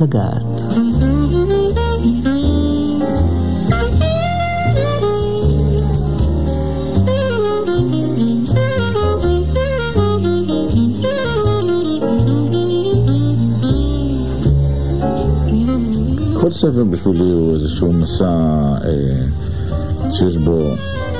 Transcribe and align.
רוצות 0.00 0.14
לגעת. 0.14 0.44
כל 16.40 16.50
ספר 16.50 16.84
בשבילי 16.84 17.30
הוא 17.30 17.54
איזשהו 17.54 17.92
מסע 17.92 18.24
אה, 18.84 20.10
שיש 20.12 20.36
בו 20.36 20.74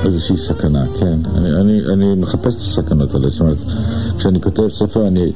איזושהי 0.05 0.37
סכנה, 0.37 0.85
כן. 0.99 1.19
אני, 1.35 1.51
אני, 1.61 1.81
אני 1.93 2.15
מחפש 2.15 2.55
את 2.55 2.61
הסכנות 2.61 3.13
האלה, 3.13 3.29
זאת 3.29 3.41
אומרת, 3.41 3.57
כשאני 4.17 4.41
כותב 4.41 4.69
ספר 4.69 5.07
אני 5.07 5.31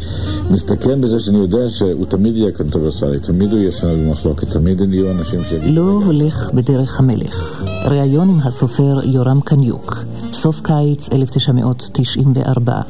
מסתכן 0.51 1.01
בזה 1.01 1.19
שאני 1.19 1.37
יודע 1.37 1.69
שהוא 1.69 2.05
תמיד 2.05 2.37
יהיה 2.37 2.51
קונטרוברסלי, 2.51 3.19
תמיד 3.19 3.51
הוא 3.51 3.59
יהיה 3.59 3.71
שנוי 3.71 4.05
במחלוקת, 4.05 4.49
תמיד 4.49 4.81
יהיו 4.93 5.11
אנשים 5.11 5.43
ש... 5.43 5.53
לא 5.63 6.01
הולך 6.05 6.49
בדרך 6.53 6.99
המלך. 6.99 7.63
ראיון 7.85 8.29
עם 8.29 8.39
הסופר 8.39 8.99
יורם 9.03 9.41
קניוק, 9.41 10.03
סוף 10.33 10.61
קיץ 10.61 11.09
1994. 11.11 12.81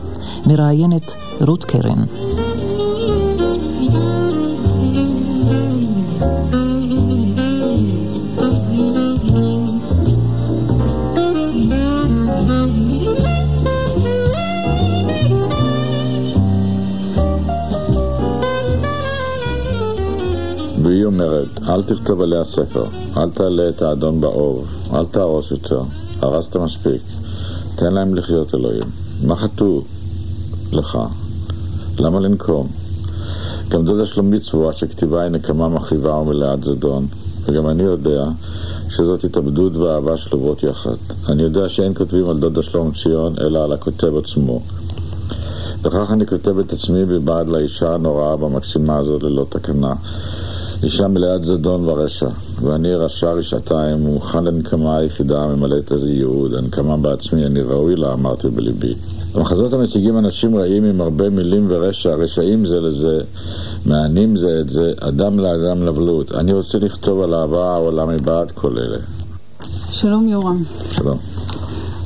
מראיינת 0.47 1.13
רות 1.41 1.63
קרן. 1.63 2.03
אל 21.73 21.83
תכתוב 21.83 22.21
עליה 22.21 22.43
ספר, 22.43 22.85
אל 23.17 23.29
תעלה 23.29 23.69
את 23.69 23.81
האדון 23.81 24.21
באור, 24.21 24.65
אל 24.93 25.05
תהרוס 25.05 25.51
יותר, 25.51 25.81
הרסת 26.21 26.57
מספיק, 26.57 27.01
תן 27.75 27.93
להם 27.93 28.15
לחיות 28.15 28.55
אלוהים. 28.55 28.87
מה 29.23 29.35
חטאו 29.35 29.81
לך? 30.71 30.97
למה 31.99 32.19
לנקום? 32.19 32.67
גם 33.69 33.85
דודה 33.85 34.05
שלומית 34.05 34.43
סבורה 34.43 34.73
שכתיבה 34.73 35.21
היא 35.21 35.29
נקמה 35.29 35.69
מכאיבה 35.69 36.13
ומלאת 36.13 36.63
זדון, 36.63 37.07
וגם 37.45 37.69
אני 37.69 37.83
יודע 37.83 38.25
שזאת 38.89 39.23
התאבדות 39.23 39.75
ואהבה 39.75 40.17
שלובות 40.17 40.63
יחד. 40.63 40.95
אני 41.29 41.43
יודע 41.43 41.69
שאין 41.69 41.93
כותבים 41.93 42.29
על 42.29 42.39
דודה 42.39 42.63
שלום 42.63 42.91
ציון, 43.03 43.33
אלא 43.41 43.63
על 43.63 43.71
הכותב 43.73 44.17
עצמו. 44.17 44.61
וכך 45.81 46.11
אני 46.11 46.27
כותב 46.27 46.59
את 46.59 46.73
עצמי 46.73 47.03
מבעד 47.03 47.49
לאישה 47.49 47.93
הנוראה 47.93 48.35
והמקסימה 48.43 48.97
הזאת 48.97 49.23
ללא 49.23 49.45
תקנה. 49.49 49.93
אישה 50.83 51.07
מלאת 51.07 51.45
זדון 51.45 51.89
ורשע, 51.89 52.29
ואני 52.61 52.95
רשע 52.95 53.31
רשעתיים, 53.31 54.05
ומוכן 54.05 54.43
לנקמה 54.43 54.97
היחידה 54.97 55.43
הממלאת 55.43 55.91
איזה 55.91 56.11
ייעוד, 56.11 56.53
הנקמה 56.53 56.97
בעצמי, 56.97 57.45
אני 57.45 57.61
ראוי 57.61 57.95
לה, 57.95 58.13
אמרתי 58.13 58.49
בליבי. 58.49 58.93
במחזות 59.35 59.73
המציגים 59.73 60.17
אנשים 60.17 60.55
רעים 60.55 60.83
עם 60.83 61.01
הרבה 61.01 61.29
מילים 61.29 61.65
ורשע, 61.69 62.09
רשעים 62.15 62.65
זה 62.65 62.81
לזה, 62.81 63.21
מענים 63.85 64.35
זה 64.35 64.59
את 64.61 64.69
זה, 64.69 64.93
אדם 64.99 65.39
לאדם 65.39 65.85
לבלות. 65.85 66.31
אני 66.31 66.53
רוצה 66.53 66.77
לכתוב 66.77 67.21
על 67.21 67.33
אהבה 67.33 67.73
העולם 67.73 68.09
מבעד 68.09 68.51
כל 68.51 68.77
אלה. 68.77 68.97
שלום 69.91 70.27
יורם. 70.27 70.63
שלום. 70.91 71.17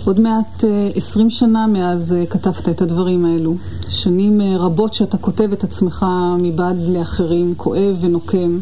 עוד 0.07 0.19
מעט 0.19 0.63
עשרים 0.95 1.29
שנה 1.29 1.67
מאז 1.67 2.15
כתבת 2.29 2.69
את 2.69 2.81
הדברים 2.81 3.25
האלו. 3.25 3.55
שנים 3.89 4.41
רבות 4.41 4.93
שאתה 4.93 5.17
כותב 5.17 5.51
את 5.53 5.63
עצמך 5.63 6.05
מבעד 6.39 6.77
לאחרים, 6.87 7.53
כואב 7.57 7.97
ונוקם. 8.01 8.59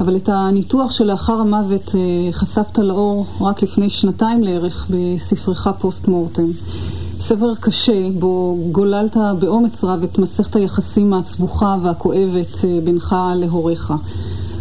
אבל 0.00 0.16
את 0.16 0.28
הניתוח 0.28 0.90
שלאחר 0.90 1.32
המוות 1.32 1.94
חשפת 2.32 2.78
לאור 2.78 3.26
רק 3.40 3.62
לפני 3.62 3.90
שנתיים 3.90 4.42
לערך 4.42 4.86
בספרך 4.90 5.68
פוסט 5.78 6.08
מורטם. 6.08 6.50
ספר 7.20 7.54
קשה, 7.54 8.10
בו 8.18 8.58
גוללת 8.72 9.16
באומץ 9.38 9.84
רב 9.84 10.02
את 10.02 10.18
מסכת 10.18 10.56
היחסים 10.56 11.14
הסבוכה 11.14 11.76
והכואבת 11.82 12.64
בינך 12.84 13.16
להוריך. 13.34 13.92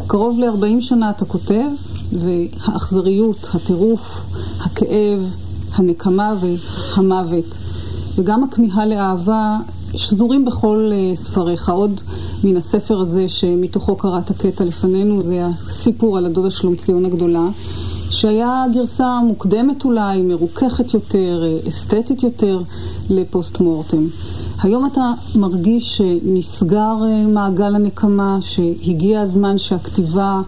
קרוב 0.08 0.40
ל-40 0.40 0.82
שנה 0.82 1.10
אתה 1.10 1.26
כותב, 1.26 1.68
והאכזריות, 2.14 3.48
הטירוף, 3.54 4.22
הכאב, 4.60 5.47
הנקמה 5.74 6.34
והמוות, 6.42 7.58
וגם 8.16 8.44
הכמיהה 8.44 8.86
לאהבה 8.86 9.58
שזורים 9.96 10.46
בכל 10.46 10.92
ספריך. 11.16 11.70
עוד 11.70 12.02
מן 12.44 12.58
הספר 12.58 13.00
הזה 13.00 13.30
שמתוכו 13.30 13.96
קראת 13.96 14.32
קטע 14.32 14.66
לפנינו, 14.66 15.22
זה 15.22 15.46
הסיפור 15.46 16.18
על 16.18 16.26
הדודה 16.26 16.50
שלומציון 16.50 17.06
הגדולה, 17.06 17.48
שהיה 18.10 18.64
גרסה 18.74 19.20
מוקדמת 19.20 19.86
אולי, 19.86 20.22
מרוככת 20.22 20.94
יותר, 20.94 21.44
אסתטית 21.68 22.24
יותר 22.24 22.62
לפוסט 23.10 23.60
מורטם. 23.60 24.08
היום 24.62 24.86
אתה 24.86 25.12
מרגיש 25.36 25.98
שנסגר 25.98 26.96
מעגל 27.28 27.76
הנקמה, 27.76 28.38
שהגיע 28.42 29.22
הזמן 29.22 29.58
שהכתיבה 29.58 30.42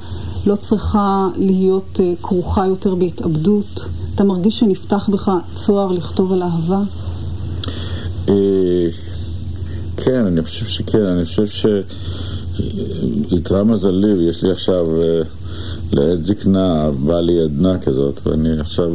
לא 0.45 0.55
צריכה 0.55 1.27
להיות 1.35 1.99
כרוכה 2.23 2.67
יותר 2.67 2.95
בהתאבדות. 2.95 3.85
אתה 4.19 4.27
מרגיש 4.27 4.59
שנפתח 4.59 5.09
בך 5.09 5.31
צוהר 5.53 5.91
לכתוב 5.91 6.33
על 6.33 6.43
אהבה? 6.43 6.81
כן, 9.97 10.25
אני 10.25 10.43
חושב 10.43 10.65
שכן, 10.65 11.05
אני 11.05 11.25
חושב 11.25 11.45
שיתרה 13.29 13.63
מזלי, 13.63 14.13
ויש 14.13 14.43
לי 14.43 14.51
עכשיו 14.51 14.85
לעת 15.91 16.23
זקנה, 16.23 16.91
באה 17.05 17.21
לי 17.21 17.43
עדנה 17.43 17.79
כזאת, 17.79 18.19
ואני 18.27 18.59
עכשיו 18.59 18.91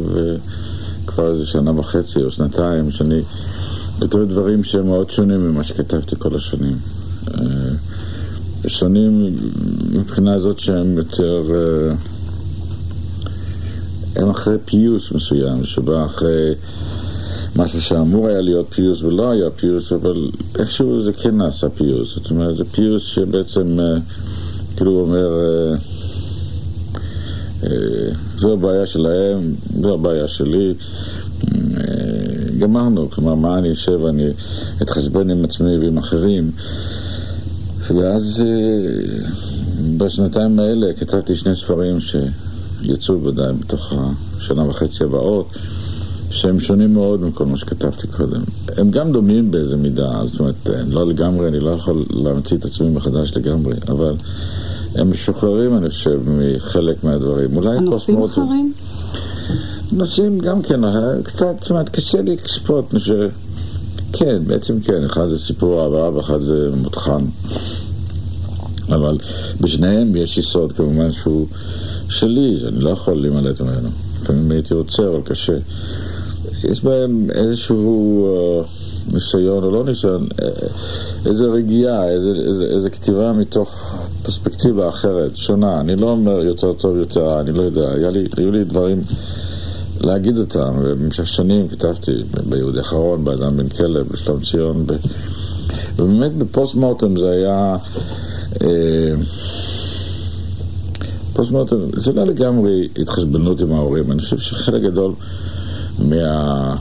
כבר 1.07 1.31
איזה 1.31 1.45
שנה 1.45 1.79
וחצי 1.79 2.23
או 2.23 2.31
שנתיים, 2.31 2.91
שאני 2.91 3.21
כותב 3.99 4.17
דברים 4.17 4.63
שהם 4.63 4.85
מאוד 4.85 5.09
שונים 5.09 5.49
ממה 5.49 5.63
שכתבתי 5.63 6.15
כל 6.19 6.35
השנים. 6.35 6.77
שונים 8.67 9.37
מבחינה 9.91 10.39
זאת 10.39 10.59
שהם 10.59 10.97
יותר... 10.97 11.41
הם 14.15 14.29
אחרי 14.29 14.57
פיוס 14.65 15.11
מסוים, 15.11 15.63
שבא 15.63 16.05
אחרי 16.05 16.53
משהו 17.55 17.81
שאמור 17.81 18.27
היה 18.27 18.41
להיות 18.41 18.65
פיוס 18.69 19.03
ולא 19.03 19.31
היה 19.31 19.49
פיוס, 19.49 19.91
אבל 19.91 20.29
איכשהו 20.59 21.01
זה 21.01 21.13
כן 21.13 21.37
נעשה 21.37 21.69
פיוס. 21.69 22.15
זאת 22.15 22.31
אומרת, 22.31 22.57
זה 22.57 22.63
פיוס 22.65 23.03
שבעצם, 23.03 23.77
כאילו 24.75 24.91
הוא 24.91 25.01
אומר, 25.01 25.29
זו 28.37 28.53
הבעיה 28.53 28.85
שלהם, 28.85 29.55
זו 29.81 29.93
הבעיה 29.93 30.27
שלי. 30.27 30.73
גמרנו, 32.59 33.09
כלומר, 33.09 33.35
מה 33.35 33.57
אני 33.57 33.71
אשב, 33.71 34.05
אני 34.05 34.27
אתחשבן 34.81 35.29
עם 35.29 35.45
עצמי 35.45 35.77
ועם 35.77 35.97
אחרים. 35.97 36.51
ואז 37.87 38.43
בשנתיים 39.97 40.59
האלה 40.59 40.93
כתבתי 40.93 41.35
שני 41.35 41.55
ספרים 41.55 41.99
ש... 41.99 42.15
יצאו 42.85 43.23
ודאי 43.23 43.53
בתוך 43.53 43.93
השנה 44.37 44.69
וחצי 44.69 45.03
הבאות, 45.03 45.49
שהם 46.31 46.59
שונים 46.59 46.93
מאוד 46.93 47.21
מכל 47.21 47.45
מה 47.45 47.57
שכתבתי 47.57 48.07
קודם. 48.07 48.41
הם 48.77 48.91
גם 48.91 49.11
דומים 49.11 49.51
באיזה 49.51 49.77
מידה, 49.77 50.11
זאת 50.25 50.39
אומרת, 50.39 50.69
לא 50.87 51.07
לגמרי, 51.07 51.47
אני 51.47 51.59
לא 51.59 51.69
יכול 51.69 52.05
להמציא 52.09 52.57
את 52.57 52.65
עצמי 52.65 52.89
מחדש 52.89 53.33
לגמרי, 53.35 53.73
אבל 53.87 54.15
הם 54.95 55.11
משוחררים, 55.11 55.77
אני 55.77 55.89
חושב, 55.89 56.19
מחלק 56.25 57.03
מהדברים. 57.03 57.57
אולי 57.57 57.77
הנושאים 57.77 58.23
אחרים? 58.23 58.73
נושאים 59.91 60.39
גם 60.39 60.61
כן, 60.61 60.81
קצת, 61.23 61.55
זאת 61.61 61.69
אומרת, 61.69 61.89
קשה 61.89 62.21
לי 62.21 62.35
לצפות, 62.35 62.93
ש... 62.97 63.11
כן, 64.13 64.43
בעצם 64.47 64.79
כן, 64.79 65.03
אחד 65.03 65.27
זה 65.27 65.39
סיפור 65.39 65.83
אהבה 65.83 66.17
ואחד 66.17 66.41
זה 66.41 66.69
מותחן. 66.75 67.25
אבל 68.89 69.17
בשניהם 69.61 70.15
יש 70.15 70.37
יסוד 70.37 70.71
כמובן 70.71 71.11
שהוא 71.11 71.47
שלי, 72.19 72.57
שאני 72.61 72.79
לא 72.79 72.89
יכול 72.89 73.21
להימלט 73.21 73.61
ממנו. 73.61 73.89
לפעמים 74.21 74.51
הייתי 74.51 74.73
רוצה, 74.73 75.07
אבל 75.07 75.21
קשה. 75.23 75.57
יש 76.63 76.83
בהם 76.83 77.27
איזשהו 77.31 78.27
uh, 78.63 79.13
ניסיון 79.13 79.63
או 79.63 79.71
לא 79.71 79.83
ניסיון, 79.83 80.27
איזו 81.25 81.51
רגיעה, 81.51 82.09
איזו, 82.09 82.29
איזו, 82.29 82.63
איזו 82.65 82.89
כתיבה 82.91 83.33
מתוך 83.33 83.95
פרספקטיבה 84.23 84.89
אחרת, 84.89 85.35
שונה. 85.35 85.79
אני 85.79 85.95
לא 85.95 86.09
אומר 86.09 86.43
יותר 86.43 86.73
טוב 86.73 86.97
יותר, 86.97 87.39
אני 87.39 87.51
לא 87.51 87.61
יודע. 87.61 87.91
היה 87.91 88.09
לי, 88.09 88.27
היו 88.37 88.51
לי 88.51 88.63
דברים 88.63 89.01
להגיד 90.01 90.37
אותם, 90.37 90.73
ובמשך 90.81 91.27
שנים 91.27 91.67
כתבתי 91.67 92.11
ביהודי 92.49 92.79
אחרון, 92.79 93.25
באדם 93.25 93.57
בן 93.57 93.69
כלב, 93.69 94.07
בשלום 94.11 94.41
ציון, 94.43 94.85
ב... 94.87 94.93
ובאמת 95.95 96.37
בפוסט 96.37 96.75
מורטם 96.75 97.19
זה 97.19 97.29
היה... 97.29 97.77
אה, 98.61 99.15
פוסט 101.35 101.51
מורטם, 101.51 101.75
זה 101.97 102.13
לא 102.13 102.23
לגמרי 102.23 102.87
התחשבנות 102.97 103.59
עם 103.59 103.71
ההורים, 103.71 104.11
אני 104.11 104.21
חושב 104.21 104.37
שחלק 104.37 104.81
גדול 104.81 105.13
מה... 105.99 106.75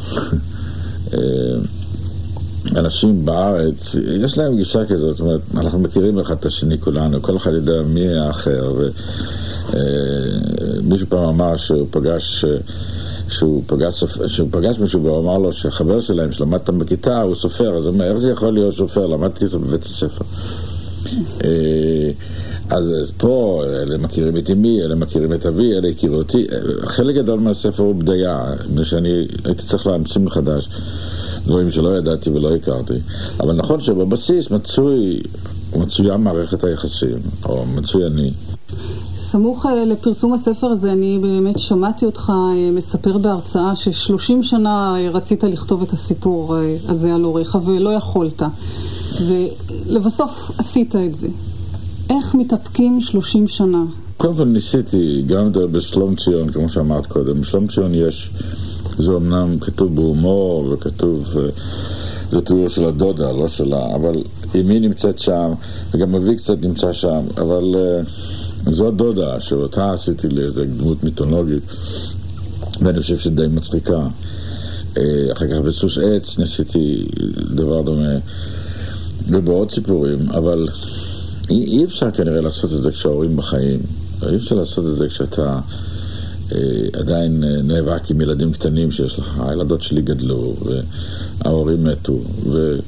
אנשים 2.76 3.24
בארץ, 3.24 3.96
יש 4.24 4.38
להם 4.38 4.56
גישה 4.56 4.86
כזאת, 4.86 5.16
זאת 5.16 5.20
אומרת, 5.20 5.40
אנחנו 5.54 5.78
מכירים 5.78 6.18
אחד 6.18 6.34
את 6.40 6.46
השני 6.46 6.80
כולנו, 6.80 7.22
כל 7.22 7.36
אחד 7.36 7.52
יודע 7.52 7.82
מי 7.82 8.18
האחר, 8.18 8.72
ומישהו 10.82 11.06
פעם 11.08 11.24
אמר 11.24 11.56
שהוא 11.56 11.86
פגש... 11.90 12.44
שהוא 13.28 13.62
פגש, 13.66 14.04
שהוא 14.26 14.48
פגש 14.50 14.78
מישהו 14.78 15.02
והוא 15.02 15.20
אמר 15.20 15.38
לו 15.38 15.52
שהחבר 15.52 16.00
שלהם 16.00 16.32
שלמד 16.32 16.60
בכיתה 16.78 17.22
הוא 17.22 17.34
סופר, 17.34 17.76
אז 17.76 17.86
הוא 17.86 17.94
אומר, 17.94 18.04
איך 18.04 18.16
זה 18.16 18.30
יכול 18.30 18.54
להיות 18.54 18.74
סופר? 18.74 19.06
למדתי 19.06 19.44
אותו 19.44 19.58
בבית 19.58 19.84
הספר. 19.84 20.24
אה, 21.44 22.10
אז, 22.70 22.92
אז 23.00 23.10
פה, 23.10 23.62
אלה 23.66 23.98
מכירים 23.98 24.36
את 24.36 24.50
אמי, 24.50 24.82
אלה 24.82 24.94
מכירים 24.94 25.32
את 25.32 25.46
אבי, 25.46 25.72
אלה 25.72 25.88
הכירו 25.88 26.16
אותי. 26.16 26.46
חלק 26.84 27.14
גדול 27.14 27.40
מהספר 27.40 27.82
הוא 27.82 27.94
בדיה, 27.94 28.44
מפני 28.70 28.84
שאני 28.84 29.26
הייתי 29.44 29.62
צריך 29.62 29.86
להמציא 29.86 30.20
מחדש 30.20 30.68
דברים 31.46 31.70
שלא 31.70 31.98
ידעתי 31.98 32.30
ולא 32.30 32.54
הכרתי. 32.54 32.94
אבל 33.40 33.52
נכון 33.52 33.80
שבבסיס 33.80 34.50
מצוי, 34.50 35.20
מצויה 35.76 36.16
מערכת 36.16 36.64
היחסים, 36.64 37.18
או 37.44 37.66
מצוי 37.66 38.06
אני. 38.06 38.32
סמוך 39.18 39.66
אה, 39.66 39.84
לפרסום 39.84 40.32
הספר 40.32 40.66
הזה, 40.66 40.92
אני 40.92 41.18
באמת 41.18 41.58
שמעתי 41.58 42.06
אותך 42.06 42.32
אה, 42.36 42.70
מספר 42.70 43.18
בהרצאה 43.18 43.76
ששלושים 43.76 44.42
שנה 44.42 44.94
אה, 44.96 45.10
רצית 45.10 45.44
לכתוב 45.44 45.82
את 45.82 45.92
הסיפור 45.92 46.56
הזה 46.88 47.14
על 47.14 47.22
הוריך 47.22 47.58
ולא 47.64 47.90
יכולת. 47.90 48.42
ולבסוף 49.20 50.50
עשית 50.58 50.96
את 50.96 51.14
זה. 51.14 51.28
איך 52.10 52.34
מתאפקים 52.34 53.00
שלושים 53.00 53.48
שנה? 53.48 53.84
קודם 54.16 54.34
כל 54.34 54.44
ניסיתי, 54.44 55.22
גם 55.26 55.52
בשלום 55.52 56.16
ציון, 56.16 56.52
כמו 56.52 56.68
שאמרת 56.68 57.06
קודם, 57.06 57.40
בשלום 57.40 57.66
ציון 57.66 57.94
יש, 57.94 58.30
זה 58.98 59.16
אמנם 59.16 59.58
כתוב 59.60 59.94
בהומור 59.94 60.68
וכתוב, 60.72 61.24
זה 62.30 62.40
תיאור 62.40 62.68
של 62.68 62.84
הדודה, 62.84 63.32
לא 63.32 63.48
שלה, 63.48 63.94
אבל 63.94 64.22
אמי 64.60 64.80
נמצאת 64.80 65.18
שם, 65.18 65.52
וגם 65.92 66.14
אבי 66.14 66.36
קצת 66.36 66.62
נמצא 66.62 66.92
שם, 66.92 67.22
אבל... 67.36 67.76
זו 68.70 68.88
הדודה 68.88 69.40
שאותה 69.40 69.92
עשיתי 69.92 70.28
לאיזה 70.28 70.64
דמות 70.64 71.04
מיתולוגית, 71.04 71.62
ואני 72.80 73.00
חושב 73.00 73.18
שדי 73.18 73.46
מצחיקה. 73.46 74.06
אה, 74.98 75.32
אחר 75.32 75.48
כך 75.48 75.56
בסוס 75.56 75.98
עץ 75.98 76.38
ניסיתי 76.38 77.06
דבר 77.54 77.82
דומה, 77.82 78.18
ובעוד 79.28 79.70
סיפורים, 79.70 80.30
אבל 80.30 80.68
אי, 81.50 81.64
אי 81.64 81.84
אפשר 81.84 82.10
כנראה 82.10 82.40
לעשות 82.40 82.72
את 82.72 82.82
זה 82.82 82.90
כשההורים 82.90 83.36
בחיים. 83.36 83.80
אי 84.28 84.36
אפשר 84.36 84.54
לעשות 84.54 84.86
את 84.86 84.96
זה 84.96 85.08
כשאתה 85.08 85.60
אה, 86.52 86.58
עדיין 86.92 87.44
אה, 87.44 87.62
נאבק 87.62 88.10
עם 88.10 88.20
ילדים 88.20 88.52
קטנים 88.52 88.90
שיש 88.90 89.18
לך. 89.18 89.40
הילדות 89.46 89.82
שלי 89.82 90.02
גדלו, 90.02 90.54
וההורים 90.64 91.84
מתו, 91.84 92.18
ו... 92.52 92.78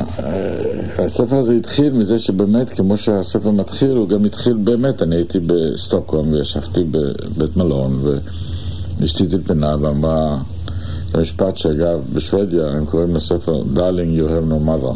אה, 0.00 1.04
הספר 1.04 1.36
הזה 1.36 1.54
התחיל 1.54 1.92
מזה 1.92 2.18
שבאמת, 2.18 2.70
כמו 2.70 2.96
שהספר 2.96 3.50
מתחיל, 3.50 3.90
הוא 3.90 4.08
גם 4.08 4.24
התחיל 4.24 4.54
באמת, 4.64 5.02
אני 5.02 5.16
הייתי 5.16 5.38
בסטוקהולם 5.46 6.32
וישבתי 6.32 6.84
בבית 6.90 7.56
מלון 7.56 8.00
ואשתי 9.00 9.26
טלפנה 9.26 9.76
ואמרה, 9.80 10.38
המשפט 11.14 11.56
שאגב, 11.56 12.00
בשוודיה 12.12 12.68
הם 12.68 12.86
קוראים 12.86 13.16
לספר 13.16 13.62
Darling 13.74 14.18
you 14.18 14.28
have 14.28 14.50
no 14.50 14.68
mother 14.68 14.94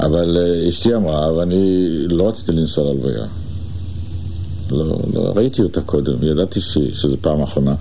אבל 0.00 0.38
אה, 0.38 0.68
אשתי 0.68 0.94
אמרה, 0.94 1.32
ואני 1.32 1.88
לא 2.08 2.28
רציתי 2.28 2.52
לנסוע 2.52 2.84
להלוויה 2.84 3.26
לא, 4.70 4.98
לא 5.14 5.32
ראיתי 5.36 5.62
אותה 5.62 5.80
קודם, 5.80 6.14
ידעתי 6.22 6.60
ש, 6.60 6.78
שזו 6.92 7.16
פעם 7.20 7.42
אחרונה. 7.42 7.74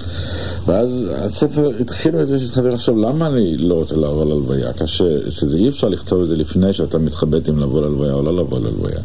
ואז 0.65 1.09
הספר 1.11 1.69
התחיל 1.79 2.15
מזה 2.15 2.39
שהתחלתי 2.39 2.69
לחשוב 2.69 2.97
למה 2.97 3.27
אני 3.27 3.57
לא 3.57 3.73
רוצה 3.73 3.95
לבוא 3.95 4.25
להלוויה, 4.25 4.73
כאשר 4.73 5.29
שזה 5.29 5.57
אי 5.57 5.69
אפשר 5.69 5.89
לכתוב 5.89 6.21
את 6.21 6.27
זה 6.27 6.35
לפני 6.35 6.73
שאתה 6.73 6.97
מתחבט 6.97 7.49
אם 7.49 7.59
לבוא 7.59 7.81
להלוויה 7.81 8.13
או 8.13 8.21
לא 8.21 8.35
לבוא 8.37 8.59
להלוויה. 8.59 8.99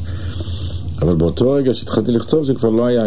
אבל 1.03 1.15
באותו 1.15 1.51
רגע 1.51 1.75
שהתחלתי 1.75 2.13
לכתוב 2.13 2.45
זה 2.45 2.55
כבר 2.55 2.71
לא 2.71 2.87
היה... 2.87 3.05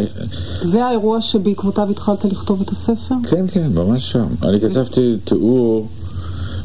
זה 0.61 0.85
האירוע 0.85 1.21
שבעקבותיו 1.21 1.89
התחלת 1.89 2.25
לכתוב 2.25 2.61
את 2.61 2.69
הספר? 2.69 3.15
כן, 3.29 3.45
כן, 3.47 3.71
ממש 3.73 4.11
שם. 4.11 4.25
אני 4.43 4.61
כתבתי 4.61 5.17
תיאור, 5.23 5.87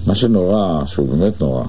מה 0.07 0.15
שנורא, 0.15 0.87
שהוא 0.87 1.09
באמת 1.09 1.41
נורא. 1.41 1.65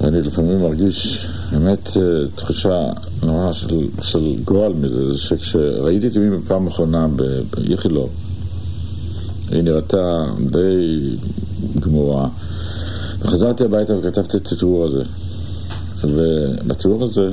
ואני 0.00 0.22
לפעמים 0.22 0.60
מרגיש 0.60 1.26
באמת 1.52 1.96
אה, 1.96 2.02
תחושה 2.34 2.90
נורא 3.22 3.52
של, 3.52 3.86
של 4.02 4.36
גועל 4.44 4.72
מזה, 4.72 5.12
זה 5.12 5.18
שכשראיתי 5.18 6.06
את 6.06 6.16
אמי 6.16 6.36
בפעם 6.36 6.66
האחרונה 6.66 7.06
באיכילוב, 7.50 8.10
היא 9.50 9.62
נראתה 9.62 10.24
די 10.50 11.16
גמורה, 11.80 12.28
וחזרתי 13.18 13.64
הביתה 13.64 13.98
וכתבתי 13.98 14.36
את 14.36 14.46
התיאור 14.52 14.84
הזה. 14.84 15.02
ובתיאור 16.04 17.04
הזה 17.04 17.30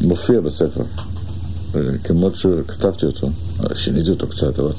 מופיע 0.00 0.40
בספר, 0.40 0.84
אה, 1.74 1.80
כמו 2.04 2.30
שכתבתי 2.34 3.06
אותו, 3.06 3.28
שיניתי 3.74 4.10
אותו 4.10 4.26
קצת, 4.26 4.58
אבל... 4.58 4.72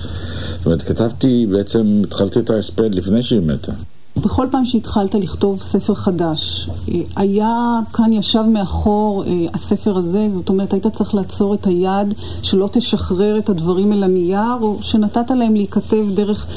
זאת 0.57 0.65
אומרת, 0.65 0.81
כתבתי, 0.81 1.47
בעצם 1.51 2.01
התחלתי 2.03 2.39
את 2.39 2.49
ההספד 2.49 2.95
לפני 2.95 3.23
שהיא 3.23 3.41
מתה. 3.41 3.71
בכל 4.17 4.47
פעם 4.51 4.65
שהתחלת 4.65 5.15
לכתוב 5.15 5.61
ספר 5.61 5.95
חדש, 5.95 6.69
אה, 6.89 6.99
היה 7.15 7.79
כאן 7.93 8.13
ישב 8.13 8.41
מאחור 8.41 9.23
אה, 9.23 9.31
הספר 9.53 9.97
הזה, 9.97 10.27
זאת 10.29 10.49
אומרת 10.49 10.73
היית 10.73 10.87
צריך 10.87 11.15
לעצור 11.15 11.53
את 11.53 11.67
היד 11.67 12.13
שלא 12.41 12.69
תשחרר 12.71 13.39
את 13.39 13.49
הדברים 13.49 13.93
אל 13.93 14.03
הנייר, 14.03 14.57
או 14.61 14.77
שנתת 14.81 15.31
להם 15.31 15.55
להיכתב 15.55 16.05
דרך 16.13 16.47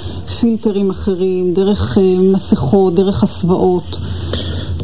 פילטרים 0.40 0.90
אחרים, 0.90 1.54
דרך 1.54 1.98
אה, 1.98 2.02
מסכות, 2.32 2.94
דרך 2.94 3.22
הסוואות. 3.22 3.96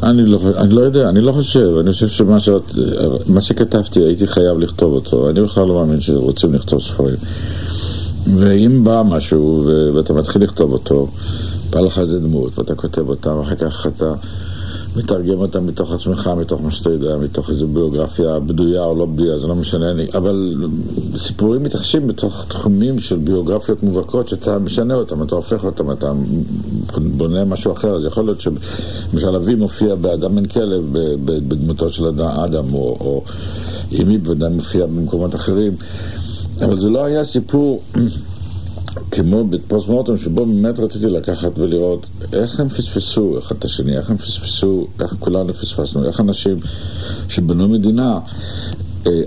אני 0.03 0.27
לא, 0.27 0.39
אני 0.57 0.75
לא 0.75 0.81
יודע, 0.81 1.09
אני 1.09 1.21
לא 1.21 1.33
חושב, 1.33 1.77
אני 1.81 1.93
חושב 1.93 2.09
שמה 2.09 2.41
שאת, 2.41 2.75
מה 3.27 3.41
שכתבתי 3.41 4.01
הייתי 4.01 4.27
חייב 4.27 4.59
לכתוב 4.59 4.93
אותו, 4.93 5.31
אני 5.31 5.41
בכלל 5.41 5.67
לא 5.67 5.75
מאמין 5.75 6.01
שרוצים 6.01 6.55
לכתוב 6.55 6.81
ספרים. 6.81 7.17
ואם 8.37 8.85
בא 8.85 9.03
משהו 9.03 9.71
ואתה 9.95 10.13
מתחיל 10.13 10.43
לכתוב 10.43 10.73
אותו, 10.73 11.09
בא 11.71 11.81
לך 11.81 11.99
איזה 11.99 12.19
דמות, 12.19 12.59
ואתה 12.59 12.75
כותב 12.75 13.09
אותה, 13.09 13.35
ואחר 13.35 13.55
כך 13.55 13.87
אתה 13.87 14.15
מתרגם 14.97 15.39
אותה 15.39 15.61
מתוך 15.61 15.93
עצמך, 15.93 16.31
מתוך 16.37 16.63
מה 16.63 16.71
שאתה 16.71 16.91
יודע, 16.91 17.17
מתוך 17.17 17.51
איזו 17.51 17.67
ביוגרפיה 17.67 18.39
בדויה 18.39 18.85
או 18.85 18.95
לא 18.95 19.07
בדויה, 19.07 19.39
זה 19.39 19.47
לא 19.47 19.55
משנה 19.55 19.93
לי. 19.93 20.07
אבל 20.15 20.55
סיפורים 21.17 21.63
מתרחשים 21.63 22.07
בתוך 22.07 22.45
תחומים 22.49 22.99
של 22.99 23.17
ביוגרפיות 23.17 23.83
מובהקות 23.83 24.29
שאתה 24.29 24.59
משנה 24.59 24.95
אותם, 24.95 25.23
אתה 25.23 25.35
הופך 25.35 25.65
אותם, 25.65 25.91
אתה 25.91 26.13
בונה 27.17 27.45
משהו 27.45 27.73
אחר. 27.73 27.97
אז 27.97 28.05
יכול 28.05 28.25
להיות 28.25 28.41
שלמשל 28.41 29.37
אבי 29.37 29.55
מופיע 29.55 29.95
באדם 29.95 30.37
בן 30.37 30.47
כלב 30.47 30.83
בדמותו 31.25 31.91
של 31.91 32.07
אדם, 32.21 32.75
או, 32.75 32.97
או 33.01 33.23
אמי 34.01 34.19
בוודאי 34.19 34.51
מופיע 34.51 34.87
במקומות 34.87 35.35
אחרים. 35.35 35.73
אבל 36.61 36.79
זה 36.79 36.89
לא 36.89 37.05
היה 37.05 37.25
סיפור 37.25 37.83
כמו 39.11 39.45
בפוסט 39.45 39.89
מורטום, 39.89 40.19
שבו 40.19 40.47
באמת 40.47 40.79
רציתי 40.79 41.07
לקחת 41.07 41.59
ולראות 41.59 42.07
איך 42.33 42.61
הם 42.61 42.69
פספסו 42.69 43.39
אחד 43.39 43.57
את 43.57 43.65
השני, 43.65 43.97
איך 43.97 44.11
הם 44.11 44.17
פספסו, 44.17 44.87
איך 45.01 45.15
כולנו 45.19 45.55
פספסנו, 45.55 46.05
איך 46.05 46.21
אנשים 46.21 46.59
שבנו 47.29 47.69
מדינה 47.69 48.19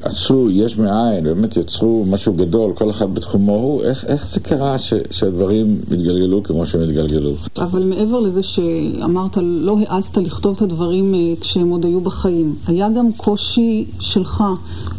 עשו 0.01 0.49
יש 0.51 0.77
מאין, 0.77 1.23
באמת 1.23 1.57
יצרו 1.57 2.05
משהו 2.07 2.33
גדול, 2.33 2.73
כל 2.73 2.89
אחד 2.89 3.13
בתחומו 3.13 3.53
הוא, 3.53 3.83
איך, 3.83 4.05
איך 4.05 4.27
זה 4.33 4.39
קרה 4.39 4.77
ש, 4.77 4.93
שהדברים 5.11 5.81
התגלגלו 5.91 6.43
כמו 6.43 6.65
שהם 6.65 6.81
התגלגלו? 6.81 7.31
אבל 7.57 7.83
מעבר 7.83 8.19
לזה 8.19 8.43
שאמרת, 8.43 9.37
לא 9.41 9.77
העזת 9.87 10.17
לכתוב 10.17 10.55
את 10.55 10.61
הדברים 10.61 11.15
אה, 11.15 11.19
כשהם 11.41 11.69
עוד 11.69 11.85
היו 11.85 12.01
בחיים, 12.01 12.55
היה 12.67 12.89
גם 12.89 13.11
קושי 13.11 13.85
שלך 13.99 14.43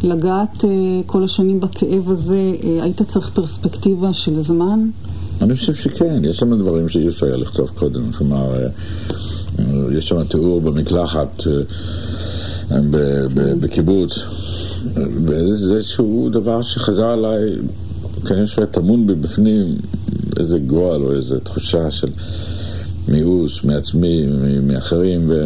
לגעת 0.03 0.65
אה, 0.65 0.69
כל 1.05 1.23
השנים 1.23 1.59
בכאב 1.59 2.11
הזה, 2.11 2.51
היית 2.81 3.01
צריך 3.01 3.29
פרספקטיבה 3.33 4.13
של 4.13 4.35
זמן? 4.35 4.89
אני 5.41 5.55
חושב 5.55 5.73
שכן, 5.73 6.25
יש 6.25 6.37
שם 6.37 6.59
דברים 6.59 6.89
שאי 6.89 7.07
אפשר 7.07 7.25
היה 7.25 7.37
לכתוב 7.37 7.69
קודם, 7.69 8.11
כלומר, 8.11 8.53
יש 9.91 10.07
שם 10.07 10.23
תיאור 10.23 10.61
במקלחת 10.61 11.43
בקיבוץ. 13.59 14.19
וזה 14.93 15.75
איזשהו 15.75 16.29
דבר 16.31 16.61
שחזר 16.61 17.07
עליי, 17.07 17.41
כנראה 18.27 18.47
שהיה 18.47 18.67
טמון 18.67 19.07
בי 19.07 19.15
בפנים 19.15 19.77
איזה 20.39 20.59
גועל 20.59 21.03
או 21.03 21.15
איזו 21.15 21.39
תחושה 21.39 21.91
של 21.91 22.09
מיאוס 23.07 23.63
מעצמי, 23.63 24.25
מאחרים, 24.61 25.29
ו... 25.29 25.45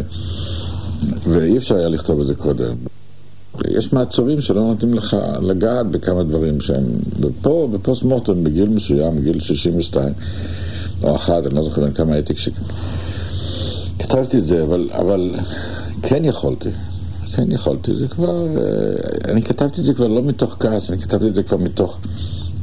ואי 1.26 1.58
אפשר 1.58 1.74
היה 1.74 1.88
לכתוב 1.88 2.20
את 2.20 2.26
זה 2.26 2.34
קודם. 2.34 2.74
יש 3.68 3.92
מעצורים 3.92 4.40
שלא 4.40 4.60
נותנים 4.60 4.94
לך 4.94 5.16
לגעת 5.42 5.86
בכמה 5.86 6.22
דברים 6.22 6.60
שהם, 6.60 6.84
ופה 7.20 7.68
בפוסט 7.72 8.02
מורטון 8.02 8.44
בגיל 8.44 8.68
מסוים, 8.68 9.16
בגיל 9.16 9.40
62 9.40 10.12
או 11.02 11.16
אחת, 11.16 11.46
אני 11.46 11.54
לא 11.54 11.62
זוכר 11.62 11.90
כמה 11.90 12.14
הייתי 12.14 12.34
כשכתבתי 12.34 14.38
את 14.38 14.46
זה, 14.46 14.62
אבל, 14.62 14.90
אבל 14.92 15.34
כן 16.02 16.24
יכולתי. 16.24 16.68
כן 17.36 17.52
יכולתי, 17.52 17.94
זה 17.94 18.08
כבר, 18.08 18.46
אה, 18.46 19.32
אני 19.32 19.42
כתבתי 19.42 19.80
את 19.80 19.86
זה 19.86 19.94
כבר 19.94 20.06
לא 20.06 20.22
מתוך 20.22 20.56
כעס, 20.60 20.90
אני 20.90 20.98
כתבתי 20.98 21.28
את 21.28 21.34
זה 21.34 21.42
כבר 21.42 21.56
מתוך 21.56 21.98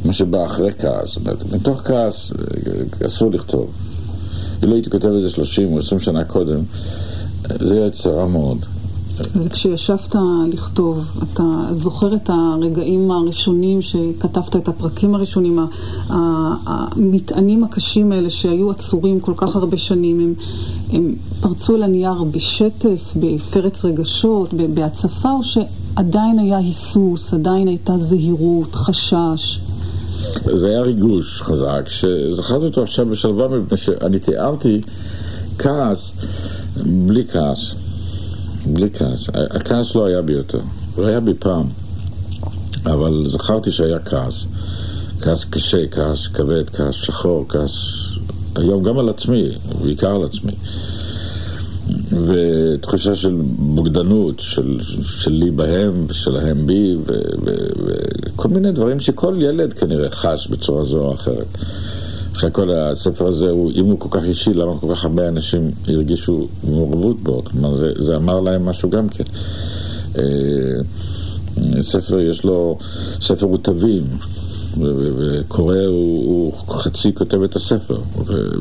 מה 0.05 0.13
שבא 0.13 0.45
אחרי 0.45 0.71
כעס, 0.77 1.07
זאת 1.07 1.17
אומרת, 1.17 1.53
מתוך 1.53 1.81
כעס 1.81 2.33
אה, 2.33 3.05
אסור 3.05 3.31
לכתוב. 3.31 3.71
אילו 4.61 4.73
הייתי 4.73 4.89
כותב 4.89 5.07
את 5.07 5.21
זה 5.21 5.29
30 5.29 5.73
או 5.73 5.79
20 5.79 5.99
שנה 5.99 6.23
קודם, 6.23 6.63
זה 7.59 7.73
היה 7.73 7.89
צרה 7.89 8.27
מאוד. 8.27 8.65
וכשישבת 9.35 10.15
לכתוב, 10.53 11.05
אתה 11.23 11.43
זוכר 11.71 12.15
את 12.15 12.29
הרגעים 12.33 13.11
הראשונים 13.11 13.81
שכתבת 13.81 14.55
את 14.55 14.67
הפרקים 14.67 15.15
הראשונים, 15.15 15.59
המטענים 16.09 17.63
הקשים 17.63 18.11
האלה 18.11 18.29
שהיו 18.29 18.71
עצורים 18.71 19.19
כל 19.19 19.33
כך 19.37 19.55
הרבה 19.55 19.77
שנים, 19.77 20.19
הם, 20.19 20.33
הם 20.91 21.15
פרצו 21.41 21.75
אל 21.75 21.83
הנייר 21.83 22.23
בשטף, 22.23 23.13
בפרץ 23.15 23.85
רגשות, 23.85 24.53
בהצפה, 24.53 25.31
או 25.31 25.43
שעדיין 25.43 26.39
היה 26.39 26.57
היסוס, 26.57 27.33
עדיין 27.33 27.67
הייתה 27.67 27.97
זהירות, 27.97 28.75
חשש? 28.75 29.59
זה 30.55 30.67
היה 30.67 30.81
ריגוש 30.81 31.41
חזק, 31.41 31.89
שזכרתי 31.89 32.65
אותו 32.65 32.83
עכשיו 32.83 33.05
בשלווה 33.05 33.47
מפני 33.47 33.77
שאני 33.77 34.19
תיארתי 34.19 34.81
כעס 35.57 36.11
בלי 36.85 37.27
כעס. 37.27 37.73
בלי 38.65 38.89
כעס. 38.93 39.29
הכעס 39.33 39.95
לא 39.95 40.05
היה 40.05 40.21
בי 40.21 40.33
יותר. 40.33 40.59
הוא 40.95 41.05
היה 41.05 41.19
בי 41.19 41.33
פעם. 41.33 41.67
אבל 42.85 43.23
זכרתי 43.27 43.71
שהיה 43.71 43.99
כעס. 43.99 44.45
כעס 45.21 45.45
קשה, 45.45 45.87
כעס 45.87 46.27
כבד, 46.27 46.69
כעס 46.69 46.95
שחור, 46.95 47.45
כעס... 47.49 47.73
היום 48.55 48.83
גם 48.83 48.97
על 48.97 49.09
עצמי, 49.09 49.49
בעיקר 49.81 50.15
על 50.15 50.23
עצמי. 50.23 50.51
ותחושה 52.27 53.15
של 53.15 53.41
בוגדנות, 53.57 54.39
של, 54.39 54.79
שלי 55.03 55.51
בהם 55.51 56.05
ושלהם 56.07 56.67
בי, 56.67 56.95
וכל 57.05 58.47
מיני 58.47 58.71
דברים 58.71 58.99
שכל 58.99 59.35
ילד 59.39 59.73
כנראה 59.73 60.09
חש 60.11 60.47
בצורה 60.47 60.85
זו 60.85 60.99
או 60.99 61.13
אחרת. 61.13 61.57
אחרי 62.39 62.49
כל 62.51 62.71
הספר 62.71 63.27
הזה, 63.27 63.49
הוא, 63.49 63.71
אם 63.75 63.85
הוא 63.85 63.99
כל 63.99 64.07
כך 64.11 64.25
אישי, 64.25 64.53
למה 64.53 64.77
כל 64.79 64.95
כך 64.95 65.03
הרבה 65.03 65.27
אנשים 65.27 65.71
הרגישו 65.87 66.47
מעורבות 66.63 67.23
בו? 67.23 67.43
כלומר, 67.43 67.75
זה, 67.75 67.93
זה 67.97 68.15
אמר 68.15 68.39
להם 68.39 68.65
משהו 68.65 68.89
גם 68.89 69.09
כן. 69.09 69.23
אה, 70.17 70.21
ספר, 71.81 72.19
יש 72.19 72.43
לו, 72.43 72.77
ספר 73.21 73.45
הוא 73.45 73.57
תווים, 73.57 74.03
וקורא 75.17 75.75
הוא, 75.75 76.25
הוא 76.25 76.53
חצי 76.69 77.13
כותב 77.13 77.41
את 77.41 77.55
הספר, 77.55 77.99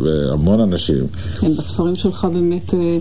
והמון 0.03 0.61
אנשים. 0.61 1.07
כן, 1.41 1.57
בספרים 1.57 1.97
שלך 1.97 2.25
באמת 2.25 2.75
אה, 2.75 2.99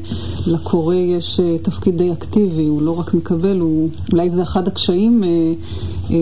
לקורא 0.47 0.95
יש 0.95 1.39
אה, 1.39 1.57
תפקיד 1.61 1.97
די 1.97 2.11
אקטיבי, 2.11 2.65
הוא 2.65 2.81
לא 2.81 2.99
רק 2.99 3.13
מקבל, 3.13 3.59
הוא, 3.59 3.89
אולי 4.11 4.29
זה 4.29 4.43
אחד 4.43 4.67
הקשיים 4.67 5.23
אה, 5.23 6.17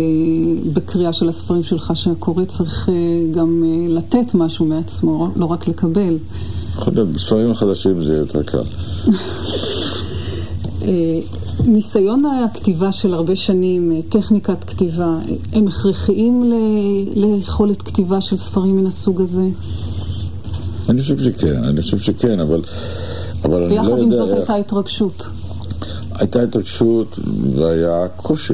בקריאה 0.73 1.13
של 1.13 1.29
הספרים 1.29 1.63
שלך, 1.63 1.91
שהקורא 1.95 2.45
צריך 2.45 2.89
גם 3.31 3.63
לתת 3.89 4.33
משהו 4.33 4.65
מעצמו, 4.65 5.31
לא 5.35 5.45
רק 5.45 5.67
לקבל. 5.67 6.17
בספרים 6.93 7.51
החדשים 7.51 8.03
זה 8.03 8.13
יותר 8.13 8.43
קל. 8.43 8.63
ניסיון 11.65 12.23
הכתיבה 12.25 12.91
של 12.91 13.13
הרבה 13.13 13.35
שנים, 13.35 14.01
טכניקת 14.09 14.63
כתיבה, 14.63 15.17
הם 15.53 15.67
הכרחיים 15.67 16.51
ליכולת 17.15 17.81
כתיבה 17.81 18.21
של 18.21 18.37
ספרים 18.37 18.75
מן 18.75 18.87
הסוג 18.87 19.21
הזה? 19.21 19.47
אני 20.89 21.01
חושב 21.01 21.19
שכן, 21.19 21.63
אני 21.63 21.81
חושב 21.81 21.99
שכן, 21.99 22.39
אבל, 22.39 22.61
אבל 23.43 23.63
אני 23.63 23.75
לא 23.75 23.81
יודע... 23.81 23.91
ויחד 23.91 24.03
עם 24.03 24.11
זאת 24.11 24.29
הייתה 24.33 24.55
התרגשות. 24.55 25.27
הייתה 26.11 26.41
התרגשות 26.41 27.19
והיה 27.55 28.07
קושי. 28.15 28.53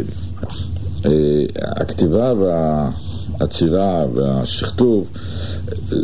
אה, 1.06 1.12
הכתיבה 1.62 2.34
והעצירה 3.40 4.06
והשכתוב 4.14 5.08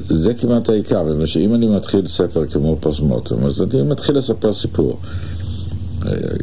זה 0.09 0.33
כמעט 0.33 0.69
העיקר, 0.69 1.03
אם 1.39 1.55
אני 1.55 1.67
מתחיל 1.67 2.07
ספר 2.07 2.45
כמו 2.47 2.77
פוסט-מוטום, 2.79 3.45
אז 3.45 3.61
אני 3.61 3.81
מתחיל 3.81 4.17
לספר 4.17 4.53
סיפור. 4.53 4.97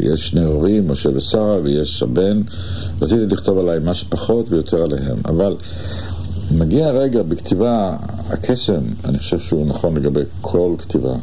יש 0.00 0.28
שני 0.28 0.44
הורים, 0.44 0.90
משה 0.90 1.11
ושרה, 1.14 1.56
ויש 1.62 2.02
הבן. 2.02 2.40
רציתי 3.02 3.26
לכתוב 3.26 3.59
עליי 3.59 3.78
מה 3.78 3.94
שפחות 3.94 4.47
ויותר 4.49 4.83
עליהם. 4.83 5.16
אבל 5.25 5.56
מגיע 6.50 6.90
רגע 6.90 7.23
בכתיבה, 7.23 7.97
הקסם, 8.28 8.83
אני 9.04 9.18
חושב 9.18 9.38
שהוא 9.38 9.66
נכון 9.66 9.97
לגבי 9.97 10.21
כל 10.40 10.75
כתיבה, 10.78 11.14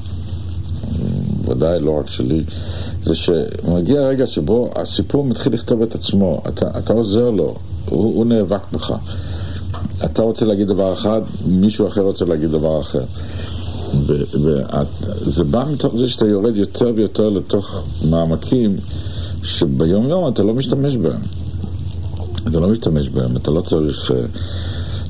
ודאי 1.45 1.79
לא 1.79 1.99
רק 1.99 2.07
שלי, 2.07 2.43
זה 3.03 3.15
שמגיע 3.15 4.01
רגע 4.01 4.27
שבו 4.27 4.71
הסיפור 4.75 5.25
מתחיל 5.25 5.53
לכתוב 5.53 5.81
את 5.81 5.95
עצמו, 5.95 6.41
אתה, 6.47 6.79
אתה 6.79 6.93
עוזר 6.93 7.29
לו, 7.29 7.55
הוא, 7.89 8.15
הוא 8.15 8.25
נאבק 8.25 8.61
בך. 8.73 8.93
אתה 10.05 10.21
רוצה 10.21 10.45
להגיד 10.45 10.67
דבר 10.67 10.93
אחד, 10.93 11.21
מישהו 11.45 11.87
אחר 11.87 12.01
רוצה 12.01 12.25
להגיד 12.25 12.51
דבר 12.51 12.81
אחר. 12.81 13.03
וזה 14.05 15.43
בא 15.43 15.65
מתוך 15.73 15.95
זה 15.97 16.09
שאתה 16.09 16.25
יורד 16.25 16.57
יותר 16.57 16.91
ויותר 16.95 17.29
לתוך 17.29 17.83
מעמקים 18.09 18.77
שביום 19.43 20.09
יום 20.09 20.33
אתה 20.33 20.43
לא 20.43 20.53
משתמש 20.53 20.97
בהם. 20.97 21.21
אתה 22.47 22.59
לא 22.59 22.69
משתמש 22.69 23.09
בהם, 23.09 23.37
אתה 23.37 23.51
לא 23.51 23.61
צריך 23.61 24.11
uh, 24.11 24.13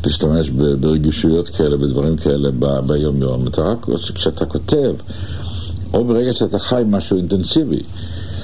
להשתמש 0.05 0.49
ברגישויות 0.79 1.49
כאלה, 1.49 1.77
בדברים 1.77 2.17
כאלה 2.17 2.49
ביום 2.87 3.21
יום. 3.21 3.47
אתה 3.47 3.61
רק, 3.61 3.85
כשאתה 4.15 4.45
כותב, 4.45 4.93
או 5.93 6.05
ברגע 6.05 6.33
שאתה 6.33 6.59
חי 6.59 6.83
משהו 6.85 7.17
אינטנסיבי. 7.17 7.79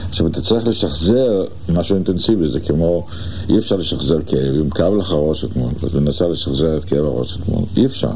עכשיו 0.10 0.28
אתה 0.28 0.42
צריך 0.42 0.68
לשחזר 0.68 1.44
משהו 1.70 1.96
אינטנסיבי, 1.96 2.48
זה 2.48 2.60
כמו, 2.60 3.06
אי 3.50 3.58
אפשר 3.58 3.76
לשחזר 3.76 4.18
כאב, 4.26 4.56
אם 4.62 4.70
כאב 4.70 4.96
לך 4.96 5.12
ראש 5.12 5.46
אתמול, 5.46 5.72
אז 5.84 5.94
מנסה 5.96 6.28
לשחזר 6.28 6.78
את 6.78 6.84
כאב 6.84 7.06
הראש 7.06 7.38
אתמול, 7.38 7.64
אי 7.78 7.86
אפשר. 7.86 8.12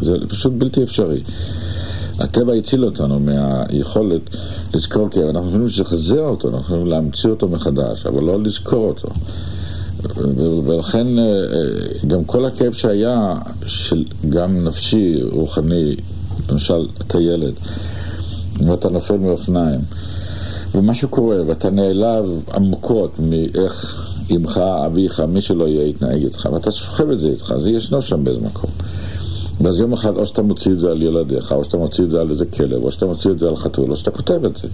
זה 0.00 0.12
פשוט 0.28 0.52
בלתי 0.52 0.82
אפשרי. 0.82 1.22
הטבע 2.18 2.52
הציל 2.52 2.84
אותנו 2.84 3.20
מהיכולת 3.20 4.22
לזכור 4.74 5.08
כאב, 5.10 5.22
אנחנו 5.22 5.48
יכולים 5.48 5.66
לשחזר 5.66 6.20
אותו, 6.20 6.48
אנחנו 6.48 6.60
יכולים 6.60 6.86
להמציא 6.86 7.30
אותו 7.30 7.48
מחדש, 7.48 8.06
אבל 8.06 8.24
לא 8.24 8.42
לזכור 8.42 8.88
אותו. 8.88 9.08
ולכן 10.64 11.18
אה, 11.18 11.24
אה, 11.24 12.08
גם 12.08 12.24
כל 12.24 12.44
הכאב 12.44 12.72
שהיה, 12.72 13.34
של 13.66 14.04
גם 14.28 14.64
נפשי, 14.64 15.22
רוחני, 15.22 15.96
למשל, 16.50 16.86
אתה 16.98 17.20
ילד, 17.20 17.54
ואתה 18.66 18.88
נופל 18.88 19.16
מאופניים, 19.16 19.80
ומשהו 20.74 21.08
קורה, 21.08 21.36
ואתה 21.46 21.70
נעלב 21.70 22.24
עמוקות 22.54 23.18
מאיך 23.18 24.06
אמך, 24.30 24.58
אביך, 24.86 25.20
מי 25.20 25.40
שלא 25.40 25.68
יהיה, 25.68 25.88
יתנהג 25.88 26.24
איתך, 26.24 26.48
ואתה 26.52 26.70
סוחב 26.70 27.10
את 27.10 27.20
זה 27.20 27.28
איתך, 27.28 27.54
זה 27.58 27.70
ישנו 27.70 28.02
שם 28.02 28.24
באיזה 28.24 28.40
מקום. 28.40 28.70
ואז 29.60 29.80
יום 29.80 29.92
אחד 29.92 30.16
או 30.16 30.26
שאתה 30.26 30.42
מוציא 30.42 30.72
את 30.72 30.78
זה 30.78 30.90
על 30.90 31.02
ילדיך, 31.02 31.52
או 31.52 31.64
שאתה 31.64 31.76
מוציא 31.76 32.04
את 32.04 32.10
זה 32.10 32.20
על 32.20 32.30
איזה 32.30 32.46
כלב, 32.46 32.82
או 32.82 32.92
שאתה 32.92 33.06
מוציא 33.06 33.30
את 33.30 33.38
זה 33.38 33.48
על 33.48 33.56
חתול, 33.56 33.90
או 33.90 33.96
שאתה 33.96 34.10
כותב 34.10 34.44
את 34.44 34.56
זה. 34.56 34.68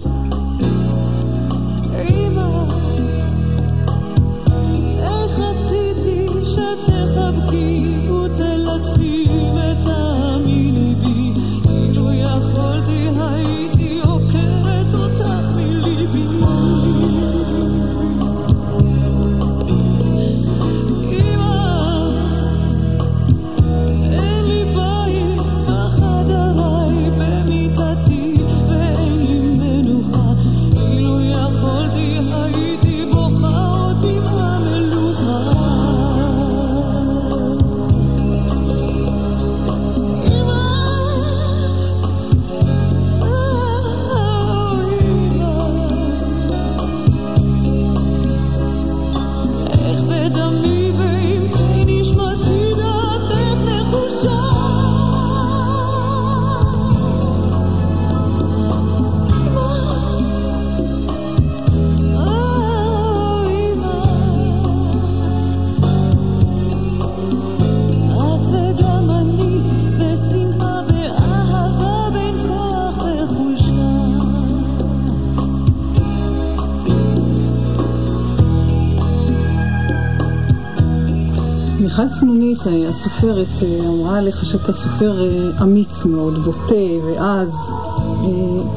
הסופרת, 82.89 83.47
אמרה 83.89 84.17
עליך 84.17 84.45
שאתה 84.45 84.73
סופר 84.73 85.13
אמיץ 85.61 86.05
מאוד, 86.05 86.43
בוטה 86.43 86.75
ועז. 87.05 87.71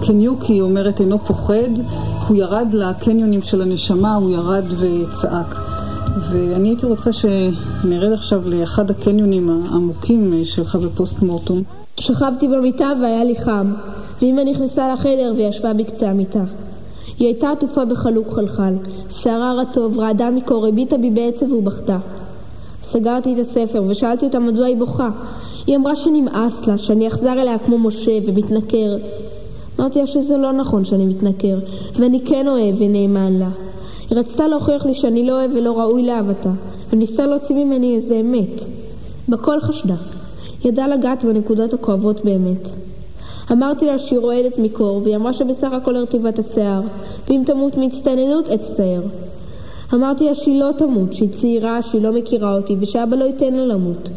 קניוקי 0.06 0.60
אומרת 0.60 1.00
אינו 1.00 1.18
פוחד, 1.18 1.70
הוא 2.28 2.36
ירד 2.36 2.68
לקניונים 2.72 3.42
של 3.42 3.62
הנשמה, 3.62 4.14
הוא 4.14 4.30
ירד 4.30 4.64
וצעק. 4.78 5.54
ואני 6.30 6.68
הייתי 6.68 6.86
רוצה 6.86 7.10
שנרד 7.12 8.12
עכשיו 8.12 8.42
לאחד 8.48 8.90
הקניונים 8.90 9.62
העמוקים 9.70 10.44
שלך 10.44 10.76
בפוסט 10.76 11.22
מורטום. 11.22 11.62
שכבתי 12.00 12.48
במיטה 12.48 12.92
והיה 13.02 13.24
לי 13.24 13.36
חם, 13.44 13.74
ואמא 14.22 14.40
נכנסה 14.40 14.94
לחדר 14.94 15.32
וישבה 15.36 15.72
בקצה 15.72 16.10
המיטה. 16.10 16.42
היא 17.18 17.26
הייתה 17.26 17.50
עטופה 17.50 17.84
בחלוק 17.84 18.28
חלחל, 18.28 18.74
שערה 19.10 19.54
רטוב, 19.54 19.98
רעדה 19.98 20.30
מקור, 20.30 20.66
הביטה 20.66 20.96
בי 20.96 21.10
בעצב 21.10 21.52
ובכתה. 21.52 21.98
סגרתי 22.96 23.34
את 23.34 23.38
הספר 23.38 23.82
ושאלתי 23.88 24.26
אותה 24.26 24.38
מדוע 24.38 24.66
היא 24.66 24.76
בוכה. 24.76 25.08
היא 25.66 25.76
אמרה 25.76 25.96
שנמאס 25.96 26.66
לה, 26.66 26.78
שאני 26.78 27.08
אחזר 27.08 27.32
אליה 27.32 27.58
כמו 27.58 27.78
משה 27.78 28.18
ומתנכר. 28.26 28.96
אמרתי 29.78 29.98
לה 29.98 30.06
שזה 30.06 30.36
לא 30.36 30.52
נכון 30.52 30.84
שאני 30.84 31.04
מתנכר, 31.04 31.58
ואני 31.94 32.20
כן 32.20 32.48
אוהב 32.48 32.74
ונאמן 32.78 33.32
לה. 33.32 33.48
היא 34.10 34.18
רצתה 34.18 34.48
להוכיח 34.48 34.86
לי 34.86 34.94
שאני 34.94 35.26
לא 35.26 35.32
אוהב 35.32 35.50
ולא 35.54 35.80
ראוי 35.80 36.02
לאהבתה, 36.02 36.50
וניסתה 36.92 37.26
להוציא 37.26 37.54
ממני 37.54 37.96
איזה 37.96 38.20
אמת. 38.20 38.60
בכל 39.28 39.60
חשדה. 39.60 39.96
ידעה 40.64 40.88
לגעת 40.88 41.24
בנקודות 41.24 41.74
הכואבות 41.74 42.24
באמת. 42.24 42.68
אמרתי 43.52 43.86
לה 43.86 43.98
שהיא 43.98 44.18
רועדת 44.18 44.58
מקור, 44.58 45.00
והיא 45.04 45.16
אמרה 45.16 45.32
שבסך 45.32 45.72
הכל 45.72 45.96
הרטיבה 45.96 46.28
את 46.28 46.38
השיער, 46.38 46.80
ואם 47.28 47.42
תמות 47.46 47.76
מהצטננות, 47.76 48.48
אצטער. 48.48 49.00
אמרתי 49.94 50.24
לה 50.24 50.34
שהיא 50.34 50.60
לא 50.60 50.72
תמות, 50.78 51.12
שהיא 51.14 51.28
צעירה, 51.34 51.82
שהיא 51.82 52.02
לא 52.02 52.12
מכירה 52.12 52.56
אותי, 52.56 52.76
ושאבא 52.80 53.16
לא 53.16 53.24
ייתן 53.24 53.54
לה 53.54 53.66
למות. 53.66 54.08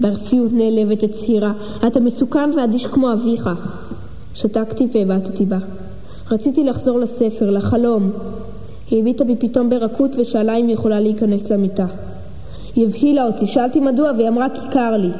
בארסיות 0.00 0.52
נעלבת 0.52 1.02
הצהירה, 1.02 1.52
אתה 1.86 2.00
מסוכן 2.00 2.50
ואדיש 2.56 2.86
כמו 2.86 3.12
אביך. 3.12 3.50
שתקתי 4.34 4.86
והבטתי 4.92 5.44
בה. 5.44 5.58
רציתי 6.30 6.64
לחזור 6.64 6.98
לספר, 6.98 7.50
לחלום. 7.50 8.10
היא 8.90 9.00
הביטה 9.00 9.24
בי 9.24 9.36
פתאום 9.38 9.70
ברכות 9.70 10.10
ושאלה 10.18 10.56
אם 10.56 10.66
היא 10.66 10.74
יכולה 10.74 11.00
להיכנס 11.00 11.50
למיטה. 11.50 11.86
היא 12.76 12.86
הבהילה 12.86 13.26
אותי, 13.26 13.46
שאלתי 13.46 13.80
מדוע 13.80 14.10
והיא 14.16 14.28
אמרה 14.28 14.48
כי 14.48 14.60
קר 14.70 14.96
לי. 14.96 15.10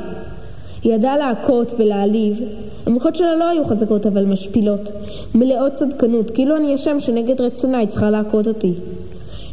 היא 0.82 0.94
ידעה 0.94 1.18
להכות 1.18 1.72
ולהעליב. 1.78 2.40
המוחות 2.86 3.16
שלה 3.16 3.36
לא 3.36 3.48
היו 3.48 3.64
חזקות 3.64 4.06
אבל 4.06 4.24
משפילות, 4.24 4.90
מלאות 5.34 5.72
צדקנות, 5.72 6.30
כאילו 6.30 6.56
אני 6.56 6.74
אשם 6.74 7.00
שנגד 7.00 7.40
רצונה 7.40 7.78
היא 7.78 7.88
צריכה 7.88 8.10
להכות 8.10 8.48
אותי. 8.48 8.72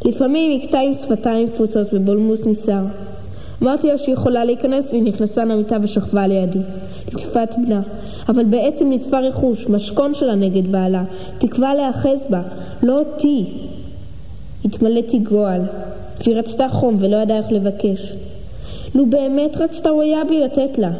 לפעמים 0.04 0.60
הכתה 0.60 0.78
עם 0.78 0.94
שפתיים 0.94 1.50
קפוצות 1.50 1.86
ובולמוס 1.92 2.44
ניסר. 2.44 2.82
אמרתי 3.62 3.86
לה 3.86 3.98
שהיא 3.98 4.14
יכולה 4.14 4.44
להיכנס 4.44 4.88
והיא 4.90 5.02
נכנסה 5.02 5.44
למיטה 5.44 5.76
ושכבה 5.82 6.26
לידי. 6.26 6.58
תקיפת 7.04 7.54
בנה. 7.58 7.80
אבל 8.28 8.44
בעצם 8.44 8.92
נתפר 8.92 9.24
רכוש, 9.24 9.66
משכון 9.68 10.14
שלה 10.14 10.34
נגד 10.34 10.72
בעלה, 10.72 11.04
תקווה 11.38 11.74
להיאחז 11.74 12.26
בה, 12.30 12.42
לא 12.82 12.98
אותי. 12.98 13.44
התמלאתי 14.64 15.18
גועל, 15.18 15.60
והיא 16.20 16.36
רצתה 16.36 16.68
חום 16.68 16.96
ולא 17.00 17.16
ידעה 17.16 17.38
איך 17.38 17.52
לבקש. 17.52 18.12
לו 18.94 19.06
באמת 19.06 19.56
רצתה, 19.56 19.88
הוא 19.88 20.02
היה 20.02 20.24
בי 20.28 20.40
לתת 20.40 20.78
לה, 20.78 20.90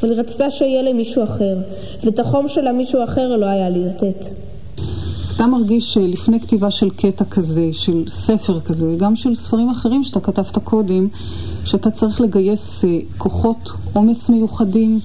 אבל 0.00 0.10
היא 0.10 0.20
רצתה 0.20 0.50
שיהיה 0.50 0.82
למישהו 0.82 1.24
אחר, 1.24 1.56
ואת 2.04 2.18
החום 2.18 2.48
של 2.48 2.66
המישהו 2.66 3.04
אחר 3.04 3.36
לא 3.36 3.46
היה 3.46 3.68
לי 3.68 3.84
לתת. 3.84 4.26
אתה 5.42 5.50
מרגיש 5.50 5.94
שלפני 5.94 6.40
כתיבה 6.40 6.70
של 6.70 6.90
קטע 6.90 7.24
כזה, 7.24 7.68
של 7.72 8.04
ספר 8.08 8.60
כזה, 8.60 8.88
וגם 8.94 9.16
של 9.16 9.34
ספרים 9.34 9.68
אחרים 9.68 10.02
שאתה 10.02 10.20
כתבת 10.20 10.58
קודם, 10.58 11.08
שאתה 11.64 11.90
צריך 11.90 12.20
לגייס 12.20 12.84
אה, 12.84 12.98
כוחות, 13.18 13.70
אומץ 13.94 14.28
מיוחדים. 14.28 15.00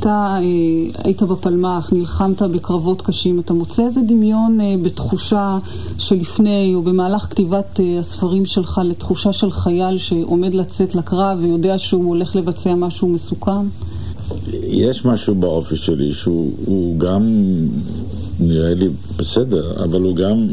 אתה 0.00 0.36
אה, 0.38 1.04
היית 1.04 1.22
בפלמ"ח, 1.22 1.92
נלחמת 1.92 2.42
בקרבות 2.42 3.02
קשים, 3.02 3.40
אתה 3.40 3.52
מוצא 3.52 3.84
איזה 3.84 4.00
דמיון 4.00 4.60
אה, 4.60 4.74
בתחושה 4.82 5.58
שלפני 5.98 6.72
או 6.74 6.82
במהלך 6.82 7.22
כתיבת 7.22 7.80
הספרים 8.00 8.46
שלך 8.46 8.80
לתחושה 8.84 9.32
של 9.32 9.50
חייל 9.50 9.98
שעומד 9.98 10.54
לצאת 10.54 10.94
לקרב 10.94 11.38
ויודע 11.40 11.78
שהוא 11.78 12.04
הולך 12.04 12.36
לבצע 12.36 12.74
משהו 12.74 13.08
מסוכן? 13.08 13.66
יש 14.68 15.04
משהו 15.04 15.34
באופי 15.34 15.76
שלי 15.76 16.12
שהוא 16.12 16.98
גם 16.98 17.22
נראה 18.48 18.74
לי 18.74 18.88
בסדר, 19.16 19.84
אבל 19.84 20.00
הוא 20.00 20.16
גם 20.16 20.48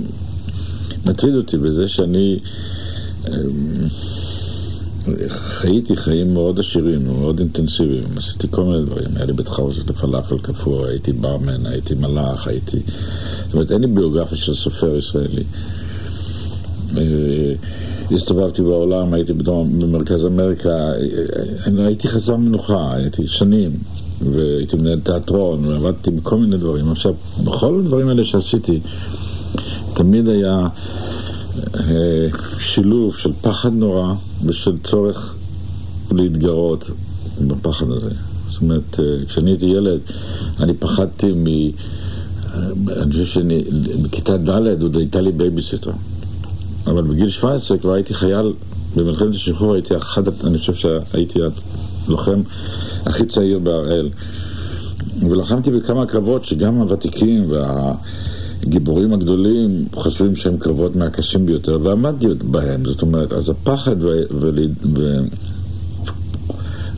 מטריד 1.06 1.36
אותי 1.36 1.58
בזה 1.58 1.88
שאני 1.88 2.40
אמ, 3.28 3.88
חייתי 5.28 5.96
חיים 5.98 6.34
מאוד 6.34 6.60
עשירים 6.60 7.10
ומאוד 7.10 7.40
אינטנסיביים, 7.40 8.04
עשיתי 8.18 8.48
כל 8.52 8.64
מיני 8.64 8.86
דברים, 8.86 9.08
היה 9.16 9.26
לי 9.26 9.34
בית 9.34 9.48
חרושת 9.48 9.90
לפלאפל 9.90 10.38
קפוא, 10.38 10.86
הייתי 10.86 11.14
ברמן, 11.14 11.66
הייתי 11.66 11.96
מלאך, 11.96 12.48
הייתי... 12.48 12.78
זאת 13.46 13.54
אומרת, 13.54 13.72
אין 13.72 13.82
לי 13.82 13.88
ביוגרפיה 13.88 14.38
של 14.38 14.54
סופר 14.54 14.96
ישראלי. 14.96 15.44
אה, 16.98 17.54
הסתובבתי 18.12 18.62
בעולם, 18.62 19.14
הייתי 19.14 19.34
במרכז 19.34 20.26
אמריקה, 20.26 20.70
אה, 20.70 20.96
אה, 21.68 21.86
הייתי 21.86 22.08
חסר 22.08 22.36
מנוחה, 22.36 22.94
הייתי 22.94 23.28
שנים. 23.28 23.72
והייתי 24.22 24.76
מנהל 24.76 25.00
תיאטרון, 25.00 25.66
ועבדתי 25.66 26.12
בכל 26.12 26.38
מיני 26.38 26.58
דברים. 26.58 26.92
עכשיו, 26.92 27.14
בכל 27.44 27.80
הדברים 27.80 28.08
האלה 28.08 28.24
שעשיתי, 28.24 28.80
תמיד 29.94 30.28
היה 30.28 30.68
אה, 31.76 32.28
שילוב 32.60 33.18
של 33.18 33.32
פחד 33.42 33.74
נורא 33.74 34.14
ושל 34.46 34.78
צורך 34.84 35.36
להתגרות 36.12 36.90
בפחד 37.48 37.92
הזה. 37.92 38.10
זאת 38.50 38.62
אומרת, 38.62 39.00
אה, 39.00 39.26
כשאני 39.28 39.52
הייתי 39.52 39.66
ילד, 39.66 40.00
אני 40.60 40.74
פחדתי 40.74 41.32
מ... 41.32 41.48
אה, 41.48 41.72
אני 43.02 43.12
חושב 43.12 43.26
שאני, 43.26 43.64
בכיתה 44.02 44.38
ד' 44.38 44.84
עוד 44.84 44.98
הייתה 44.98 45.22
לי 45.22 45.32
בייביסיטר. 45.32 45.92
אבל 46.88 47.04
בגיל 47.04 47.30
17 47.30 47.78
כבר 47.78 47.94
הייתי 47.94 48.14
חייל 48.14 48.54
במלחמת 48.96 49.36
השחרור, 49.36 49.74
הייתי 49.74 49.98
אחד, 49.98 50.44
אני 50.44 50.58
חושב 50.58 50.74
שהייתי 50.74 51.40
הלוחם 52.10 52.42
הכי 53.06 53.26
צעיר 53.26 53.60
בהראל. 53.60 54.10
ולחמתי 55.30 55.72
בכמה 55.72 56.06
קרבות 56.06 56.46
שגם 56.46 56.76
הוותיקים 56.76 57.52
והגיבורים 58.62 59.14
הגדולים 59.14 59.86
חושבים 59.94 60.36
שהם 60.36 60.58
קרבות 60.58 60.96
מהקשים 60.96 61.46
ביותר, 61.46 61.80
ועמדתי 61.84 62.28
בהם. 62.44 62.86
זאת 62.86 63.02
אומרת, 63.02 63.34
אז 63.34 63.50
הפחד 63.50 63.96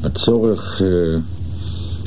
והצורך 0.04 0.82
אה, 0.82 1.20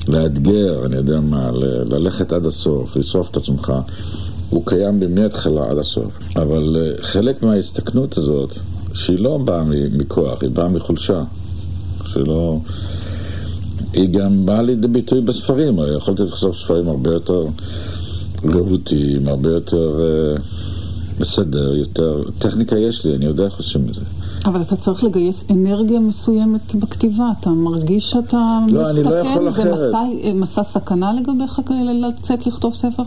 לאתגר, 0.08 0.86
אני 0.86 0.96
יודע 0.96 1.20
מה, 1.20 1.50
ללכת 1.90 2.32
עד 2.32 2.46
הסוף, 2.46 2.96
לשרוף 2.96 3.30
את 3.30 3.36
עצמך, 3.36 3.72
הוא 4.50 4.66
קיים 4.66 5.14
מההתחלה 5.14 5.70
עד 5.70 5.78
הסוף. 5.78 6.12
אבל 6.36 6.76
אה, 6.76 7.02
חלק 7.02 7.42
מההסתכנות 7.42 8.18
הזאת, 8.18 8.54
שהיא 8.94 9.18
לא 9.18 9.38
באה 9.38 9.64
מכוח, 9.92 10.42
היא 10.42 10.50
באה 10.50 10.68
מחולשה. 10.68 11.22
שלא... 12.14 12.58
היא 13.92 14.08
גם 14.08 14.46
באה 14.46 14.62
לידי 14.62 14.88
ביטוי 14.88 15.20
בספרים, 15.20 15.78
יכולתי 15.96 16.22
לכתוב 16.22 16.54
ספרים 16.54 16.88
הרבה 16.88 17.10
יותר 17.10 17.46
רהוטים, 18.44 19.28
הרבה 19.28 19.50
יותר 19.50 20.00
uh, 20.38 20.40
בסדר, 21.20 21.74
יותר... 21.74 22.22
טכניקה 22.38 22.78
יש 22.78 23.06
לי, 23.06 23.14
אני 23.16 23.26
יודע 23.26 23.44
איך 23.44 23.58
עושים 23.58 23.86
את 23.88 23.94
זה. 23.94 24.00
אבל 24.44 24.62
אתה 24.62 24.76
צריך 24.76 25.04
לגייס 25.04 25.44
אנרגיה 25.50 26.00
מסוימת 26.00 26.74
בכתיבה, 26.74 27.30
אתה 27.40 27.50
מרגיש 27.50 28.10
שאתה 28.10 28.58
לא, 28.68 28.82
מסתכן? 28.82 29.02
לא, 29.02 29.10
אני 29.10 29.24
לא 29.24 29.30
יכול 29.30 29.48
אחרת. 29.48 29.78
זה 29.78 29.88
מסע, 29.88 30.34
מסע 30.34 30.62
סכנה 30.62 31.12
לגביך 31.12 31.60
כאלה 31.66 32.08
לצאת 32.08 32.46
לכתוב 32.46 32.74
ספר? 32.74 33.02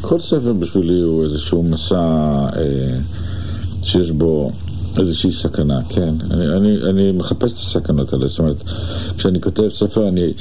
כל 0.00 0.20
ספר 0.20 0.52
בשבילי 0.52 1.00
הוא 1.00 1.24
איזשהו 1.24 1.62
מסע 1.62 2.00
אה, 2.56 2.98
שיש 3.82 4.10
בו 4.10 4.50
איזושהי 4.98 5.32
סכנה, 5.32 5.80
כן. 5.88 6.14
אני, 6.30 6.56
אני, 6.56 6.76
אני 6.90 7.12
מחפש 7.12 7.52
את 7.52 7.58
הסכנות 7.58 8.12
האלה. 8.12 8.26
זאת 8.26 8.38
אומרת, 8.38 8.62
כשאני 9.16 9.40
כותב 9.40 9.68
ספר, 9.68 10.08
אני 10.08 10.32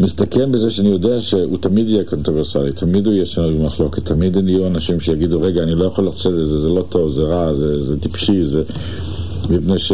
מסתכן 0.00 0.52
בזה 0.52 0.70
שאני 0.70 0.88
יודע 0.88 1.20
שהוא 1.20 1.58
תמיד 1.60 1.88
יהיה 1.88 2.04
קונטרוברסלי, 2.04 2.72
תמיד 2.72 3.06
הוא 3.06 3.14
יהיה 3.14 3.26
שנוי 3.26 3.54
במחלוקת, 3.54 4.04
תמיד 4.04 4.36
יהיו 4.36 4.66
אנשים 4.66 5.00
שיגידו, 5.00 5.40
רגע, 5.40 5.62
אני 5.62 5.74
לא 5.74 5.84
יכול 5.84 6.06
לשאת 6.06 6.32
את 6.32 6.46
זה, 6.46 6.58
זה 6.58 6.68
לא 6.68 6.84
טוב, 6.88 7.10
זה 7.10 7.22
רע, 7.22 7.54
זה, 7.54 7.80
זה 7.84 8.00
טיפשי, 8.00 8.44
זה... 8.44 8.62
מפני 9.50 9.78
ש... 9.78 9.92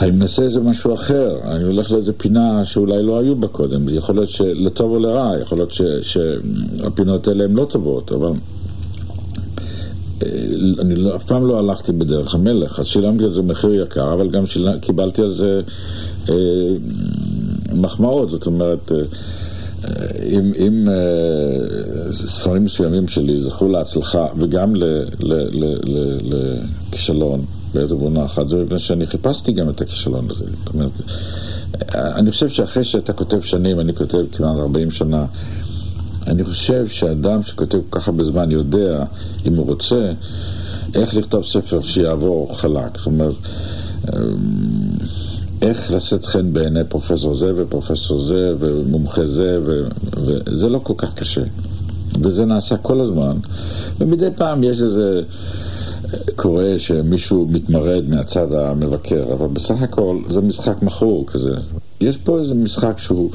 אני 0.00 0.10
מנסה 0.10 0.42
איזה 0.42 0.60
משהו 0.60 0.94
אחר, 0.94 1.38
אני 1.44 1.64
הולך 1.64 1.90
לאיזה 1.90 2.12
פינה 2.12 2.64
שאולי 2.64 3.02
לא 3.02 3.18
היו 3.18 3.36
בה 3.36 3.48
קודם, 3.48 3.88
זה 3.88 3.96
יכול 3.96 4.14
להיות 4.14 4.30
שלטוב 4.30 4.92
או 4.92 4.98
לרע, 4.98 5.32
יכול 5.42 5.58
להיות 5.58 5.72
שהפינות 6.02 7.28
האלה 7.28 7.44
הן 7.44 7.52
לא 7.52 7.64
טובות, 7.64 8.12
אבל 8.12 8.30
אני 10.78 10.96
לא, 10.96 11.16
אף 11.16 11.24
פעם 11.24 11.46
לא 11.46 11.58
הלכתי 11.58 11.92
בדרך 11.92 12.34
המלך, 12.34 12.78
אז 12.78 12.86
שילמתי 12.86 13.24
על 13.24 13.32
זה 13.32 13.42
מחיר 13.42 13.82
יקר, 13.82 14.12
אבל 14.12 14.28
גם 14.28 14.46
שיל... 14.46 14.78
קיבלתי 14.80 15.22
על 15.22 15.30
זה 15.30 15.60
אה, 16.28 16.34
מחמאות, 17.72 18.30
זאת 18.30 18.46
אומרת, 18.46 18.92
אה, 18.92 18.98
אם, 20.30 20.52
אם 20.58 20.88
אה, 20.88 22.12
ספרים 22.12 22.64
מסוימים 22.64 23.08
שלי 23.08 23.40
זכו 23.40 23.68
להצלחה 23.68 24.26
וגם 24.38 24.72
לכישלון, 26.90 27.44
בעת 27.74 27.92
ובעונה 27.92 28.24
אחת, 28.24 28.48
זה 28.48 28.56
מפני 28.56 28.78
שאני 28.78 29.06
חיפשתי 29.06 29.52
גם 29.52 29.70
את 29.70 29.80
הכישלון 29.80 30.26
הזה. 30.30 30.44
זאת 30.64 30.74
אומרת, 30.74 30.92
אני 31.94 32.30
חושב 32.30 32.48
שאחרי 32.48 32.84
שאתה 32.84 33.12
כותב 33.12 33.40
שנים, 33.40 33.80
אני 33.80 33.94
כותב 33.94 34.18
כמעט 34.32 34.58
40 34.58 34.90
שנה, 34.90 35.26
אני 36.28 36.44
חושב 36.44 36.88
שאדם 36.88 37.42
שכותב 37.42 37.78
כל 37.90 38.00
כך 38.00 38.08
הרבה 38.08 38.24
זמן 38.24 38.50
יודע, 38.50 39.04
אם 39.46 39.54
הוא 39.54 39.66
רוצה, 39.66 40.12
איך 40.94 41.14
לכתוב 41.14 41.44
ספר 41.44 41.80
שיעבור 41.80 42.58
חלק. 42.58 42.98
זאת 42.98 43.06
אומרת, 43.06 43.34
אמ, 44.08 44.18
איך 45.62 45.92
לשאת 45.92 46.24
חן 46.24 46.52
בעיני 46.52 46.84
פרופסור 46.88 47.34
זה 47.34 47.52
ופרופסור 47.56 48.20
זה 48.20 48.54
ומומחה 48.58 49.26
זה, 49.26 49.58
ו... 49.64 49.88
וזה 50.16 50.68
לא 50.68 50.80
כל 50.82 50.94
כך 50.96 51.14
קשה. 51.14 51.44
וזה 52.22 52.44
נעשה 52.44 52.76
כל 52.76 53.00
הזמן, 53.00 53.36
ומדי 54.00 54.28
פעם 54.36 54.64
יש 54.64 54.82
איזה... 54.82 55.22
קורה 56.36 56.78
שמישהו 56.78 57.46
מתמרד 57.50 58.04
מהצד 58.08 58.52
המבקר, 58.52 59.24
אבל 59.32 59.46
בסך 59.46 59.82
הכל 59.82 60.18
זה 60.30 60.40
משחק 60.40 60.82
מכור 60.82 61.26
כזה. 61.26 61.54
יש 62.00 62.16
פה 62.16 62.38
איזה 62.38 62.54
משחק 62.54 62.98
שהוא 62.98 63.30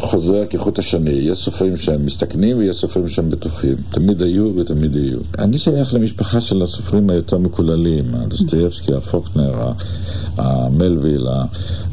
חוזר 0.00 0.46
כחוט 0.50 0.78
השני. 0.78 1.10
יש 1.10 1.38
סופרים 1.38 1.76
שהם 1.76 2.06
מסתכנים 2.06 2.58
ויש 2.58 2.76
סופרים 2.76 3.08
שהם 3.08 3.30
בטוחים. 3.30 3.74
תמיד 3.90 4.22
היו 4.22 4.50
ותמיד 4.56 4.96
יהיו. 4.96 5.18
אני 5.38 5.58
שייך 5.58 5.94
למשפחה 5.94 6.40
של 6.40 6.62
הסופרים 6.62 7.10
היותר 7.10 7.38
מקוללים, 7.38 8.14
הדוסטייבסקי, 8.14 8.94
הפוקנר, 8.94 9.72
המלוויל, 10.36 11.26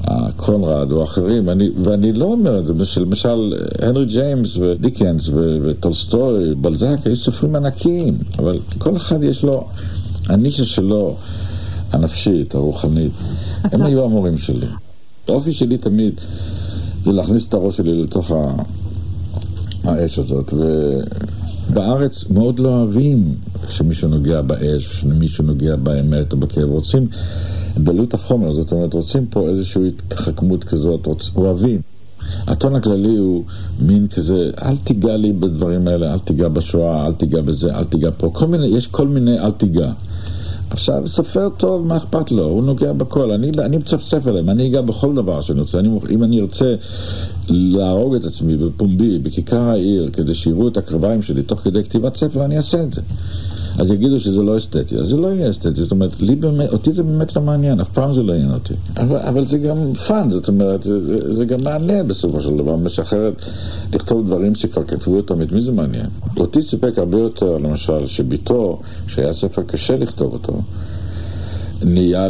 הקונרד 0.04 0.92
או 0.92 1.04
אחרים, 1.04 1.50
אני, 1.50 1.70
ואני 1.84 2.14
לא 2.14 2.26
אומר 2.26 2.60
את 2.60 2.66
זה, 2.66 2.74
למשל 2.98 3.54
הנרי 3.82 4.06
ג'יימס 4.06 4.58
ודיקנס 4.58 5.30
וטולסטוי, 5.64 6.56
בלזק, 6.56 6.98
יש 7.12 7.24
סופרים 7.24 7.56
ענקיים, 7.56 8.18
אבל 8.40 8.60
כל 8.78 8.98
אחד 8.98 9.24
יש 9.24 9.44
לו 9.44 9.68
הנישה 10.30 10.66
שלו, 10.66 11.16
הנפשית, 11.92 12.56
הרוחנית. 12.56 13.12
הם 13.64 13.82
היו 13.82 14.06
המורים 14.06 14.38
שלי. 14.38 14.68
האופי 15.28 15.54
שלי 15.54 15.78
תמיד 15.78 16.14
זה 17.08 17.14
להכניס 17.14 17.48
את 17.48 17.54
הראש 17.54 17.78
שלי 17.78 18.02
לתוך 18.02 18.32
האש 19.84 20.20
הזאת. 20.20 20.54
ובארץ 20.54 22.26
מאוד 22.30 22.60
לא 22.60 22.70
אוהבים 22.70 23.36
כשמישהו 23.68 24.08
נוגע 24.08 24.42
באש, 24.42 24.88
כשמישהו 24.88 25.44
נוגע 25.44 25.76
באמת 25.76 26.32
או 26.32 26.38
בכאב. 26.38 26.70
רוצים 26.70 27.08
דלות 27.78 28.14
החומר, 28.14 28.52
זאת 28.52 28.72
אומרת, 28.72 28.94
רוצים 28.94 29.26
פה 29.26 29.50
איזושהי 29.50 29.88
התחכמות 29.88 30.64
כזאת, 30.64 31.06
רוצ... 31.06 31.30
אוהבים. 31.36 31.82
הטון 32.48 32.76
הכללי 32.76 33.18
הוא 33.18 33.44
מין 33.82 34.08
כזה, 34.08 34.50
אל 34.62 34.78
תיגע 34.78 35.18
לי 35.18 35.34
בדברים 35.34 35.88
האלה, 35.88 36.14
אל 36.14 36.20
תיגע 36.20 36.48
בשואה, 36.48 37.08
אל 37.08 37.14
תיגע 37.14 37.42
בזה, 37.42 37.76
אל 37.76 37.84
תיגע 37.84 38.10
פה. 38.18 38.32
כל 38.34 38.48
מיני, 38.48 38.68
יש 38.68 38.88
כל 38.88 39.08
מיני 39.08 39.40
אל 39.40 39.52
תיגע. 39.52 39.92
עכשיו, 40.70 41.08
סופר 41.08 41.50
טוב, 41.58 41.88
מה 41.88 41.98
אכפת 41.98 42.32
לו? 42.32 42.44
הוא 42.44 42.64
נוגע 42.64 42.94
בכל. 42.94 43.32
אני, 43.32 43.52
אני 43.60 43.78
מצפצף 43.78 44.28
עליהם, 44.28 44.50
אני 44.50 44.68
אגע 44.68 44.82
בכל 44.82 45.16
דבר 45.16 45.42
שאני 45.42 45.62
רוצה. 45.62 45.80
אני, 45.80 45.90
אם 46.10 46.24
אני 46.24 46.42
ארצה 46.42 46.76
להרוג 47.50 48.16
את 48.16 48.26
עצמי 48.26 48.56
בפומבי, 48.56 49.20
בכיכר 49.20 49.62
העיר, 49.62 50.10
כדי 50.14 50.34
שיראו 50.34 50.68
את 50.68 50.78
הקרביים 50.78 51.24
שלי 51.24 51.44
תוך 51.44 51.60
כדי 51.60 51.84
כתיבת 51.84 52.16
ספר, 52.16 52.46
אני 52.46 52.58
אעשה 52.58 52.84
את 52.84 52.94
זה. 52.94 53.02
אז 53.78 53.92
יגידו 53.92 54.20
שזה 54.20 54.44
לא 54.44 54.58
אסתטי, 54.58 54.98
אז 54.98 55.08
זה 55.08 55.18
לא 55.18 55.28
יהיה 55.28 55.50
אסתטי, 55.50 55.84
זאת 55.84 55.92
אומרת, 55.92 56.22
לי 56.22 56.36
באמת, 56.36 56.70
אותי 56.70 56.94
זה 56.94 57.04
באמת 57.04 57.36
לא 57.36 57.42
מעניין, 57.42 57.80
אף 57.80 57.90
פעם 57.90 58.14
זה 58.14 58.24
לא 58.24 58.34
עניין 58.34 58.54
אותי. 58.54 58.74
אבל, 58.98 59.18
אבל 59.18 59.46
זה 59.46 59.58
גם 59.58 59.94
fun, 59.94 60.30
זאת 60.32 60.48
אומרת, 60.48 60.84
זה, 60.84 61.34
זה, 61.34 61.46
גם 61.46 61.64
מהנה 61.64 62.04
בסופו 62.04 62.42
של 62.42 62.58
דבר, 62.58 62.76
משחררת 62.76 63.42
לכתוב 63.94 64.28
דברים 64.28 64.56
שכבר 64.56 64.84
כתבו 64.84 65.16
אותם, 65.18 65.42
את 65.42 65.52
מי 65.52 65.62
זה 65.62 65.72
מעניין? 65.72 66.06
אותי 66.38 66.62
סיפק 66.62 66.94
הרבה 66.98 67.18
יותר, 67.18 67.58
למשל, 67.58 68.06
שביתו, 68.06 68.80
שהיה 69.08 69.34
ספר 69.34 69.62
קשה 69.64 69.98
לכתוב 69.98 70.34
אותו, 70.34 70.62
נהיה. 71.84 72.28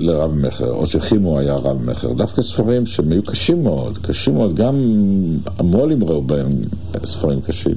לרב 0.00 0.34
מכר, 0.34 0.70
או 0.70 0.86
שחימו 0.86 1.38
היה 1.38 1.54
רב 1.54 1.90
מכר. 1.90 2.12
דווקא 2.12 2.42
ספרים 2.42 2.86
שהם 2.86 3.12
היו 3.12 3.22
קשים 3.22 3.62
מאוד, 3.62 3.98
קשים 3.98 4.34
מאוד, 4.34 4.54
גם 4.54 4.74
המו"לים 5.58 6.04
ראו 6.04 6.22
בהם 6.22 6.50
ספרים 7.04 7.40
קשים. 7.40 7.74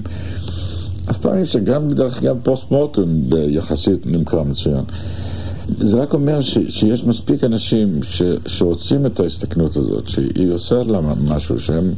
אף 1.09 1.17
פעם 1.17 1.41
יש 1.41 1.53
שגם 1.53 1.89
בדרך 1.89 2.17
אגב 2.17 2.37
פוסט 2.43 2.71
מורטם 2.71 3.19
יחסית 3.49 4.05
נמכר 4.05 4.43
מצוין. 4.43 4.83
זה 5.79 6.01
רק 6.01 6.13
אומר 6.13 6.41
ש, 6.41 6.57
שיש 6.69 7.03
מספיק 7.03 7.43
אנשים 7.43 8.03
ש, 8.03 8.21
שרוצים 8.45 9.05
את 9.05 9.19
ההסתכנות 9.19 9.77
הזאת, 9.77 10.09
שהיא 10.09 10.51
עושה 10.51 10.83
להם 10.83 11.05
משהו 11.25 11.59
שהם 11.59 11.93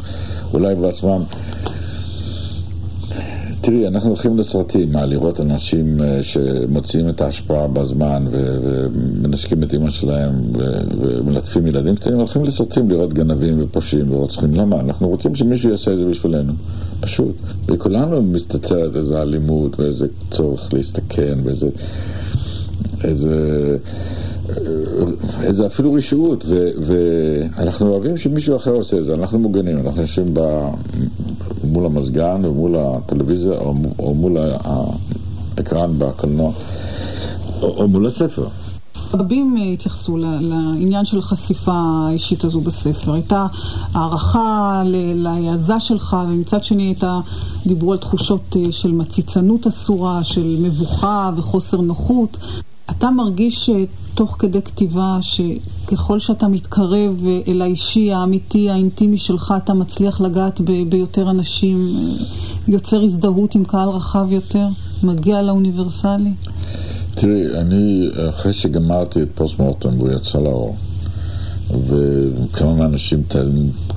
אולי 0.54 0.76
בעצמם... 0.76 1.24
תראי, 3.62 3.88
אנחנו 3.88 4.10
הולכים 4.10 4.38
לסרטים, 4.38 4.92
מה, 4.92 5.06
לראות 5.06 5.40
אנשים 5.42 6.02
אה, 6.02 6.24
שמוציאים 6.24 7.10
את 7.10 7.22
ההשפעה 7.22 7.68
בזמן 7.68 8.26
ומנשקים 8.32 9.64
את 9.64 9.74
אימא 9.74 9.90
שלהם 9.90 10.34
ומלטפים 11.02 11.68
ילדים 11.68 11.96
קטנים, 11.96 12.18
הולכים 12.18 12.44
לסרטים 12.44 12.90
לראות 12.90 13.14
גנבים 13.14 13.62
ופושעים 13.62 14.14
ורוצחים. 14.14 14.56
למה? 14.56 14.80
אנחנו 14.80 15.10
רוצים 15.10 15.36
שמישהו 15.36 15.70
יעשה 15.70 15.94
את 15.94 15.98
זה 15.98 16.06
בשבילנו. 16.06 16.54
פשוט. 17.00 17.36
וכולנו 17.68 18.24
מסתתרת 18.24 18.96
איזה 18.96 19.22
אלימות 19.22 19.80
ואיזה 19.80 20.08
צורך 20.32 20.74
להסתכן 20.74 21.40
ואיזה... 21.44 21.70
איזה... 23.04 23.78
איזה 25.42 25.68
אפילו 25.68 25.94
רשעות, 25.94 26.46
ואנחנו 26.86 27.88
אוהבים 27.88 28.18
שמישהו 28.18 28.56
אחר 28.56 28.72
עושה 28.72 28.98
את 28.98 29.06
זה, 29.06 29.14
אנחנו 29.14 29.40
מוגנים, 29.40 29.78
אנחנו 29.78 30.02
יושבים 30.02 30.34
מול 31.64 31.86
המזגן 31.86 32.46
ומול 32.46 32.76
הטלוויזיה 32.76 33.54
או, 34.00 34.14
מול 34.14 34.38
האקרן 35.58 36.00
בקולנוע, 36.00 36.52
או, 37.62 37.88
מול 37.88 38.08
הספר. 38.08 38.48
רבים 39.14 39.56
התייחסו 39.74 40.18
לעניין 40.18 41.06
של 41.06 41.20
החשיפה 41.20 41.74
האישית 42.08 42.44
הזו 42.44 42.62
בספר. 42.62 43.14
הייתה 43.14 43.46
הערכה 43.94 44.84
להעזה 45.16 45.80
שלך, 45.80 46.18
ומצד 46.30 46.64
שני 46.64 46.84
הייתה, 46.84 47.20
דיברו 47.66 47.92
על 47.92 47.98
תחושות 47.98 48.56
אה, 48.56 48.72
של 48.72 48.92
מציצנות 48.92 49.68
אסורה, 49.68 50.24
של 50.24 50.58
מבוכה 50.60 51.32
וחוסר 51.36 51.82
נוחות. 51.82 52.38
אתה 52.92 53.10
מרגיש 53.10 53.70
תוך 54.14 54.36
כדי 54.40 54.62
כתיבה 54.62 55.18
שככל 55.22 56.20
שאתה 56.20 56.48
מתקרב 56.48 57.26
אל 57.48 57.62
האישי, 57.62 58.14
האמיתי, 58.14 58.70
האינטימי 58.70 59.18
שלך, 59.18 59.54
אתה 59.64 59.74
מצליח 59.74 60.22
לגעת 60.22 60.62
ב- 60.62 60.90
ביותר 60.90 61.30
אנשים, 61.30 61.96
יוצר 62.68 63.02
הזדהות 63.02 63.56
עם 63.56 63.66
קהל 63.66 63.90
רחב 63.90 64.28
יותר, 64.30 64.68
מגיע 65.04 65.42
לאוניברסלי? 65.42 66.32
תראי, 67.16 67.60
אני, 67.62 68.10
אחרי 68.30 68.54
שגמרתי 68.54 69.22
את 69.22 69.28
פוסט 69.36 69.60
מורטם 69.60 69.98
והוא 69.98 70.12
יצא 70.12 70.40
לאור, 70.40 70.76
וכמה 71.88 72.74
מהאנשים 72.74 73.24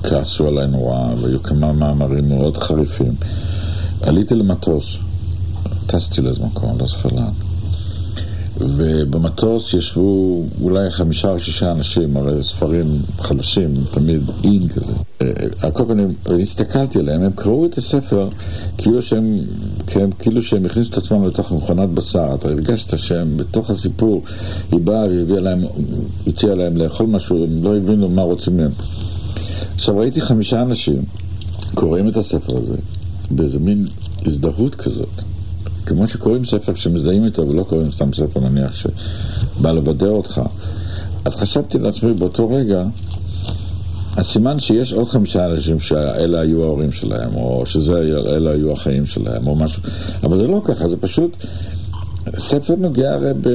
כעסו 0.03 0.47
עליי 0.47 0.67
נורא, 0.67 1.13
והיו 1.21 1.43
כמה 1.43 1.73
מאמרים 1.73 2.29
מאוד 2.29 2.57
חריפים, 2.57 3.15
עליתי 4.01 4.35
למטוס, 4.35 4.97
טסתי 5.85 6.21
לאיזה 6.21 6.45
מקום, 6.45 6.79
לא 6.79 6.87
זוכר 6.87 7.09
לאן. 7.09 7.52
ובמטוס 8.57 9.73
ישבו 9.73 10.43
אולי 10.61 10.91
חמישה 10.91 11.29
או 11.31 11.39
שישה 11.39 11.71
אנשים, 11.71 12.17
הרי 12.17 12.43
ספרים 12.43 13.01
חדשים, 13.19 13.73
תמיד 13.91 14.21
אין 14.43 14.67
כזה. 14.67 14.93
אה, 15.21 15.27
על 15.59 15.71
כל 15.71 15.83
פנים, 15.87 16.13
הסתכלתי 16.41 16.99
עליהם, 16.99 17.21
הם 17.21 17.31
קראו 17.31 17.65
את 17.65 17.77
הספר 17.77 18.29
כאילו 18.77 19.01
שהם, 19.01 19.39
כן, 19.87 20.09
כאילו 20.19 20.41
שהם 20.41 20.65
הכניסו 20.65 20.91
את 20.91 20.97
עצמם 20.97 21.25
לתוך 21.25 21.51
מכונת 21.51 21.89
בשר. 21.89 22.35
אתה 22.35 22.47
הרגשת 22.47 22.97
שהם 22.97 23.37
בתוך 23.37 23.69
הסיפור, 23.69 24.23
היא 24.71 24.79
באה 24.79 25.05
והביאה 25.09 25.39
להם, 25.39 25.63
הציעה 26.27 26.55
להם 26.55 26.77
לאכול 26.77 27.05
משהו, 27.05 27.43
הם 27.43 27.63
לא 27.63 27.77
הבינו 27.77 28.09
מה 28.09 28.21
רוצים 28.21 28.57
מהם. 28.57 28.71
עכשיו 29.75 29.97
ראיתי 29.97 30.21
חמישה 30.21 30.61
אנשים 30.61 31.01
קוראים 31.73 32.07
את 32.07 32.17
הספר 32.17 32.57
הזה 32.57 32.75
באיזה 33.31 33.59
מין 33.59 33.87
הזדהות 34.25 34.75
כזאת. 34.75 35.32
כמו 35.85 36.07
שקוראים 36.07 36.45
ספר 36.45 36.73
כשמזדהים 36.73 37.25
איתו 37.25 37.47
ולא 37.47 37.63
קוראים 37.63 37.91
סתם 37.91 38.13
ספר 38.13 38.39
נניח 38.39 38.75
שבא 38.75 39.71
לבדר 39.71 40.09
אותך. 40.09 40.41
אז 41.25 41.35
חשבתי 41.35 41.79
לעצמי 41.79 42.13
באותו 42.13 42.49
רגע, 42.49 42.83
הסימן 44.17 44.59
שיש 44.59 44.93
עוד 44.93 45.09
חמישה 45.09 45.45
אנשים 45.45 45.79
שאלה 45.79 46.39
היו 46.39 46.63
ההורים 46.63 46.91
שלהם, 46.91 47.35
או 47.35 47.63
שאלה 47.65 48.51
היו 48.51 48.71
החיים 48.71 49.05
שלהם, 49.05 49.47
או 49.47 49.55
משהו, 49.55 49.83
אבל 50.23 50.37
זה 50.37 50.47
לא 50.47 50.61
ככה, 50.65 50.87
זה 50.87 50.97
פשוט, 50.97 51.37
ספר 52.37 52.75
נוגע 52.75 53.13
הרי 53.13 53.31
ב... 53.41 53.49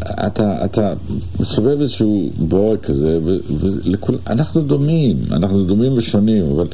אתה, 0.00 0.64
אתה 0.64 0.92
מסובב 1.40 1.80
איזשהו 1.80 2.30
בורק 2.38 2.86
כזה, 2.86 3.18
ואנחנו 3.22 4.60
דומים, 4.60 5.16
אנחנו 5.30 5.64
דומים 5.64 5.92
ושונים, 5.96 6.44
אבל 6.54 6.66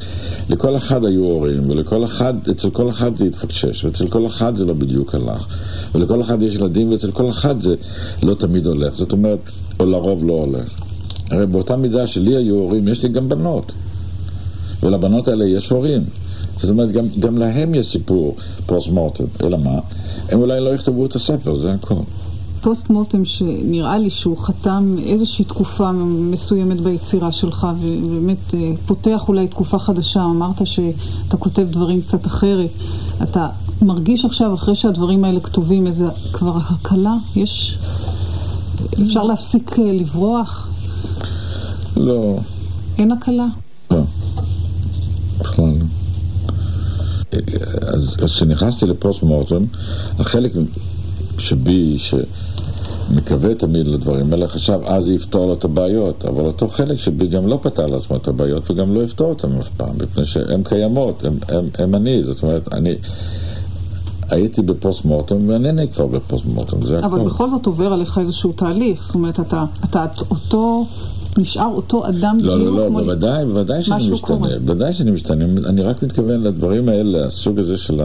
לכל 0.49 0.77
אחד 0.77 1.05
היו 1.05 1.23
הורים, 1.23 1.69
ולכל 1.69 2.03
אחד, 2.03 2.33
אצל 2.51 2.69
כל 2.69 2.89
אחד 2.89 3.17
זה 3.17 3.25
התפקשש, 3.25 3.85
ואצל 3.85 4.07
כל 4.07 4.27
אחד 4.27 4.55
זה 4.55 4.65
לא 4.65 4.73
בדיוק 4.73 5.15
הלך, 5.15 5.47
ולכל 5.95 6.21
אחד 6.21 6.41
יש 6.41 6.55
ילדים, 6.55 6.91
ואצל 6.91 7.11
כל 7.11 7.29
אחד 7.29 7.61
זה 7.61 7.75
לא 8.23 8.33
תמיד 8.33 8.67
הולך, 8.67 8.95
זאת 8.95 9.11
אומרת, 9.11 9.39
או 9.79 9.85
לרוב 9.85 10.27
לא 10.27 10.33
הולך. 10.33 10.69
הרי 11.31 11.45
באותה 11.45 11.77
מידה 11.77 12.07
שלי 12.07 12.35
היו 12.35 12.55
הורים, 12.55 12.87
יש 12.87 13.03
לי 13.03 13.09
גם 13.09 13.29
בנות, 13.29 13.71
ולבנות 14.83 15.27
האלה 15.27 15.45
יש 15.45 15.69
הורים. 15.69 16.03
זאת 16.61 16.69
אומרת, 16.69 16.91
גם, 16.91 17.05
גם 17.19 17.37
להם 17.37 17.75
יש 17.75 17.91
סיפור 17.91 18.35
פוסט 18.65 18.87
מורטם, 18.87 19.23
אלא 19.43 19.57
מה? 19.57 19.79
הם 20.29 20.39
אולי 20.39 20.59
לא 20.59 20.69
יכתבו 20.69 21.05
את 21.05 21.15
הספר, 21.15 21.55
זה 21.55 21.71
הכל. 21.71 21.95
פוסט 22.61 22.89
מורטם 22.89 23.25
שנראה 23.25 23.97
לי 23.97 24.09
שהוא 24.09 24.37
חתם 24.37 24.95
איזושהי 25.05 25.45
תקופה 25.45 25.91
מסוימת 25.91 26.81
ביצירה 26.81 27.31
שלך 27.31 27.67
ובאמת 27.79 28.53
אה, 28.53 28.71
פותח 28.85 29.25
אולי 29.27 29.47
תקופה 29.47 29.79
חדשה, 29.79 30.23
אמרת 30.23 30.67
שאתה 30.67 31.37
כותב 31.37 31.67
דברים 31.71 32.01
קצת 32.01 32.27
אחרת. 32.27 32.69
אתה 33.23 33.47
מרגיש 33.81 34.25
עכשיו, 34.25 34.53
אחרי 34.53 34.75
שהדברים 34.75 35.23
האלה 35.23 35.39
כתובים, 35.39 35.87
איזה 35.87 36.07
כבר 36.33 36.57
הקלה? 36.57 37.15
יש... 37.35 37.77
אפשר 39.05 39.23
להפסיק 39.23 39.79
אה, 39.79 39.91
לברוח? 39.91 40.69
לא. 41.97 42.39
אין 42.97 43.11
הקלה? 43.11 43.47
לא. 43.91 44.01
בכלל 45.39 45.65
לא. 45.65 45.85
אז 47.93 48.15
כשנכנסתי 48.15 48.85
לפוסט 48.85 49.23
מורטם, 49.23 49.65
החלק 50.19 50.51
שבי, 51.39 51.97
שמקווה 51.97 53.55
תמיד 53.55 53.87
לדברים 53.87 54.33
האלה, 54.33 54.47
חשב 54.47 54.79
אז 54.85 55.03
זה 55.03 55.13
יפתור 55.13 55.45
לו 55.45 55.53
את 55.53 55.63
הבעיות, 55.63 56.25
אבל 56.25 56.45
אותו 56.45 56.67
חלק 56.67 56.99
שבי 56.99 57.27
גם 57.27 57.47
לא 57.47 57.59
פתר 57.61 57.85
לעצמו 57.85 58.15
את 58.15 58.27
הבעיות 58.27 58.71
וגם 58.71 58.93
לא 58.93 59.03
יפתור 59.03 59.29
אותם 59.29 59.57
אף 59.59 59.69
פעם, 59.77 59.95
מפני 60.03 60.25
שהן 60.25 60.63
קיימות, 60.63 61.23
הם 61.77 61.95
אני, 61.95 62.23
זאת 62.23 62.43
אומרת, 62.43 62.73
אני... 62.73 62.95
הייתי 64.29 64.61
בפוסט 64.61 65.05
מורטום 65.05 65.49
ואינני 65.49 65.87
כבר 65.87 66.07
בפוסט 66.07 66.45
מורטום, 66.45 66.85
זה 66.85 66.99
אבל 66.99 67.07
הכל. 67.07 67.15
אבל 67.15 67.25
בכל 67.25 67.49
זאת 67.49 67.65
עובר 67.65 67.93
עליך 67.93 68.17
איזשהו 68.17 68.51
תהליך, 68.51 69.05
זאת 69.05 69.15
אומרת, 69.15 69.39
אתה, 69.39 69.65
אתה 69.83 70.05
אותו, 70.31 70.85
נשאר 71.37 71.71
אותו 71.73 72.07
אדם 72.07 72.37
לא, 72.41 72.59
לא, 72.59 72.77
לא, 72.77 72.87
כמו... 72.87 72.99
בוודאי, 72.99 73.45
בוודאי 73.45 73.83
שאני 73.83 74.09
משתנה, 74.09 74.27
קורה. 74.27 74.49
בוודאי 74.59 74.93
שאני 74.93 75.11
משתנה, 75.11 75.45
אני 75.65 75.81
רק 75.81 76.03
מתכוון 76.03 76.41
לדברים 76.43 76.89
האלה, 76.89 77.25
הסוג 77.25 77.59
הזה 77.59 77.77
של 77.77 78.01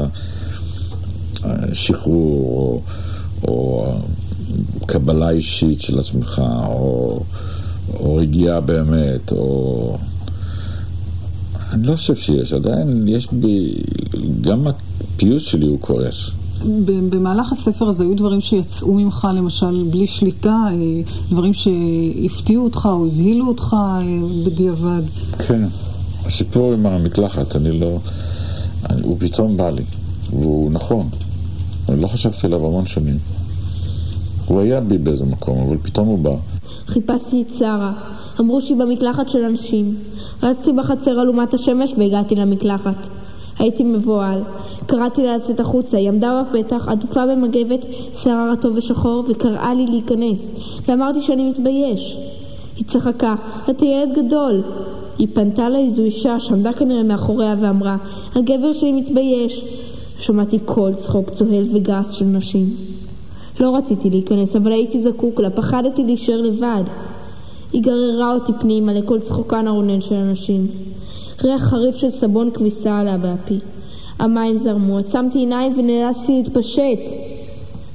השחרור, 1.42 2.59
או, 2.59 2.81
או 3.48 3.85
קבלה 4.87 5.30
אישית 5.30 5.80
של 5.80 5.98
עצמך, 5.98 6.42
או, 6.66 7.20
או 8.00 8.14
רגיעה 8.14 8.61
באמת, 8.61 9.33
או... 9.33 9.96
אני 11.72 11.87
לא 11.87 11.96
חושב 11.96 12.16
שיש, 12.16 12.52
עדיין 12.52 13.09
יש 13.09 13.28
בי, 13.33 13.74
גם 14.40 14.66
הפיוס 14.66 15.42
שלי 15.42 15.66
הוא 15.66 15.78
כועס. 15.80 16.30
במהלך 17.11 17.52
הספר 17.52 17.88
הזה 17.88 18.04
היו 18.04 18.16
דברים 18.16 18.40
שיצאו 18.40 18.94
ממך, 18.94 19.28
למשל, 19.35 19.85
בלי 19.90 20.07
שליטה, 20.07 20.66
אה, 20.70 21.00
דברים 21.30 21.52
שהפתיעו 21.54 22.64
אותך 22.64 22.88
או 22.92 23.07
הבהילו 23.07 23.48
אותך 23.48 23.76
אה, 23.78 24.02
בדיעבד. 24.46 25.02
כן, 25.38 25.62
הסיפור 26.24 26.72
עם 26.72 26.87
המקלחת, 26.87 27.57
אני 27.57 27.80
לא... 27.80 27.98
אני, 28.90 29.02
הוא 29.02 29.16
פתאום 29.20 29.57
בא 29.57 29.70
לי, 29.70 29.83
והוא 30.30 30.72
נכון. 30.72 31.09
אני 31.88 32.02
לא 32.02 32.07
חשבתי 32.07 32.46
עליו 32.46 32.66
המון 32.66 32.87
שנים. 32.87 33.18
הוא 34.46 34.61
היה 34.61 34.80
בי 34.80 34.98
באיזה 34.98 35.24
מקום, 35.24 35.59
אבל 35.66 35.76
פתאום 35.83 36.09
הוא 36.09 36.18
בא. 36.18 36.35
חיפשתי 36.87 37.42
את 37.42 37.54
שרה. 37.59 37.92
אמרו 38.40 38.61
שהיא 38.61 38.76
במקלחת 38.76 39.28
של 39.28 39.44
אנשים. 39.44 39.94
רצתי 40.42 40.72
בחצר 40.72 41.20
עלומת 41.20 41.54
השמש 41.54 41.94
והגעתי 41.98 42.35
למקלחת. 42.35 43.09
הייתי 43.59 43.85
מבוהל. 43.85 44.40
קראתי 44.87 45.22
לה 45.22 45.37
לצאת 45.37 45.61
החוצה, 45.61 45.96
היא 45.96 46.09
עמדה 46.09 46.42
בפתח, 46.42 46.88
עטופה 46.88 47.26
במגבת, 47.26 47.87
שיער 48.14 48.50
רטוב 48.52 48.76
ושחור, 48.76 49.24
וקראה 49.28 49.74
לי 49.74 49.87
להיכנס. 49.87 50.50
ואמרתי 50.88 51.20
שאני 51.20 51.50
מתבייש. 51.50 52.18
היא 52.76 52.85
צחקה, 52.85 53.35
אתה 53.70 53.85
ילד 53.85 54.18
גדול. 54.18 54.62
היא 55.18 55.28
פנתה 55.35 55.68
לאיזו 55.68 56.02
אישה 56.02 56.40
שעמדה 56.40 56.72
כנראה 56.72 57.02
מאחוריה 57.02 57.54
ואמרה, 57.61 57.96
הגבר 58.35 58.72
שלי 58.72 58.92
מתבייש. 58.92 59.64
שמעתי 60.18 60.59
קול 60.59 60.94
צחוק 60.94 61.30
צוהל 61.30 61.64
וגס 61.72 62.11
של 62.11 62.24
נשים. 62.24 62.66
לא 63.64 63.77
רציתי 63.77 64.11
להיכנס, 64.11 64.57
אבל 64.57 64.72
הייתי 64.72 65.03
זקוק 65.03 65.40
לה, 65.40 65.50
פחדתי 65.50 66.05
להישאר 66.05 66.40
לבד. 66.40 66.83
היא 67.72 67.83
גררה 67.83 68.35
אותי 68.35 68.53
פנימה 68.61 68.92
לכל 68.92 69.20
צחוקן 69.20 69.66
הרונן 69.68 70.00
של 70.00 70.14
אנשים. 70.14 70.66
ריח 71.44 71.62
חריף 71.62 71.96
של 71.96 72.11
סבון 72.11 72.50
כביסה 72.50 72.98
עלה 72.98 73.16
באפי. 73.16 73.59
המים 74.18 74.59
זרמו, 74.59 74.98
עצמתי 74.98 75.38
עיניים 75.38 75.72
ונאלצתי 75.79 76.33
להתפשט. 76.33 76.98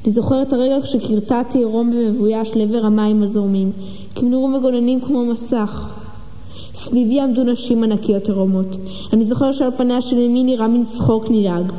אני 0.05 0.13
זוכר 0.13 0.41
את 0.41 0.53
הרגע 0.53 0.81
כשקרטעתי 0.83 1.57
עירום 1.57 1.89
ומבויש 1.93 2.55
לעבר 2.55 2.85
המים 2.85 3.23
הזורמים, 3.23 3.71
כמנורו 4.15 4.47
מגוננים 4.47 5.01
כמו 5.01 5.25
מסך. 5.25 5.89
סביבי 6.75 7.19
עמדו 7.19 7.43
נשים 7.43 7.83
ענקיות 7.83 8.27
עירומות. 8.27 8.75
אני 9.13 9.25
זוכר 9.25 9.51
שעל 9.51 9.71
פניה 9.77 10.01
של 10.01 10.15
אמי 10.15 10.43
נראה 10.43 10.67
מין 10.67 10.85
צחוק 10.85 11.25
נלעג. 11.29 11.73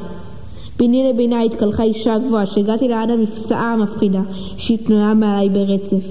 ביני 0.81 1.13
לבינה 1.13 1.43
התקלחה 1.43 1.83
אישה 1.83 2.19
גבוהה 2.19 2.47
שהגעתי 2.47 2.89
ליד 2.89 3.11
המפסעה 3.11 3.73
המפחידה 3.73 4.21
שהתנועה 4.57 5.15
מעליי 5.15 5.49
ברצף. 5.49 6.05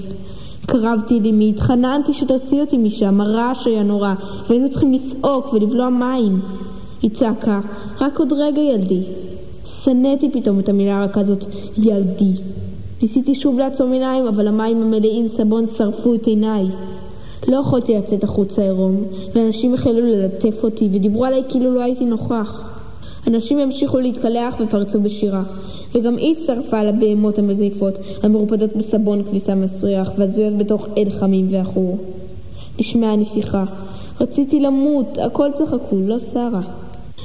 קרבתי 0.66 1.20
לאמי, 1.20 1.50
התחננתי 1.50 2.14
שתוציא 2.14 2.60
אותי 2.60 2.78
משם, 2.78 3.20
הרעש 3.20 3.66
היה 3.66 3.82
נורא, 3.82 4.14
והיינו 4.48 4.70
צריכים 4.70 4.92
לצעוק 4.92 5.52
ולבלוע 5.52 5.88
מים. 5.88 6.40
היא 7.02 7.10
צעקה, 7.10 7.60
רק 8.00 8.18
עוד 8.18 8.32
רגע 8.32 8.60
ילדי. 8.60 9.02
שנאתי 9.64 10.30
פתאום 10.30 10.58
את 10.58 10.68
המילה 10.68 11.02
הרכה 11.02 11.20
הזאת, 11.20 11.44
ילדי. 11.78 12.32
ניסיתי 13.02 13.34
שוב 13.34 13.58
לעצום 13.58 13.92
עיניים, 13.92 14.26
אבל 14.26 14.48
המים 14.48 14.82
המלאים 14.82 15.28
סבון 15.28 15.66
שרפו 15.66 16.14
את 16.14 16.26
עיניי. 16.26 16.64
לא 17.48 17.56
יכולתי 17.56 17.94
לצאת 17.94 18.24
החוצה 18.24 18.62
עירום, 18.62 19.04
ואנשים 19.34 19.74
החלו 19.74 20.00
ללטף 20.00 20.64
אותי 20.64 20.88
ודיברו 20.92 21.24
עליי 21.24 21.42
כאילו 21.48 21.74
לא 21.74 21.80
הייתי 21.80 22.04
נוכח. 22.04 22.69
אנשים 23.26 23.58
המשיכו 23.58 23.98
להתקלח 23.98 24.54
ופרצו 24.60 25.00
בשירה, 25.00 25.42
וגם 25.94 26.16
היא 26.16 26.32
הצטרפה 26.32 26.78
על 26.78 26.88
הבהמות 26.88 27.38
המזייפות, 27.38 27.98
המרופדות 28.22 28.76
בסבון 28.76 29.22
כביסה 29.22 29.54
מסריח, 29.54 30.10
והזויות 30.16 30.58
בתוך 30.58 30.86
עד 30.96 31.08
חמים 31.08 31.46
ועכור. 31.50 31.98
נשמעה 32.78 33.16
נפיחה. 33.16 33.64
רציתי 34.20 34.60
למות, 34.60 35.18
הכל 35.18 35.50
צחקו, 35.52 35.96
לא 36.06 36.18
שרה. 36.18 36.60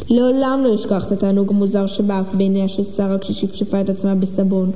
לעולם 0.10 0.62
לא 0.63 0.75
אשכח 0.75 1.08
את 1.08 1.12
התענוג 1.12 1.49
המוזר 1.49 1.88
שבעק 1.88 2.25
בעיניה 2.34 2.67
של 2.67 2.84
שרה 2.84 3.17
כששפשפה 3.17 3.81
את 3.81 3.89
עצמה 3.89 4.15
בסבון. 4.15 4.71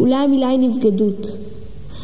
אולי 0.00 0.14
המילה 0.14 0.48
היא 0.48 0.58
נבגדות. 0.58 1.26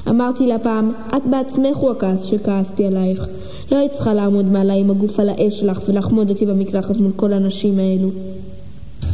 אמרתי 0.09 0.47
לה 0.47 0.59
פעם, 0.59 0.93
את 1.17 1.23
בעצמך 1.31 1.77
הוא 1.77 1.91
הכעס 1.91 2.25
שכעסתי 2.25 2.87
עלייך. 2.87 3.27
לא 3.73 3.77
היית 3.77 3.93
צריכה 3.93 4.15
לעמוד 4.15 4.45
מעליי 4.45 4.81
עם 4.81 4.91
הגוף 4.91 5.21
על 5.21 5.29
האש 5.29 5.61
שלך 5.61 5.81
ולחמוד 5.89 6.31
אותי 6.31 6.47
במקלחת 6.47 6.97
מול 6.97 7.13
כל 7.17 7.33
הנשים 7.33 7.79
האלו. 7.79 8.09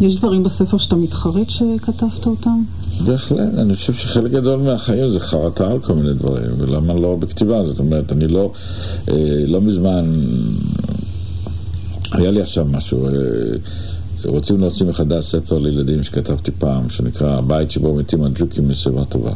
יש 0.01 0.17
דברים 0.17 0.43
בספר 0.43 0.79
שאתה 0.79 0.97
מתחרט 0.97 1.51
שכתבת 1.51 2.27
אותם? 2.27 2.63
בהחלט, 3.05 3.59
אני 3.59 3.77
חושב 3.77 3.95
שחלק 3.95 4.31
גדול 4.31 4.61
מהחיים 4.61 5.09
זה 5.09 5.21
חרטה 5.21 5.71
על 5.71 5.79
כל 5.79 5.93
מיני 5.93 6.15
דברים, 6.15 6.51
ולמה 6.59 6.95
לא 6.95 7.17
בכתיבה, 7.17 7.65
זאת 7.65 7.79
אומרת, 7.79 8.13
אני 8.13 8.29
לא, 8.29 8.53
אה, 9.09 9.15
לא 9.47 9.61
מזמן, 9.61 10.21
היה 12.13 12.31
לי 12.31 12.41
עכשיו 12.41 12.65
משהו, 12.65 13.07
אה, 13.07 13.13
רוצים 14.25 14.61
להוציא 14.61 14.87
מחדש 14.87 15.25
ספר 15.25 15.59
לילדים 15.59 16.03
שכתבתי 16.03 16.51
פעם, 16.51 16.91
שנקרא 16.91 17.39
הבית 17.39 17.71
שבו 17.71 17.95
מתים 17.95 18.25
הג'וקים 18.25 18.69
משיבה 18.69 19.05
טובה. 19.05 19.33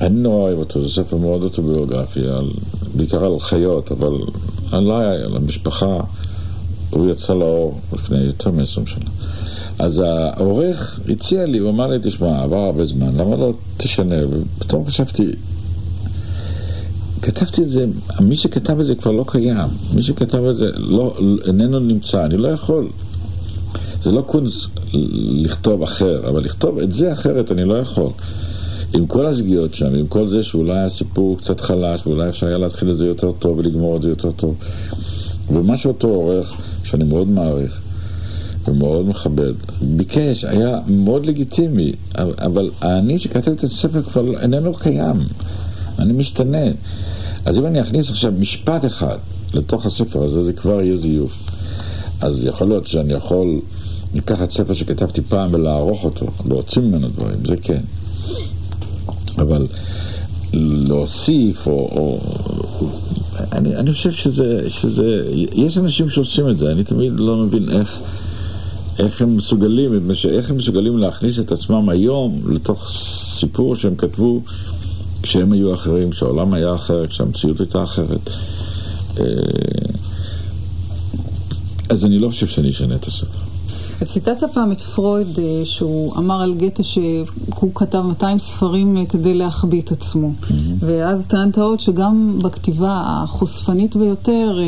אני 0.00 0.20
נורא 0.20 0.40
אוהב 0.40 0.58
אותו, 0.58 0.82
זה 0.82 0.94
ספר 0.94 1.16
מאוד 1.16 1.42
אוטוביוגרפי, 1.42 2.20
על, 2.20 2.50
בעיקר 2.94 3.24
על 3.24 3.40
חיות, 3.40 3.92
אבל 3.92 4.12
עליי, 4.72 5.22
על 5.22 5.36
המשפחה, 5.36 6.00
הוא 6.90 7.10
יצא 7.10 7.34
לאור 7.34 7.80
לפני 7.92 8.18
יותר 8.18 8.50
מ-20 8.50 8.64
שנה. 8.64 9.10
אז 9.78 9.98
העורך 9.98 11.00
הציע 11.08 11.46
לי, 11.46 11.58
הוא 11.58 11.70
אמר 11.70 11.86
לי, 11.86 11.98
תשמע, 12.02 12.42
עבר 12.42 12.56
הרבה 12.56 12.84
זמן, 12.84 13.16
למה 13.16 13.36
לא 13.36 13.52
תשנה? 13.76 14.16
ופתאום 14.30 14.86
חשבתי, 14.86 15.26
כתבתי 17.22 17.62
את 17.62 17.70
זה, 17.70 17.86
מי 18.20 18.36
שכתב 18.36 18.80
את 18.80 18.86
זה 18.86 18.94
כבר 18.94 19.12
לא 19.12 19.24
קיים, 19.26 19.68
מי 19.94 20.02
שכתב 20.02 20.44
את 20.44 20.56
זה 20.56 20.70
לא, 20.76 21.16
איננו 21.46 21.78
נמצא, 21.78 22.24
אני 22.24 22.36
לא 22.36 22.48
יכול. 22.48 22.88
זה 24.02 24.10
לא 24.10 24.20
קונס 24.20 24.66
לכתוב 25.44 25.82
אחר, 25.82 26.28
אבל 26.28 26.44
לכתוב 26.44 26.78
את 26.78 26.92
זה 26.92 27.12
אחרת 27.12 27.52
אני 27.52 27.64
לא 27.64 27.74
יכול. 27.74 28.10
עם 28.94 29.06
כל 29.06 29.26
השגיאות 29.26 29.74
שם, 29.74 29.94
עם 29.94 30.06
כל 30.06 30.28
זה 30.28 30.42
שאולי 30.42 30.78
הסיפור 30.78 31.38
קצת 31.38 31.60
חלש, 31.60 32.06
ואולי 32.06 32.28
אפשר 32.28 32.46
היה 32.46 32.58
להתחיל 32.58 32.90
את 32.90 32.96
זה 32.96 33.06
יותר 33.06 33.32
טוב 33.32 33.58
ולגמור 33.58 33.96
את 33.96 34.02
זה 34.02 34.08
יותר 34.08 34.30
טוב. 34.30 34.54
ומה 35.52 35.76
שאותו 35.76 36.08
עורך, 36.08 36.52
שאני 36.84 37.04
מאוד 37.04 37.28
מעריך 37.28 37.80
ומאוד 38.68 39.08
מכבד, 39.08 39.52
ביקש, 39.82 40.44
היה 40.44 40.78
מאוד 40.86 41.26
לגיטימי, 41.26 41.92
אבל 42.18 42.70
אני 42.82 43.18
שכתב 43.18 43.50
את 43.50 43.64
הספר 43.64 44.02
כבר 44.02 44.40
איננו 44.40 44.74
קיים, 44.74 45.16
אני 45.98 46.12
משתנה. 46.12 46.66
אז 47.44 47.58
אם 47.58 47.66
אני 47.66 47.80
אכניס 47.80 48.10
עכשיו 48.10 48.32
משפט 48.38 48.84
אחד 48.84 49.16
לתוך 49.54 49.86
הספר 49.86 50.22
הזה, 50.22 50.42
זה 50.42 50.52
כבר 50.52 50.82
יהיה 50.82 50.96
זיוף. 50.96 51.32
אז 52.20 52.44
יכול 52.44 52.68
להיות 52.68 52.86
שאני 52.86 53.12
יכול 53.12 53.60
לקחת 54.14 54.50
ספר 54.50 54.74
שכתבתי 54.74 55.20
פעם 55.20 55.54
ולערוך 55.54 56.04
אותו, 56.04 56.26
להוציא 56.48 56.82
ממנו 56.82 57.08
דברים, 57.08 57.38
זה 57.46 57.56
כן. 57.56 57.80
אבל 59.38 59.66
להוסיף, 60.52 61.66
או... 61.66 61.72
או 61.72 62.20
אני, 63.52 63.76
אני 63.76 63.92
חושב 63.92 64.10
שזה, 64.10 64.70
שזה... 64.70 65.22
יש 65.52 65.78
אנשים 65.78 66.08
שעושים 66.08 66.48
את 66.48 66.58
זה, 66.58 66.72
אני 66.72 66.84
תמיד 66.84 67.12
לא 67.16 67.36
מבין 67.36 67.68
איך, 67.70 68.00
איך 68.98 69.22
הם 69.22 69.36
מסוגלים, 69.36 70.10
איך 70.30 70.50
הם 70.50 70.56
מסוגלים 70.56 70.98
להכניס 70.98 71.38
את 71.38 71.52
עצמם 71.52 71.88
היום 71.88 72.40
לתוך 72.48 72.90
סיפור 73.38 73.76
שהם 73.76 73.94
כתבו 73.96 74.40
כשהם 75.22 75.52
היו 75.52 75.74
אחרים, 75.74 76.10
כשהעולם 76.10 76.54
היה 76.54 76.74
אחר, 76.74 77.06
כשהמציאות 77.06 77.60
הייתה 77.60 77.82
אחרת. 77.82 78.30
אה, 79.20 79.24
אז 81.88 82.04
אני 82.04 82.18
לא 82.18 82.28
חושב 82.28 82.46
שאני 82.46 82.70
אשנה 82.70 82.94
את 82.94 83.06
הספר. 83.06 83.38
ציטטת 84.04 84.46
פעם 84.52 84.72
את 84.72 84.80
פרויד, 84.80 85.38
אה, 85.38 85.64
שהוא 85.64 86.16
אמר 86.16 86.42
על 86.42 86.54
גתה 86.54 86.82
שהוא 86.82 87.74
כתב 87.74 87.98
200 87.98 88.38
ספרים 88.38 88.96
אה, 88.96 89.06
כדי 89.06 89.34
להחביא 89.34 89.80
את 89.80 89.92
עצמו. 89.92 90.32
Mm-hmm. 90.42 90.52
ואז 90.80 91.26
טענת 91.26 91.58
עוד 91.58 91.80
שגם 91.80 92.38
בכתיבה 92.42 93.02
החושפנית 93.06 93.96
ביותר, 93.96 94.58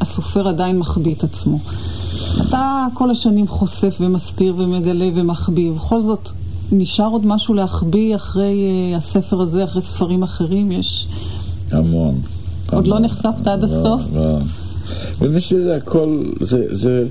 הסופר 0.00 0.48
עדיין 0.48 0.78
מחביא 0.78 1.14
את 1.14 1.24
עצמו. 1.24 1.58
אתה 2.40 2.86
כל 2.94 3.10
השנים 3.10 3.48
חושף 3.48 3.96
ומסתיר 4.00 4.54
ומגלה 4.56 5.08
ומחביא, 5.14 5.70
ובכל 5.70 6.00
זאת 6.00 6.28
נשאר 6.72 7.08
עוד 7.08 7.26
משהו 7.26 7.54
להחביא 7.54 8.16
אחרי 8.16 8.54
uh, 8.92 8.96
הספר 8.96 9.40
הזה, 9.40 9.64
אחרי 9.64 9.82
ספרים 9.82 10.22
אחרים? 10.22 10.72
יש... 10.72 11.06
המון. 11.70 12.20
עוד 12.72 12.86
לא 12.86 12.96
המון. 12.96 13.02
לא 13.02 13.08
נחשפת 13.08 13.46
עד 13.46 13.60
לא, 13.60 13.66
הסוף? 13.66 14.02
לא. 14.14 14.38
ואני 15.18 15.40
שזה 15.40 15.76
הכל, 15.76 16.24
זה, 16.40 16.66
זה, 16.70 17.06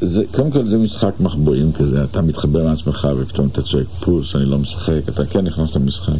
זה, 0.00 0.22
קודם 0.32 0.50
כל 0.50 0.68
זה 0.68 0.78
משחק 0.78 1.12
מחבואים 1.20 1.72
כזה, 1.72 2.04
אתה 2.04 2.22
מתחבר 2.22 2.64
לעצמך 2.64 3.08
ופתאום 3.18 3.48
אתה 3.48 3.62
צועק 3.62 3.86
פוס, 4.00 4.36
אני 4.36 4.44
לא 4.44 4.58
משחק, 4.58 5.08
אתה 5.08 5.26
כן 5.26 5.44
נכנס 5.44 5.76
למשחק. 5.76 6.12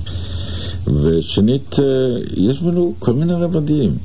ושנית, 1.02 1.76
אה, 1.78 2.18
יש 2.36 2.62
בנו 2.62 2.94
כל 2.98 3.12
מיני 3.12 3.32
רבדים. 3.32 3.96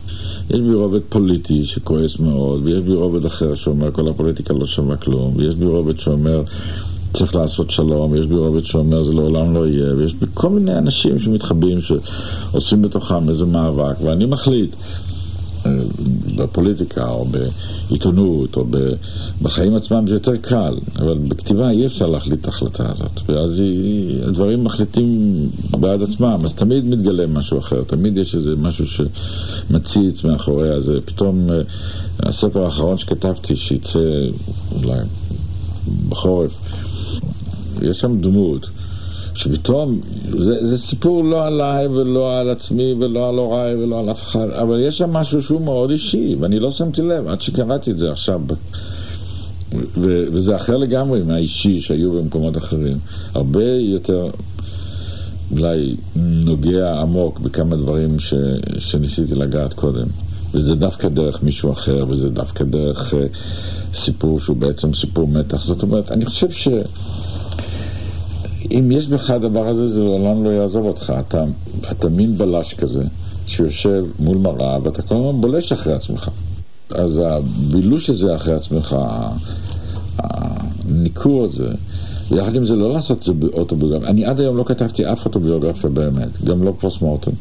יש 0.49 0.61
בי 0.61 0.73
רובד 0.73 0.99
פוליטי 1.09 1.63
שכועס 1.63 2.19
מאוד, 2.19 2.61
ויש 2.63 2.81
בי 2.81 2.93
רובד 2.93 3.25
אחר 3.25 3.55
שאומר 3.55 3.91
כל 3.91 4.09
הפוליטיקה 4.09 4.53
לא 4.53 4.65
שווה 4.65 4.97
כלום, 4.97 5.33
ויש 5.35 5.55
בי 5.55 5.65
רובד 5.65 5.99
שאומר 5.99 6.43
צריך 7.13 7.35
לעשות 7.35 7.71
שלום, 7.71 8.11
ויש 8.11 8.27
בי 8.27 8.35
רובד 8.35 8.65
שאומר 8.65 9.03
זה 9.03 9.13
לעולם 9.13 9.53
לא 9.53 9.67
יהיה, 9.67 9.95
ויש 9.95 10.13
בי 10.13 10.25
כל 10.33 10.49
מיני 10.49 10.77
אנשים 10.77 11.19
שמתחבאים, 11.19 11.79
שעושים 11.81 12.81
בתוכם 12.81 13.29
איזה 13.29 13.45
מאבק, 13.45 13.95
ואני 14.03 14.25
מחליט. 14.25 14.75
אה, 15.65 15.71
בפוליטיקה 16.35 17.09
או 17.09 17.25
בעיתונות 17.25 18.57
או 18.57 18.65
בחיים 19.41 19.75
עצמם 19.75 20.07
זה 20.07 20.13
יותר 20.13 20.37
קל, 20.37 20.77
אבל 20.95 21.17
בכתיבה 21.17 21.69
אי 21.69 21.85
אפשר 21.85 22.07
להחליט 22.07 22.39
את 22.39 22.45
ההחלטה 22.45 22.91
הזאת, 22.91 23.29
ואז 23.29 23.63
הדברים 24.27 24.63
מחליטים 24.63 25.39
בעד 25.71 26.01
עצמם, 26.01 26.39
אז 26.43 26.53
תמיד 26.53 26.85
מתגלה 26.85 27.27
משהו 27.27 27.59
אחר, 27.59 27.83
תמיד 27.83 28.17
יש 28.17 28.35
איזה 28.35 28.55
משהו 28.55 28.85
שמציץ 28.87 30.23
מאחורי 30.23 30.81
זה. 30.81 31.01
פתאום 31.05 31.51
אה, 31.51 31.61
הספר 32.19 32.65
האחרון 32.65 32.97
שכתבתי, 32.97 33.55
שיצא 33.55 33.99
אולי 34.71 34.99
בחורף, 36.09 36.57
יש 37.81 37.99
שם 37.99 38.21
דמות 38.21 38.69
שפתאום, 39.35 40.01
זה, 40.39 40.67
זה 40.67 40.77
סיפור 40.77 41.23
לא 41.23 41.45
עליי 41.45 41.87
ולא 41.87 42.39
על 42.39 42.49
עצמי 42.49 42.93
ולא 42.99 43.29
על 43.29 43.35
הוריי 43.35 43.75
ולא 43.75 43.99
על 43.99 44.11
אף 44.11 44.21
אחד, 44.21 44.49
אבל 44.49 44.79
יש 44.79 44.97
שם 44.97 45.13
משהו 45.13 45.43
שהוא 45.43 45.61
מאוד 45.61 45.91
אישי, 45.91 46.35
ואני 46.39 46.59
לא 46.59 46.71
שמתי 46.71 47.01
לב 47.01 47.27
עד 47.27 47.41
שקראתי 47.41 47.91
את 47.91 47.97
זה 47.97 48.11
עכשיו. 48.11 48.41
ו, 49.97 50.23
וזה 50.33 50.55
אחר 50.55 50.77
לגמרי 50.77 51.23
מהאישי 51.23 51.81
שהיו 51.81 52.11
במקומות 52.11 52.57
אחרים. 52.57 52.97
הרבה 53.33 53.63
יותר 53.63 54.29
אולי 55.51 55.95
נוגע 56.15 56.99
עמוק 56.99 57.39
בכמה 57.39 57.75
דברים 57.75 58.19
ש, 58.19 58.33
שניסיתי 58.79 59.35
לגעת 59.35 59.73
קודם. 59.73 60.07
וזה 60.53 60.75
דווקא 60.75 61.09
דרך 61.09 61.43
מישהו 61.43 61.71
אחר, 61.71 62.05
וזה 62.09 62.29
דווקא 62.29 62.63
דרך 62.63 63.13
uh, 63.13 63.15
סיפור 63.97 64.39
שהוא 64.39 64.57
בעצם 64.57 64.93
סיפור 64.93 65.27
מתח. 65.27 65.63
זאת 65.63 65.83
אומרת, 65.83 66.11
אני 66.11 66.25
חושב 66.25 66.51
ש... 66.51 66.67
אם 68.71 68.91
יש 68.91 69.07
בך 69.07 69.29
הדבר 69.29 69.67
הזה, 69.67 69.87
זה 69.87 69.99
לעולם 69.99 70.43
לא 70.43 70.49
יעזוב 70.49 70.85
אותך. 70.85 71.13
אתה, 71.19 71.43
אתה 71.91 72.09
מין 72.09 72.37
בלש 72.37 72.73
כזה, 72.73 73.03
שיושב 73.47 74.05
מול 74.19 74.37
מראה, 74.37 74.77
ואתה 74.83 75.01
כל 75.01 75.15
הזמן 75.15 75.41
בולש 75.41 75.71
אחרי 75.71 75.93
עצמך. 75.93 76.29
אז 76.91 77.21
הבילוש 77.25 78.09
הזה 78.09 78.35
אחרי 78.35 78.53
עצמך, 78.53 78.95
הניכור 80.17 81.43
הזה, 81.43 81.69
ויחד 82.31 82.55
עם 82.55 82.65
זה 82.65 82.75
לא 82.75 82.93
לעשות 82.93 83.17
את 83.17 83.23
זה 83.23 83.33
באוטוביוגרפיה. 83.33 84.09
אני 84.09 84.25
עד 84.25 84.39
היום 84.39 84.57
לא 84.57 84.63
כתבתי 84.63 85.11
אף 85.11 85.25
אוטוביוגרפיה 85.25 85.89
באמת, 85.89 86.43
גם 86.43 86.63
לא 86.63 86.73
פוסט 86.79 87.01
מורטם. 87.01 87.31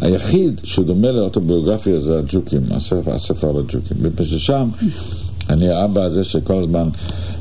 היחיד 0.00 0.60
שדומה 0.64 1.12
לאוטוביוגרפיה 1.12 1.98
זה 1.98 2.18
הג'וקים, 2.18 2.60
הספר, 2.70 3.14
הספר 3.14 3.48
על 3.48 3.56
הג'וקים. 3.56 3.96
מפני 4.02 4.26
ששם 4.26 4.68
אני 5.50 5.68
האבא 5.68 6.02
הזה 6.02 6.24
שכל 6.24 6.54
הזמן 6.54 6.88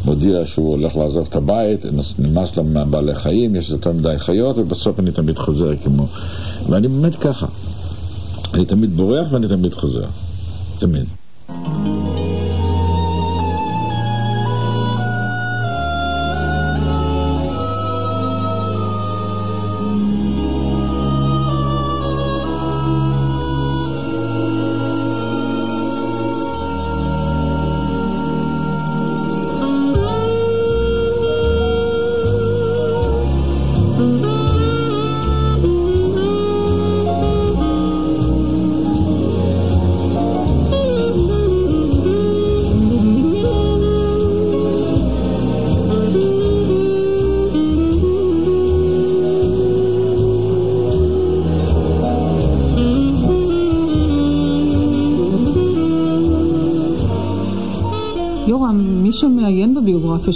מודיע 0.05 0.45
שהוא 0.45 0.71
הולך 0.71 0.95
לעזוב 0.95 1.27
את 1.29 1.35
הבית, 1.35 1.85
נמאס 2.19 2.55
לו 2.55 2.63
מהבעלי 2.63 3.15
חיים, 3.15 3.55
יש 3.55 3.69
יותר 3.69 3.91
מדי 3.91 4.13
חיות, 4.17 4.57
ובסוף 4.57 4.99
אני 4.99 5.11
תמיד 5.11 5.37
חוזר 5.37 5.75
כמו... 5.75 6.07
ואני 6.69 6.87
באמת 6.87 7.15
ככה. 7.15 7.45
אני 8.53 8.65
תמיד 8.65 8.97
בורח 8.97 9.27
ואני 9.31 9.47
תמיד 9.47 9.73
חוזר. 9.73 10.05
תמיד. 10.79 11.05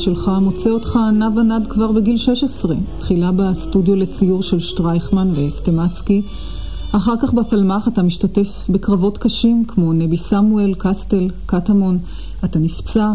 שלך 0.05 0.31
מוצא 0.41 0.69
אותך 0.69 0.99
נע 1.13 1.29
ונד 1.35 1.67
כבר 1.67 1.91
בגיל 1.91 2.17
16. 2.17 2.75
תחילה 2.99 3.31
בסטודיו 3.31 3.95
לציור 3.95 4.43
של 4.43 4.59
שטרייכמן 4.59 5.33
וסטמצקי. 5.35 6.21
אחר 6.91 7.13
כך 7.21 7.33
בפלמ"ח 7.33 7.87
אתה 7.87 8.03
משתתף 8.03 8.65
בקרבות 8.69 9.17
קשים 9.17 9.65
כמו 9.67 9.93
נבי 9.93 10.17
סמואל, 10.17 10.73
קסטל, 10.77 11.29
קטמון. 11.45 11.99
אתה 12.45 12.59
נפצע. 12.59 13.11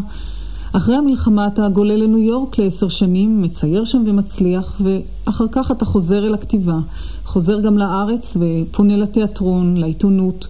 אחרי 0.72 0.96
המלחמה 0.96 1.46
אתה 1.46 1.68
גולה 1.68 1.96
לניו 1.96 2.18
יורק 2.18 2.58
לעשר 2.58 2.88
שנים, 2.88 3.42
מצייר 3.42 3.84
שם 3.84 4.02
ומצליח, 4.06 4.80
ואחר 4.80 5.46
כך 5.52 5.70
אתה 5.70 5.84
חוזר 5.84 6.26
אל 6.26 6.34
הכתיבה. 6.34 6.78
חוזר 7.24 7.60
גם 7.60 7.78
לארץ 7.78 8.36
ופונה 8.36 8.96
לתיאטרון, 8.96 9.76
לעיתונות, 9.76 10.46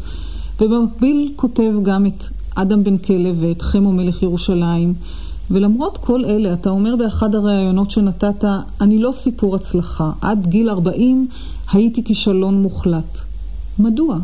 ובמקביל 0.61 1.33
כותב 1.37 1.73
גם 1.83 2.07
את 2.07 2.25
אדם 2.55 2.85
בן 2.85 2.99
כלב 2.99 3.37
ואת 3.41 3.63
חמו 3.63 3.93
מלך 3.93 4.23
ירושלים. 4.23 4.95
ולמרות 5.51 5.99
כל 5.99 6.25
אלה, 6.25 6.53
אתה 6.53 6.71
אומר 6.71 6.97
באחד 6.97 7.35
הראיונות 7.35 7.91
שנתת, 7.91 8.45
אני 8.81 8.99
לא 8.99 9.13
סיפור 9.13 9.57
הצלחה. 9.57 10.11
עד 10.21 10.47
גיל 10.47 10.71
40 10.71 11.29
הייתי 11.73 12.05
כישלון 12.05 12.63
מוחלט. 12.63 13.19
מדוע? 13.79 14.19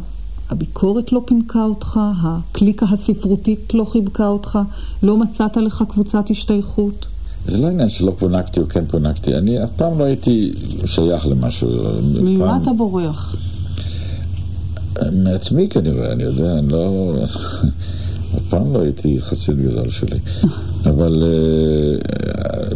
הביקורת 0.51 1.13
לא 1.13 1.23
פינקה 1.27 1.65
אותך, 1.65 2.01
הקליקה 2.23 2.87
הספרותית 2.93 3.75
לא 3.75 3.85
חיבקה 3.85 4.29
אותך, 4.29 4.59
לא 5.03 5.17
מצאת 5.17 5.57
לך 5.57 5.85
קבוצת 5.89 6.31
השתייכות? 6.31 7.07
זה 7.49 7.59
לא 7.59 7.67
עניין 7.67 7.89
שלא 7.89 8.13
פונקתי 8.19 8.61
או 8.61 8.69
כן 8.69 8.87
פונקתי, 8.87 9.35
אני 9.35 9.65
אף 9.65 9.71
פעם 9.77 9.99
לא 9.99 10.05
הייתי 10.05 10.53
שייך 10.85 11.27
למשהו. 11.27 11.69
ממה 12.21 12.47
פעם... 12.47 12.63
אתה 12.63 12.73
בורח? 12.73 13.37
מעצמי 15.13 15.69
כנראה, 15.69 16.13
אני 16.13 16.23
יודע, 16.23 16.59
אני 16.59 16.69
לא... 16.69 17.15
אף 18.37 18.43
פעם 18.51 18.73
לא 18.73 18.81
הייתי 18.83 19.21
חסיד 19.21 19.61
גדול 19.61 19.91
שלי. 19.91 20.19
אבל 20.91 21.23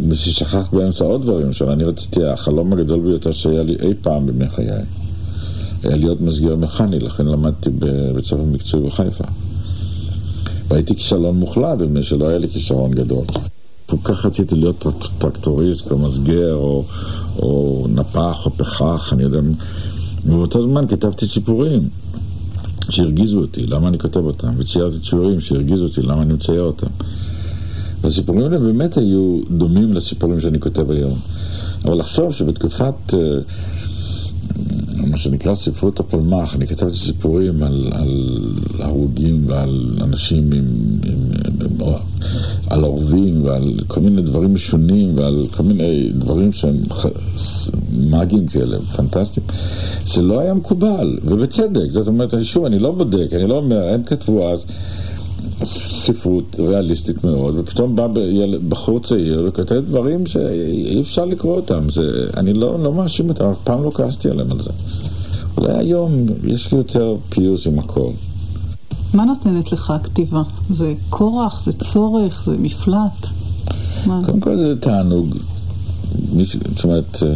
בשביל 0.09 0.35
אה, 0.35 0.39
שכחת 0.39 0.73
באמצע 0.73 1.05
עוד 1.05 1.23
דברים. 1.23 1.49
עכשיו, 1.49 1.73
אני 1.73 1.85
רציתי, 1.85 2.25
החלום 2.25 2.73
הגדול 2.73 3.01
ביותר 3.01 3.33
שהיה 3.33 3.63
לי 3.63 3.77
אי 3.83 3.95
פעם 4.03 4.27
בימי 4.27 4.49
חיי, 4.49 4.71
היה 5.83 5.97
להיות 5.97 6.21
מסגר 6.21 6.57
מכני, 6.57 6.99
לכן 6.99 7.27
למדתי 7.27 7.71
בבית 7.79 8.25
ספר 8.25 8.43
מקצועי 8.43 8.87
בחיפה. 8.87 9.25
והייתי 10.69 10.95
כישלון 10.95 11.37
מוחלט, 11.37 11.79
מפני 11.79 12.03
שלא 12.03 12.29
היה 12.29 12.39
לי 12.39 12.49
כישרון 12.49 12.91
גדול. 12.91 13.25
כל 13.87 13.97
כך 14.05 14.27
רציתי 14.27 14.55
להיות 14.55 14.87
טרקטוריסט, 15.19 15.91
או 15.91 15.99
מסגר, 15.99 16.55
או, 16.55 16.85
או 17.39 17.87
נפח, 17.89 18.47
או 18.47 18.51
פחח, 18.57 19.13
אני 19.13 19.23
יודע. 19.23 19.41
ובאותו 20.27 20.63
זמן 20.63 20.87
כתבתי 20.89 21.27
סיפורים. 21.27 21.89
שהרגיזו 22.91 23.41
אותי, 23.41 23.67
למה 23.67 23.89
אני 23.89 23.99
כותב 23.99 24.25
אותם? 24.25 24.49
וציירתי 24.57 24.99
ציורים 24.99 25.41
שהרגיזו 25.41 25.85
אותי, 25.85 26.03
למה 26.03 26.23
אני 26.23 26.33
מצייר 26.33 26.63
אותם? 26.63 26.87
והסיפורים 28.01 28.43
האלה 28.43 28.59
באמת 28.59 28.97
היו 28.97 29.41
דומים 29.51 29.93
לסיפורים 29.93 30.41
שאני 30.41 30.61
כותב 30.61 30.91
היום. 30.91 31.19
אבל 31.85 31.99
לחשוב 31.99 32.33
שבתקופת... 32.33 32.95
Uh, 33.09 33.15
מה 34.97 35.17
שנקרא 35.17 35.55
ספרות 35.55 36.01
הפלמ"ח, 36.01 36.55
אני 36.55 36.67
כתבתי 36.67 36.97
סיפורים 36.97 37.63
על, 37.63 37.93
על 37.93 38.39
הרוגים 38.79 39.45
ועל 39.47 39.99
אנשים 40.01 40.53
עם, 40.53 40.65
עם, 41.05 41.15
עם, 41.61 41.81
על 42.71 42.85
עורבים 42.85 43.45
ועל 43.45 43.75
כל 43.87 44.01
מיני 44.01 44.23
דברים 44.23 44.55
משונים 44.55 45.19
ועל 45.19 45.47
כל 45.57 45.63
מיני 45.63 46.09
דברים 46.13 46.53
שהם 46.53 46.77
מאגיים 47.93 48.47
כאלה, 48.47 48.79
פנטסטיים, 48.97 49.47
זה 50.07 50.23
לא 50.23 50.41
היה 50.41 50.55
מקובל, 50.55 51.19
ובצדק, 51.25 51.91
זאת 51.91 52.07
אומרת, 52.07 52.35
שוב, 52.43 52.65
אני 52.65 52.79
לא 52.79 52.91
בודק, 52.91 53.29
אני 53.33 53.49
לא 53.49 53.55
אומר, 53.55 53.89
הם 53.95 54.03
כתבו 54.03 54.53
אז 54.53 54.65
ספרות 55.65 56.57
ריאליסטית 56.59 57.25
מאוד, 57.25 57.55
ופתאום 57.59 57.97
בא 57.97 58.07
בחור 58.69 59.01
צעיר 59.01 59.45
וכותב 59.49 59.83
דברים 59.89 60.27
שאי 60.27 61.01
אפשר 61.01 61.25
לקרוא 61.25 61.57
אותם. 61.57 61.91
זה, 61.91 62.03
אני 62.37 62.53
לא, 62.53 62.83
לא 62.83 62.93
מאשים 62.93 63.29
אותם, 63.29 63.45
אף 63.45 63.57
פעם 63.65 63.83
לא 63.83 63.91
כעסתי 63.95 64.31
עליהם 64.31 64.53
על 64.53 64.63
זה. 64.63 64.71
אולי 65.57 65.79
היום 65.79 66.27
יש 66.45 66.73
לי 66.73 66.79
יותר 66.79 67.17
פיוס 67.29 67.67
עם 67.67 67.79
הכל. 67.79 68.11
מה 69.15 69.25
נותנת 69.25 69.73
לך 69.73 69.91
הכתיבה? 69.91 70.43
זה 70.71 70.95
כורח, 71.11 71.65
זה 71.65 71.73
צורך, 71.73 72.43
זה 72.45 72.57
מפלט? 72.59 73.27
קודם 74.05 74.41
כל 74.41 74.57
זה 74.57 74.81
תענוג. 74.81 75.37
זאת 76.75 76.85
אומרת, 76.85 77.23
אה, 77.23 77.35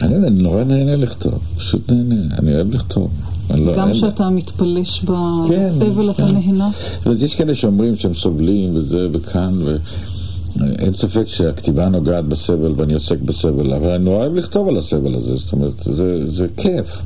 אני 0.00 0.30
נורא 0.30 0.64
נהנה 0.64 0.96
לכתוב, 0.96 1.38
פשוט 1.56 1.90
נהנה, 1.90 2.36
אני 2.38 2.54
אוהב 2.54 2.74
לכתוב. 2.74 3.10
לא, 3.54 3.76
גם 3.76 3.92
כשאתה 3.92 4.30
מתפלש 4.30 4.98
כן, 4.98 5.06
בסבל 5.08 6.12
כן, 6.12 6.24
אתה 6.24 6.32
נהנה? 6.32 6.70
זאת 6.98 7.06
אומרת, 7.06 7.22
יש 7.22 7.34
כאלה 7.34 7.54
שאומרים 7.54 7.96
שהם 7.96 8.14
סובלים 8.14 8.76
וזה 8.76 9.08
וכאן, 9.12 9.58
ואין 9.64 10.92
ספק 10.92 11.28
שהכתיבה 11.28 11.88
נוגעת 11.88 12.24
בסבל 12.24 12.72
ואני 12.76 12.94
עוסק 12.94 13.20
בסבל, 13.20 13.72
אבל 13.72 13.90
אני 13.90 14.10
אוהב 14.10 14.34
לכתוב 14.34 14.68
על 14.68 14.76
הסבל 14.76 15.14
הזה, 15.14 15.36
זאת 15.36 15.52
אומרת, 15.52 15.72
זה, 15.78 16.26
זה 16.26 16.46
כיף. 16.56 17.02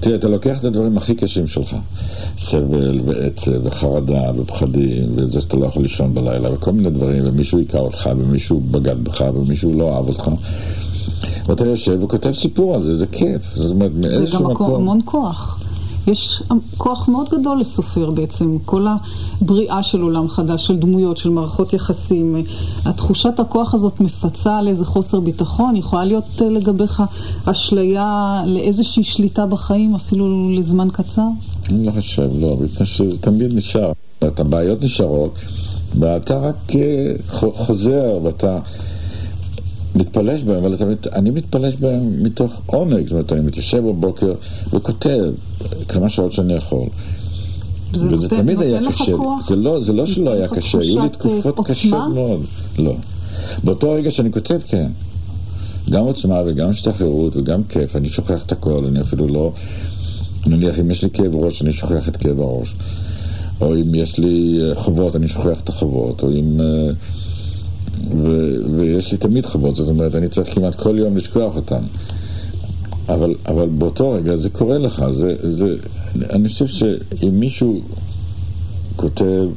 תראה, 0.00 0.14
אתה 0.14 0.28
לוקח 0.28 0.58
את 0.58 0.64
הדברים 0.64 0.96
הכי 0.96 1.14
קשים 1.14 1.46
שלך, 1.46 1.76
סבל 2.38 3.00
ועצב 3.04 3.66
וחרדה 3.66 4.30
ופחדים 4.36 5.06
וזה 5.14 5.40
שאתה 5.40 5.56
לא 5.56 5.66
יכול 5.66 5.82
לישון 5.82 6.14
בלילה 6.14 6.54
וכל 6.54 6.72
מיני 6.72 6.90
דברים, 6.90 7.22
ומישהו 7.26 7.58
היכה 7.58 7.78
אותך 7.78 8.10
ומישהו 8.18 8.60
בגד 8.60 9.04
בך 9.04 9.24
ומישהו 9.34 9.78
לא 9.78 9.96
אהב 9.96 10.08
אותך. 10.08 10.30
ואתה 11.46 11.66
יושב 11.66 11.98
וכותב 12.02 12.32
סיפור 12.32 12.74
על 12.74 12.82
זה, 12.82 12.96
זה 12.96 13.06
כיף. 13.06 13.42
זאת 13.54 13.70
אומרת, 13.70 13.90
מאיזשהו 13.94 14.44
מקום... 14.50 14.66
זה 14.68 14.74
גם 14.74 14.80
המון 14.80 15.00
כוח. 15.04 15.60
יש 16.06 16.42
כוח 16.76 17.08
מאוד 17.08 17.28
גדול 17.28 17.60
לסופר 17.60 18.10
בעצם, 18.10 18.58
כל 18.64 18.86
הבריאה 19.40 19.82
של 19.82 20.00
עולם 20.00 20.28
חדש, 20.28 20.66
של 20.66 20.76
דמויות, 20.76 21.16
של 21.16 21.30
מערכות 21.30 21.72
יחסים. 21.72 22.44
התחושת 22.84 23.40
הכוח 23.40 23.74
הזאת 23.74 24.00
מפצה 24.00 24.58
על 24.58 24.68
איזה 24.68 24.84
חוסר 24.84 25.20
ביטחון, 25.20 25.76
יכולה 25.76 26.04
להיות 26.04 26.42
אה, 26.42 26.48
לגביך 26.48 27.02
אשליה 27.44 28.42
לאיזושהי 28.46 29.02
שליטה 29.02 29.46
בחיים, 29.46 29.94
אפילו 29.94 30.50
לזמן 30.50 30.88
קצר? 30.92 31.26
אני 31.70 31.86
לא 31.86 31.92
חושב, 31.92 32.30
לא, 32.40 32.56
מפני 32.60 32.86
שזה 32.86 33.16
תמיד 33.20 33.54
נשאר. 33.54 33.92
הבעיות 34.22 34.82
נשארות, 34.84 35.34
ואתה 35.98 36.38
רק 36.38 36.76
אה, 36.76 37.12
חוזר, 37.52 38.18
ואתה... 38.22 38.58
מתפלש 39.94 40.42
בהם, 40.42 40.64
אבל 40.64 40.86
מת, 40.86 41.06
אני 41.06 41.30
מתפלש 41.30 41.74
בהם 41.74 42.22
מתוך 42.22 42.60
עונג, 42.66 43.02
זאת 43.02 43.12
אומרת, 43.12 43.32
אני 43.32 43.40
מתיישב 43.40 43.78
בבוקר 43.78 44.34
וכותב 44.72 45.32
כמה 45.88 46.08
שעות 46.08 46.32
שאני 46.32 46.54
יכול. 46.54 46.88
וזה 47.92 48.04
נותן, 48.04 48.36
תמיד 48.36 48.60
היה 48.60 48.80
קשה, 48.88 49.12
זה 49.46 49.56
לא, 49.56 49.82
זה 49.82 49.92
לא 49.92 50.06
שלא 50.06 50.32
היה 50.32 50.48
קשה, 50.48 50.78
היו 50.78 51.02
לי 51.02 51.08
תקופות 51.08 51.58
עוצמה? 51.58 51.74
קשות 51.74 52.14
מאוד, 52.14 52.44
לא. 52.78 52.94
באותו 53.64 53.92
רגע 53.92 54.10
שאני 54.10 54.32
כותב, 54.32 54.58
כן. 54.66 54.90
גם 55.90 56.04
עוצמה 56.04 56.42
וגם 56.46 56.68
השתחררות 56.68 57.36
וגם 57.36 57.64
כיף, 57.64 57.96
אני 57.96 58.08
שוכח 58.08 58.46
את 58.46 58.52
הכל, 58.52 58.84
אני 58.84 59.00
אפילו 59.00 59.28
לא... 59.28 59.52
נניח 60.46 60.78
אם 60.78 60.90
יש 60.90 61.02
לי 61.02 61.10
כאב 61.10 61.36
ראש, 61.36 61.62
אני 61.62 61.72
שוכח 61.72 62.08
את 62.08 62.16
כאב 62.16 62.40
הראש. 62.40 62.74
או 63.60 63.74
אם 63.76 63.94
יש 63.94 64.18
לי 64.18 64.60
חובות, 64.74 65.16
אני 65.16 65.28
שוכח 65.28 65.60
את 65.60 65.68
החובות. 65.68 66.22
או 66.22 66.30
אם... 66.30 66.60
Uh, 66.60 66.94
ו- 68.24 68.76
ויש 68.76 69.12
לי 69.12 69.18
תמיד 69.18 69.46
חובות, 69.46 69.76
זאת 69.76 69.88
אומרת, 69.88 70.14
אני 70.14 70.28
צריך 70.28 70.54
כמעט 70.54 70.74
כל 70.74 70.98
יום 70.98 71.16
לשכוח 71.16 71.56
אותן. 71.56 71.82
אבל, 73.08 73.34
אבל 73.46 73.68
באותו 73.68 74.12
רגע 74.12 74.36
זה 74.36 74.50
קורה 74.50 74.78
לך, 74.78 75.04
זה, 75.10 75.34
זה, 75.42 75.76
אני 76.30 76.48
חושב 76.48 76.66
שאם 76.66 77.40
מישהו 77.40 77.80
כותב 78.96 79.48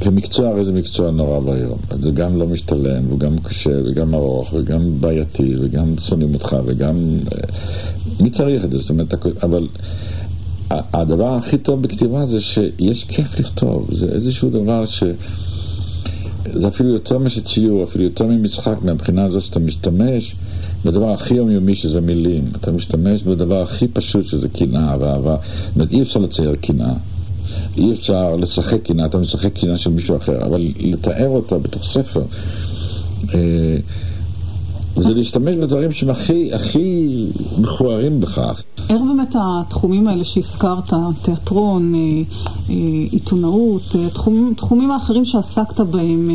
כמקצוע, 0.00 0.48
הרי 0.48 0.64
זה 0.64 0.72
מקצוע 0.72 1.10
נורא 1.10 1.38
ואיום. 1.38 1.78
זה 2.00 2.10
גם 2.10 2.38
לא 2.38 2.46
משתלם, 2.46 3.12
וגם 3.12 3.38
קשה, 3.38 3.80
וגם 3.84 4.14
ארוך, 4.14 4.52
וגם 4.54 5.00
בעייתי, 5.00 5.54
וגם 5.60 5.94
שונאים 5.98 6.34
אותך, 6.34 6.56
וגם... 6.66 7.18
אה, 7.32 7.38
מי 8.20 8.30
צריך 8.30 8.64
את 8.64 8.70
זה? 8.70 8.78
זאת 8.78 8.90
אומרת, 8.90 9.14
אבל 9.42 9.68
הדבר 10.70 11.34
הכי 11.34 11.58
טוב 11.58 11.82
בכתיבה 11.82 12.26
זה 12.26 12.40
שיש 12.40 13.04
כיף 13.04 13.40
לכתוב. 13.40 13.88
זה 13.92 14.06
איזשהו 14.06 14.50
דבר 14.50 14.84
ש... 14.86 15.02
זה 16.52 16.68
אפילו 16.68 16.90
יותר 16.90 17.18
משציור, 17.18 17.84
אפילו 17.84 18.04
יותר 18.04 18.26
ממשחק, 18.26 18.76
מהבחינה 18.82 19.24
הזאת 19.24 19.42
שאתה 19.42 19.60
משתמש 19.60 20.34
בדבר 20.84 21.10
הכי 21.10 21.34
יומיומי 21.34 21.74
שזה 21.74 22.00
מילים. 22.00 22.44
אתה 22.56 22.72
משתמש 22.72 23.22
בדבר 23.22 23.62
הכי 23.62 23.88
פשוט 23.88 24.26
שזה 24.26 24.48
קנאה 24.48 24.96
ואהבה. 25.00 25.36
זאת 25.66 25.74
אומרת, 25.74 25.92
אי 25.92 26.02
אפשר 26.02 26.20
לצייר 26.20 26.54
קנאה. 26.54 26.94
אי 27.76 27.92
אפשר 27.92 28.36
לשחק 28.36 28.82
קנאה, 28.82 29.06
אתה 29.06 29.18
משחק 29.18 29.52
קנאה 29.52 29.78
של 29.78 29.90
מישהו 29.90 30.16
אחר, 30.16 30.46
אבל 30.46 30.68
לתאר 30.80 31.28
אותה 31.28 31.58
בתוך 31.58 31.84
ספר. 31.84 32.22
אה, 33.34 33.38
זה 34.96 35.14
להשתמש 35.14 35.54
בדברים 35.54 35.92
שהם 35.92 36.10
הכי, 36.10 36.54
הכי 36.54 37.26
מכוערים 37.58 38.20
בכך. 38.20 38.62
איך 38.78 39.02
באמת 39.02 39.36
התחומים 39.38 40.08
האלה 40.08 40.24
שהזכרת, 40.24 40.92
תיאטרון, 41.22 41.94
אה, 41.94 42.00
אה, 42.70 42.74
עיתונאות, 43.10 43.96
אה, 43.98 44.10
תחומים, 44.10 44.54
תחומים 44.56 44.90
האחרים 44.90 45.24
שעסקת 45.24 45.80
בהם 45.80 46.30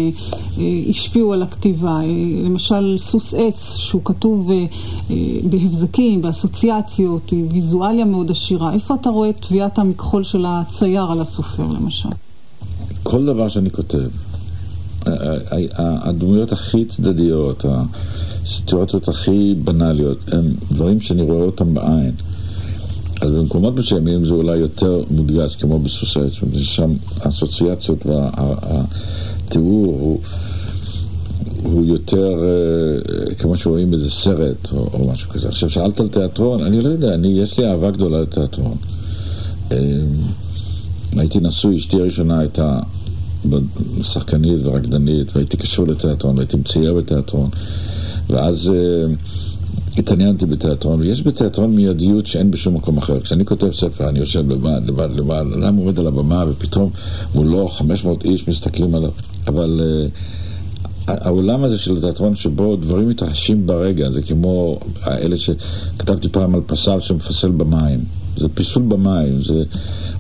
השפיעו 0.90 1.34
על 1.34 1.44
הכתיבה? 1.44 2.00
למשל 2.44 2.96
סוס 2.98 3.34
עץ, 3.34 3.76
שהוא 3.78 4.02
כתוב 4.06 4.52
בהבזקים, 5.44 6.22
באסוציאציות, 6.22 7.34
ויזואליה 7.52 8.06
מאוד 8.06 8.32
עשירה. 8.32 8.74
איפה 8.74 8.96
אתה 8.96 9.10
רואה 9.10 9.30
את 9.30 9.46
טביעת 9.48 9.80
המכחול 9.80 10.24
של 10.24 10.46
הצייר 10.48 11.04
על 11.04 11.22
הסופר 11.22 11.64
למשל? 11.64 12.10
כל 13.04 13.26
דבר 13.26 13.50
שאני 13.50 13.72
כותב, 13.72 14.10
הדמויות 15.78 16.52
הכי 16.52 16.86
צדדיות, 16.86 17.66
הסיטואציות 18.44 19.08
הכי 19.08 19.56
בנאליות, 19.64 20.18
הם 20.32 20.54
דברים 20.72 21.02
שאני 21.02 21.22
רואה 21.22 21.46
אותם 21.46 21.74
בעין. 21.74 22.12
אז 23.22 23.32
במקומות 23.32 23.76
מסוימים 23.76 24.26
זה 24.26 24.34
אולי 24.34 24.58
יותר 24.58 25.04
מודגש, 25.12 25.56
כמו 25.56 25.80
בסוס 25.80 26.18
העץ, 26.18 26.32
שם 26.64 26.94
האסוציאציות 27.20 28.06
והתיאור 28.06 29.86
הוא, 30.00 30.20
הוא 31.64 31.86
יותר 31.86 32.34
אה, 32.44 33.36
כמו 33.36 33.58
שרואים 33.58 33.94
איזה 33.94 34.12
סרט 34.12 34.72
או, 34.72 34.90
או 34.94 35.12
משהו 35.12 35.30
כזה. 35.30 35.48
עכשיו, 35.48 35.70
שאלת 35.70 36.00
על 36.00 36.08
תיאטרון, 36.08 36.64
אני 36.64 36.82
לא 36.82 36.90
יודע, 36.90 37.14
אני, 37.14 37.28
יש 37.28 37.60
לי 37.60 37.68
אהבה 37.68 37.92
גדולה 37.92 38.22
לתיאטרון. 38.22 38.78
אה, 39.72 39.78
הייתי 41.18 41.40
נשוי, 41.40 41.76
אשתי 41.78 41.98
הראשונה 41.98 42.40
הייתה 42.40 42.80
שחקנית 44.04 44.60
ורקדנית, 44.64 45.36
והייתי 45.36 45.58
קשור 45.58 45.88
לתיאטרון, 45.88 46.36
והייתי 46.36 46.58
מצייר 46.58 46.94
בתיאטרון. 46.94 47.50
ואז 48.30 48.72
uh, 48.72 50.00
התעניינתי 50.00 50.46
בתיאטרון, 50.46 51.00
ויש 51.00 51.22
בתיאטרון 51.22 51.76
מיידיות 51.76 52.28
שאין 52.28 52.52
בשום 52.52 52.74
מקום 52.74 52.98
אחר. 52.98 53.20
כשאני 53.20 53.46
כותב 53.46 53.72
ספר, 53.72 54.10
אני 54.10 54.20
יושב 54.20 54.52
לבד, 54.52 54.82
לבד, 54.86 55.10
לבד, 55.16 55.46
אדם 55.60 55.76
עומד 55.76 56.00
על 56.00 56.08
הבמה, 56.08 56.46
ופתאום 56.50 56.90
מולו 57.36 57.68
500 57.68 58.26
איש 58.26 58.48
מסתכלים 58.48 58.96
עליו. 58.96 59.12
אבל 59.48 59.82
uh, 59.82 60.20
העולם 61.08 61.64
הזה 61.64 61.78
של 61.78 61.98
התיאטרון 61.98 62.36
שבו 62.36 62.76
דברים 62.76 63.10
מתרחשים 63.10 63.68
ברגע, 63.68 64.12
זה 64.12 64.22
כמו 64.22 64.80
אלה 65.08 65.38
שכתבתי 65.38 66.30
פעם 66.30 66.56
על 66.56 66.62
פסל 66.68 67.00
שמפסל 67.00 67.52
במים. 67.52 68.00
זה 68.38 68.48
פיסול 68.50 68.84
במים, 68.84 69.42
זה 69.42 69.64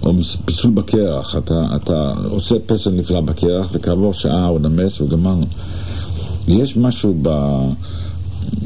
או 0.03 0.13
פיסול 0.45 0.71
בקרח. 0.71 1.35
אתה, 1.35 1.65
אתה 1.75 2.13
עושה 2.29 2.55
פסל 2.65 2.89
נפלא 2.89 3.21
בקרח, 3.21 3.67
וכעבור 3.71 4.13
שעה 4.13 4.47
הוא 4.47 4.59
נמס 4.59 5.01
וגמרנו. 5.01 5.45
יש 6.47 6.77
משהו 6.77 7.15
ב... 7.21 7.29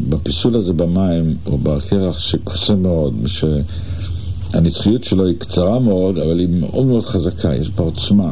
בפיסול 0.10 0.56
הזה 0.56 0.74
במים 0.74 1.38
או 1.46 1.58
בקרח 1.58 2.20
שקוסם 2.20 2.82
מאוד, 2.82 3.14
שהנצחיות 3.26 5.04
שלו 5.04 5.28
היא 5.28 5.36
קצרה 5.38 5.80
מאוד, 5.80 6.18
אבל 6.18 6.40
היא 6.40 6.48
מאוד 6.50 6.86
מאוד 6.86 7.06
חזקה, 7.06 7.56
יש 7.56 7.70
בה 7.70 7.84
עוצמה. 7.84 8.32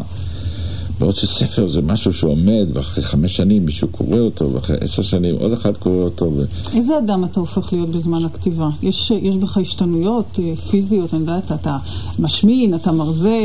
בעוד 1.00 1.16
שספר 1.16 1.68
זה 1.68 1.82
משהו 1.82 2.14
שעומד, 2.14 2.68
ואחרי 2.74 3.04
חמש 3.04 3.36
שנים 3.36 3.66
מישהו 3.66 3.88
קורא 3.88 4.20
אותו, 4.20 4.54
ואחרי 4.54 4.78
עשר 4.82 5.02
שנים 5.02 5.36
עוד 5.36 5.54
אחד 5.54 5.78
קורא 5.78 6.04
אותו. 6.04 6.32
ו... 6.36 6.46
איזה 6.74 6.98
אדם 6.98 7.26
אתה 7.26 7.40
הופך 7.40 7.74
להיות 7.74 7.90
בזמן 7.90 8.26
הכתיבה? 8.26 8.70
יש, 8.82 9.12
יש 9.12 9.36
בך 9.36 9.58
השתנויות 9.58 10.40
אה, 10.40 10.56
פיזיות, 10.56 11.14
אני 11.14 11.22
יודעת, 11.22 11.52
אתה 11.52 11.78
משמין, 12.20 12.76
אתה 12.76 12.92
מרזה, 12.92 13.38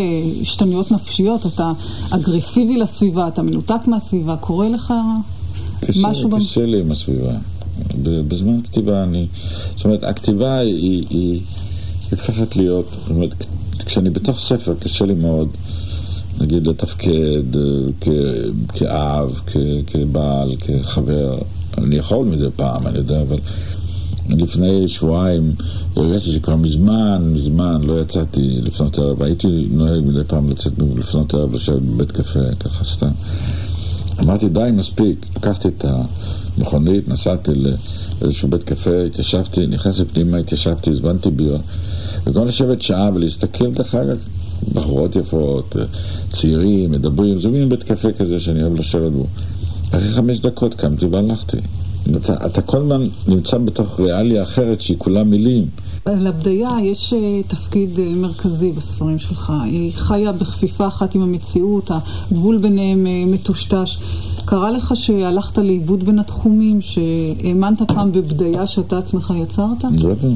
השתנויות 0.42 0.90
נפשיות, 0.90 1.46
אתה 1.46 1.72
אגרסיבי 2.10 2.76
לסביבה, 2.76 3.28
אתה 3.28 3.42
מנותק 3.42 3.86
מהסביבה, 3.86 4.36
קורה 4.36 4.68
לך 4.68 4.94
קשה, 5.80 6.00
משהו... 6.02 6.30
קשה 6.30 6.60
במ... 6.60 6.66
לי 6.66 6.80
עם 6.80 6.90
הסביבה. 6.90 7.32
בזמן 8.02 8.58
הכתיבה 8.58 9.02
אני... 9.02 9.26
זאת 9.76 9.84
אומרת, 9.84 10.04
הכתיבה 10.04 10.58
היא, 10.58 10.74
היא, 10.74 11.06
היא 11.10 11.40
הופכת 12.10 12.56
להיות... 12.56 12.86
זאת 13.02 13.10
אומרת, 13.10 13.46
כשאני 13.86 14.10
בתוך 14.10 14.38
ספר 14.38 14.74
קשה 14.80 15.04
לי 15.04 15.14
מאוד. 15.14 15.48
נגיד 16.40 16.66
לתפקד 16.66 17.42
כ, 18.00 18.08
כאב, 18.68 19.40
כ, 19.46 19.56
כבעל, 19.86 20.56
כחבר. 20.56 21.38
אני 21.78 21.96
יכול 21.96 22.26
מדי 22.26 22.50
פעם, 22.56 22.86
אני 22.86 22.98
יודע, 22.98 23.22
אבל 23.22 23.38
לפני 24.28 24.88
שבועיים 24.88 25.54
הרגשתי 25.96 26.32
שכבר 26.32 26.56
מזמן, 26.56 27.30
מזמן 27.34 27.82
לא 27.82 28.00
יצאתי 28.00 28.60
לפנות 28.62 28.98
ערב. 28.98 29.22
הייתי 29.22 29.66
נוהג 29.70 30.04
מדי 30.04 30.24
פעם 30.26 30.50
לצאת 30.50 30.72
לפנות 30.96 31.34
ערב, 31.34 31.54
לשבת 31.54 31.82
בבית 31.82 32.12
קפה, 32.12 32.54
ככה 32.60 32.84
סתם. 32.84 33.10
אמרתי, 34.20 34.48
די, 34.48 34.68
מספיק. 34.72 35.26
לקחתי 35.36 35.68
את 35.68 35.84
המכונית, 36.58 37.08
נסעתי 37.08 37.50
לאיזשהו 38.20 38.48
בית 38.48 38.64
קפה, 38.64 39.02
התיישבתי, 39.02 39.66
נכנסתי 39.66 40.04
פנימה, 40.04 40.36
התיישבתי, 40.36 40.90
הזמנתי 40.90 41.30
בירה. 41.30 41.58
וגם 42.24 42.46
לשבת 42.46 42.82
שעה 42.82 43.10
ולהסתכל, 43.14 43.70
דרך 43.70 43.94
אגב, 43.94 44.18
בחורות 44.74 45.16
יפות, 45.16 45.76
צעירים, 46.32 46.90
מדברים, 46.90 47.40
זה 47.40 47.48
מין 47.48 47.68
בית 47.68 47.82
קפה 47.82 48.12
כזה 48.12 48.40
שאני 48.40 48.62
אוהב 48.62 48.74
לשבת 48.74 49.12
בו. 49.12 49.26
אחרי 49.90 50.12
חמש 50.12 50.40
דקות 50.40 50.74
קמתי 50.74 51.06
והלכתי. 51.06 51.56
אתה, 52.16 52.46
אתה 52.46 52.62
כל 52.62 52.76
הזמן 52.76 53.06
נמצא 53.28 53.58
בתוך 53.58 54.00
ריאליה 54.00 54.42
אחרת 54.42 54.80
שהיא 54.80 54.96
כולה 54.98 55.24
מילים. 55.24 55.66
לבדיה 56.06 56.70
יש 56.82 57.12
אה, 57.12 57.42
תפקיד 57.48 57.98
אה, 57.98 58.14
מרכזי 58.14 58.72
בספרים 58.72 59.18
שלך. 59.18 59.52
היא 59.64 59.92
חיה 59.94 60.32
בכפיפה 60.32 60.88
אחת 60.88 61.14
עם 61.14 61.22
המציאות, 61.22 61.90
הגבול 62.30 62.58
ביניהם 62.58 63.06
אה, 63.06 63.24
מטושטש. 63.26 63.98
קרה 64.44 64.70
לך 64.70 64.92
שהלכת 64.94 65.58
לאיבוד 65.58 66.04
בין 66.04 66.18
התחומים, 66.18 66.80
שהאמנת 66.80 67.82
פעם 67.82 68.12
בבדיה 68.12 68.66
שאתה 68.66 68.98
עצמך 68.98 69.32
יצרת? 69.42 69.84
בטח. 69.84 70.28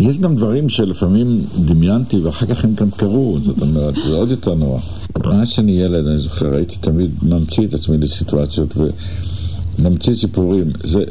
יש 0.00 0.18
גם 0.18 0.36
דברים 0.36 0.68
שלפעמים 0.68 1.44
דמיינתי 1.64 2.16
ואחר 2.16 2.46
כך 2.46 2.64
הם 2.64 2.74
גם 2.74 2.90
קרו, 2.90 3.38
זאת 3.42 3.62
אומרת, 3.62 3.94
זה 4.06 4.16
עוד 4.16 4.30
יותר 4.30 4.54
נורא. 4.54 4.80
מאז 5.18 5.48
שאני 5.48 5.72
ילד, 5.72 6.06
אני 6.06 6.18
זוכר, 6.18 6.54
הייתי 6.54 6.76
תמיד 6.76 7.10
ממציא 7.22 7.66
את 7.66 7.74
עצמי 7.74 7.98
לסיטואציות 7.98 8.74
וממציא 9.78 10.14
סיפורים. 10.14 10.70
זה, 10.84 11.04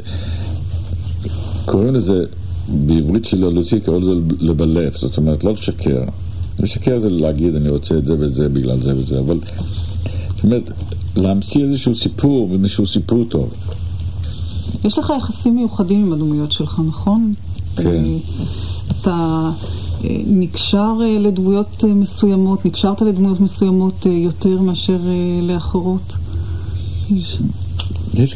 קוראים 1.64 1.94
לזה 1.94 2.24
בעברית 2.68 3.24
שילולותית, 3.24 3.84
קוראים 3.84 4.02
לזה 4.02 4.12
לבלף, 4.40 4.96
זאת 4.96 5.16
אומרת, 5.16 5.44
לא 5.44 5.52
לשקר. 5.52 6.04
לשקר 6.58 6.98
זה 6.98 7.10
להגיד, 7.10 7.54
אני 7.54 7.68
רוצה 7.68 7.98
את 7.98 8.06
זה 8.06 8.14
וזה 8.18 8.48
בגלל 8.48 8.82
זה 8.82 8.96
וזה, 8.96 9.18
אבל, 9.18 9.38
זאת 10.34 10.44
אומרת, 10.44 10.70
להמציא 11.16 11.64
איזשהו 11.64 11.94
סיפור, 11.94 12.50
איזשהו 12.52 12.86
סיפור 12.86 13.24
טוב. 13.24 13.50
יש 14.84 14.98
לך 14.98 15.12
יחסים 15.16 15.56
מיוחדים 15.56 16.06
עם 16.06 16.12
הדמויות 16.12 16.52
שלך, 16.52 16.80
נכון? 16.88 17.32
כן. 17.82 18.04
אה, 18.04 18.16
אתה 19.00 19.50
אה, 20.04 20.16
נקשר 20.26 20.92
אה, 21.00 21.18
לדמויות 21.18 21.84
מסוימות, 21.84 22.64
נקשרת 22.64 23.02
לדמויות 23.02 23.40
מסוימות 23.40 24.06
יותר 24.06 24.60
מאשר 24.60 24.98
לאחרות? 25.42 26.16
יש... 27.10 27.38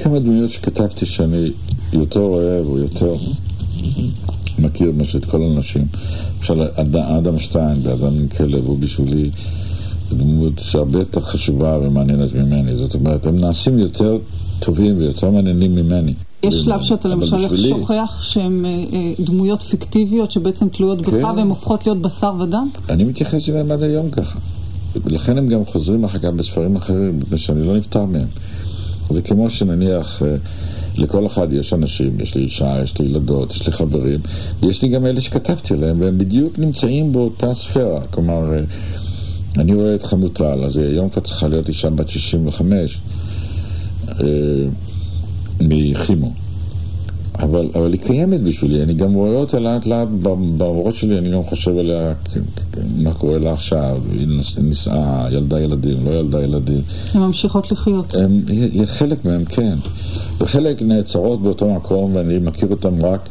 כמה 0.03 0.19
דמויות 0.19 0.51
שכתבתי 0.51 1.07
שאני 1.07 1.51
יותר 1.93 2.21
אוהב 2.21 2.67
או 2.67 2.79
יותר 2.79 3.17
מכיר 4.59 4.93
מאשר 4.97 5.19
את 5.19 5.25
כל 5.25 5.43
האנשים. 5.43 5.87
למשל, 6.39 6.63
אדם 6.97 7.39
שטיין 7.39 7.83
באדם 7.83 8.15
עם 8.15 8.29
כלב 8.29 8.67
הוא 8.67 8.79
בשבילי 8.79 9.31
דמות 10.13 10.53
שהרבה 10.59 10.99
יותר 10.99 11.21
חשובה 11.21 11.79
ומעניינת 11.83 12.35
ממני. 12.35 12.77
זאת 12.77 12.95
אומרת, 12.95 13.27
הם 13.27 13.39
נעשים 13.39 13.79
יותר 13.79 14.19
טובים 14.61 14.99
ויותר 14.99 15.31
מעניינים 15.31 15.75
ממני. 15.75 16.15
יש 16.43 16.55
שלב 16.55 16.83
שאתה 16.83 17.09
למשל 17.09 17.49
בשבילי... 17.49 17.69
שוכח 17.69 18.21
שהן 18.23 18.65
אה, 18.65 18.71
אה, 18.71 19.13
דמויות 19.21 19.63
פיקטיביות 19.63 20.31
שבעצם 20.31 20.69
תלויות 20.69 21.07
כן. 21.07 21.13
בך 21.13 21.29
והן 21.37 21.49
הופכות 21.49 21.87
להיות 21.87 22.03
בשר 22.03 22.33
ודם? 22.41 22.69
אני 22.89 23.05
מתייחס 23.05 23.49
אליהן 23.49 23.71
עד 23.71 23.83
היום 23.83 24.11
ככה. 24.11 24.39
ולכן 25.05 25.39
הם 25.39 25.49
גם 25.49 25.65
חוזרים 25.65 26.05
אחר 26.05 26.19
כך 26.19 26.29
בספרים 26.29 26.77
אחרים, 26.77 27.19
מפני 27.19 27.39
שאני 27.39 27.67
לא 27.67 27.77
נפטר 27.77 28.05
מהם. 28.05 28.27
זה 29.11 29.23
כמו 29.23 29.51
שנניח, 29.51 30.23
אה, 30.23 30.37
לכל 30.97 31.27
אחד 31.27 31.53
יש 31.53 31.73
אנשים, 31.73 32.21
יש 32.21 32.35
לי 32.35 32.43
אישה, 32.43 32.83
יש 32.83 32.99
לי 32.99 33.07
ילדות, 33.07 33.53
יש 33.55 33.67
לי 33.67 33.73
חברים, 33.73 34.21
ויש 34.63 34.83
לי 34.83 34.89
גם 34.89 35.07
אלה 35.07 35.21
שכתבתי 35.21 35.75
עליהם, 35.75 36.01
והם 36.01 36.19
בדיוק 36.19 36.59
נמצאים 36.59 37.13
באותה 37.13 37.55
ספירה. 37.55 38.01
כלומר, 38.11 38.53
אני 39.57 39.75
רואה 39.75 39.95
את 39.95 40.03
חמוטל, 40.03 40.65
אז 40.65 40.77
היום 40.77 41.09
כבר 41.09 41.23
צריכה 41.23 41.49
להיות 41.49 41.69
אישה 41.69 41.91
בת 41.91 42.09
65. 42.09 43.01
מכימו. 45.69 46.33
אבל, 47.39 47.71
אבל 47.75 47.93
היא 47.93 48.01
קיימת 48.01 48.41
בשבילי, 48.41 48.83
אני 48.83 48.95
גם 48.95 49.13
רואה 49.13 49.35
אותה 49.35 49.59
לאט 49.59 49.87
לאט 49.87 50.09
בראש 50.57 51.01
שלי, 51.01 51.19
אני 51.19 51.31
גם 51.31 51.45
חושב 51.45 51.77
עליה, 51.79 52.13
מה 52.97 53.15
קורה 53.15 53.39
לה 53.39 53.53
עכשיו, 53.53 54.01
היא 54.13 54.27
נישאה, 54.63 55.29
ילדה 55.31 55.61
ילדים, 55.61 56.05
לא 56.05 56.11
ילדה 56.11 56.43
ילדים. 56.43 56.81
הן 57.13 57.21
ממשיכות 57.21 57.73
לחיות. 57.73 58.15
הם, 58.15 58.43
חלק 58.85 59.25
מהם 59.25 59.45
כן, 59.45 59.79
וחלק 60.39 60.83
נעצרות 60.83 61.43
באותו 61.43 61.75
מקום, 61.75 62.17
ואני 62.17 62.39
מכיר 62.39 62.69
אותם 62.71 63.05
רק 63.05 63.29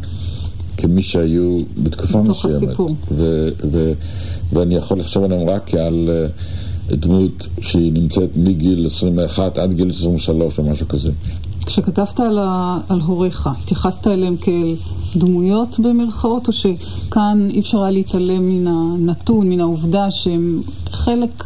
כמי 0.77 1.01
שהיו 1.01 1.59
בתקופה 1.83 2.21
מסוימת. 2.21 2.79
ו, 3.11 3.49
ו, 3.71 3.93
ואני 4.53 4.75
יכול 4.75 4.99
לחשוב 4.99 5.23
עליהם 5.23 5.49
רק 5.49 5.61
כעל 5.65 6.09
uh, 6.89 6.95
דמות 6.95 7.47
שהיא 7.61 7.93
נמצאת 7.93 8.29
מגיל 8.35 8.85
21 8.85 9.57
עד 9.57 9.73
גיל 9.73 9.89
23 9.89 10.59
או 10.59 10.63
משהו 10.63 10.87
כזה. 10.87 11.11
כשכתבת 11.65 12.19
על, 12.19 12.39
ה, 12.39 12.77
על 12.89 12.99
הוריך, 12.99 13.47
התייחסת 13.47 14.07
אליהם 14.07 14.35
כאל 14.37 14.75
דמויות 15.15 15.79
במרכאות, 15.79 16.47
או 16.47 16.53
שכאן 16.53 17.47
אי 17.49 17.59
אפשר 17.59 17.81
היה 17.81 17.91
להתעלם 17.91 18.49
מן 18.49 18.67
הנתון, 18.67 19.49
מן 19.49 19.61
העובדה 19.61 20.11
שהם 20.11 20.61
חלק 20.89 21.43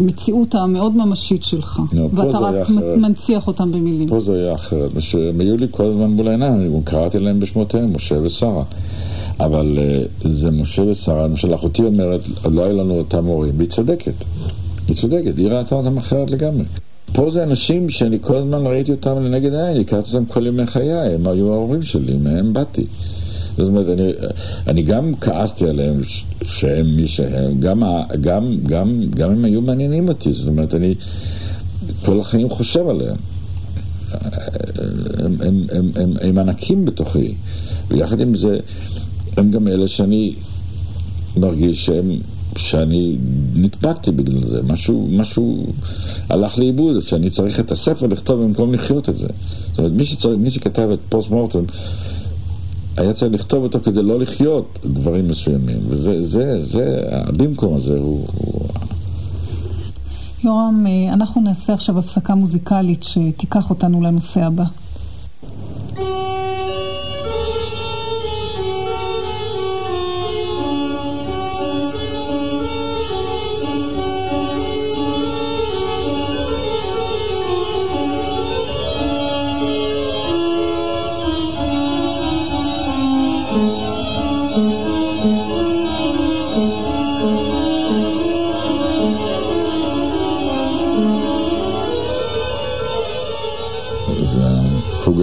מהמציאות 0.00 0.54
המאוד 0.54 0.96
ממשית 0.96 1.42
שלך, 1.42 1.80
לא, 1.92 2.08
ואתה 2.14 2.38
רק 2.38 2.54
מנציח 2.96 3.46
אותם 3.46 3.72
במילים. 3.72 4.08
פה 4.08 4.20
זה 4.20 4.32
היה 4.32 4.54
אחרת, 4.54 4.90
הם 5.30 5.40
היו 5.40 5.56
לי 5.56 5.66
כל 5.70 5.84
הזמן 5.84 6.10
מול 6.10 6.28
העיניים, 6.28 6.82
קראתי 6.82 7.18
להם 7.18 7.40
בשמותיהם, 7.40 7.96
משה 7.96 8.14
ושרה. 8.22 8.62
אבל 9.40 9.78
uh, 9.78 10.28
זה 10.28 10.50
משה 10.50 10.82
ושרה, 10.82 11.24
למשל 11.24 11.54
אחותי 11.54 11.82
אומרת, 11.82 12.20
לא 12.44 12.62
היו 12.62 12.76
לנו 12.76 12.98
אותם 12.98 13.24
הורים, 13.24 13.52
והיא 13.56 13.68
צודקת. 13.68 14.14
היא 14.88 14.96
צודקת, 14.96 15.36
היא 15.36 15.48
ראתה 15.48 15.74
אותם 15.74 15.96
אחרת 15.96 16.30
לגמרי. 16.30 16.64
פה 17.12 17.30
זה 17.30 17.42
אנשים 17.42 17.88
שאני 17.88 18.18
כל 18.20 18.36
הזמן 18.36 18.66
ראיתי 18.66 18.90
אותם 18.90 19.24
לנגד 19.24 19.54
העין, 19.54 19.80
הכרתי 19.80 20.16
אותם 20.16 20.24
כל 20.24 20.46
ימי 20.46 20.66
חיי, 20.66 20.92
הם 20.92 21.26
היו 21.26 21.52
ההורים 21.52 21.82
שלי, 21.82 22.16
מהם 22.16 22.52
באתי. 22.52 22.86
זאת 23.56 23.68
אומרת, 23.68 23.86
אני, 23.88 24.12
אני 24.66 24.82
גם 24.82 25.14
כעסתי 25.20 25.68
עליהם 25.68 26.00
שהם 26.44 26.96
מי 26.96 27.08
שהם, 27.08 27.60
גם, 27.60 27.82
גם, 28.20 28.56
גם, 28.66 29.02
גם 29.10 29.30
הם 29.30 29.44
היו 29.44 29.60
מעניינים 29.60 30.08
אותי, 30.08 30.32
זאת 30.32 30.48
אומרת, 30.48 30.74
אני 30.74 30.94
כל 32.04 32.20
החיים 32.20 32.48
חושב 32.48 32.88
עליהם. 32.88 33.16
הם, 35.18 35.36
הם, 35.40 35.64
הם, 35.72 35.90
הם, 35.94 36.12
הם 36.20 36.38
ענקים 36.38 36.84
בתוכי, 36.84 37.34
ויחד 37.88 38.20
עם 38.20 38.34
זה, 38.34 38.58
הם 39.36 39.50
גם 39.50 39.68
אלה 39.68 39.88
שאני 39.88 40.34
מרגיש 41.36 41.84
שהם 41.84 42.18
שאני 42.56 43.16
נדבקתי 43.54 44.10
בגלל 44.10 44.46
זה, 44.46 44.62
משהו, 44.62 45.08
משהו 45.10 45.66
הלך 46.28 46.58
לאיבוד, 46.58 47.00
שאני 47.00 47.30
צריך 47.30 47.60
את 47.60 47.72
הספר 47.72 48.06
לכתוב 48.06 48.42
במקום 48.42 48.74
לחיות 48.74 49.08
את 49.08 49.16
זה. 49.16 49.28
זאת 49.68 49.78
אומרת, 49.78 49.92
מי, 49.92 50.04
שצריך, 50.04 50.38
מי 50.38 50.50
שכתב 50.50 50.88
את 50.92 50.98
פוסט 51.08 51.30
מורטון, 51.30 51.64
היה 52.96 53.12
צריך 53.12 53.32
לכתוב 53.32 53.62
אותו 53.62 53.80
כדי 53.80 54.02
לא 54.02 54.20
לחיות 54.20 54.78
דברים 54.84 55.28
מסוימים, 55.28 55.78
וזה, 55.88 56.22
זה, 56.22 56.64
זה, 56.64 57.02
במקום 57.36 57.74
הזה. 57.74 57.98
הוא... 57.98 58.26
יורם, 60.44 60.86
אה, 60.86 61.12
אנחנו 61.12 61.40
נעשה 61.40 61.72
עכשיו 61.72 61.98
הפסקה 61.98 62.34
מוזיקלית 62.34 63.02
שתיקח 63.02 63.70
אותנו 63.70 64.00
לנושא 64.00 64.40
הבא. 64.40 64.64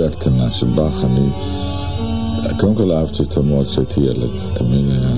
הקטנה 0.10 0.52
של 0.52 0.66
באך, 0.66 1.04
אני 1.04 1.30
קודם 2.60 2.76
כל 2.76 2.92
אהבתי 2.92 3.24
אותו 3.24 3.44
מאוד 3.44 3.68
כשהייתי 3.68 4.02
ילד, 4.02 4.30
תמיד 4.54 4.86
היה... 4.92 5.14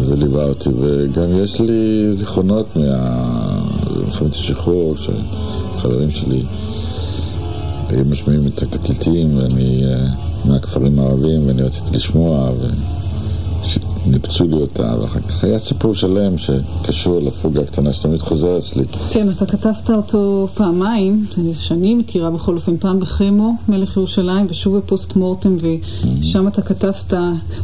זה 0.00 0.16
ליווה 0.16 0.44
אותי, 0.44 0.68
וגם 0.80 1.36
יש 1.36 1.60
לי 1.60 2.12
זיכרונות 2.12 2.66
ממלחמת 2.76 4.32
השחרור, 4.32 4.94
שחברים 4.96 6.10
שלי 6.10 6.42
היו 7.88 8.04
משמיעים 8.04 8.46
את 8.46 8.62
התקליטים, 8.62 9.38
ואני 9.38 9.84
מהכפרים 10.44 10.98
הערבים, 10.98 11.46
ואני 11.46 11.62
רציתי 11.62 11.96
לשמוע, 11.96 12.50
ו... 12.58 12.66
ניפצו 14.06 14.44
לי 14.44 14.54
אותה, 14.54 14.94
ואחר 15.00 15.20
כך 15.20 15.44
היה 15.44 15.58
סיפור 15.58 15.94
שלם 15.94 16.38
שקשור 16.38 17.20
לפוגה 17.20 17.60
הקטנה 17.60 17.92
שתמיד 17.92 18.20
חוזר 18.20 18.58
אצלי. 18.58 18.84
כן, 19.10 19.30
אתה 19.30 19.46
כתבת 19.46 19.90
אותו 19.90 20.48
פעמיים, 20.54 21.26
שאני 21.58 21.94
מכירה 21.94 22.30
בכל 22.30 22.56
אופן, 22.56 22.76
פעם 22.76 23.00
בחמו, 23.00 23.52
מלך 23.68 23.96
ירושלים, 23.96 24.46
ושוב 24.50 24.76
בפוסט 24.76 25.16
מורטם, 25.16 25.56
ושם 26.20 26.48
אתה 26.48 26.62
כתבת, 26.62 27.14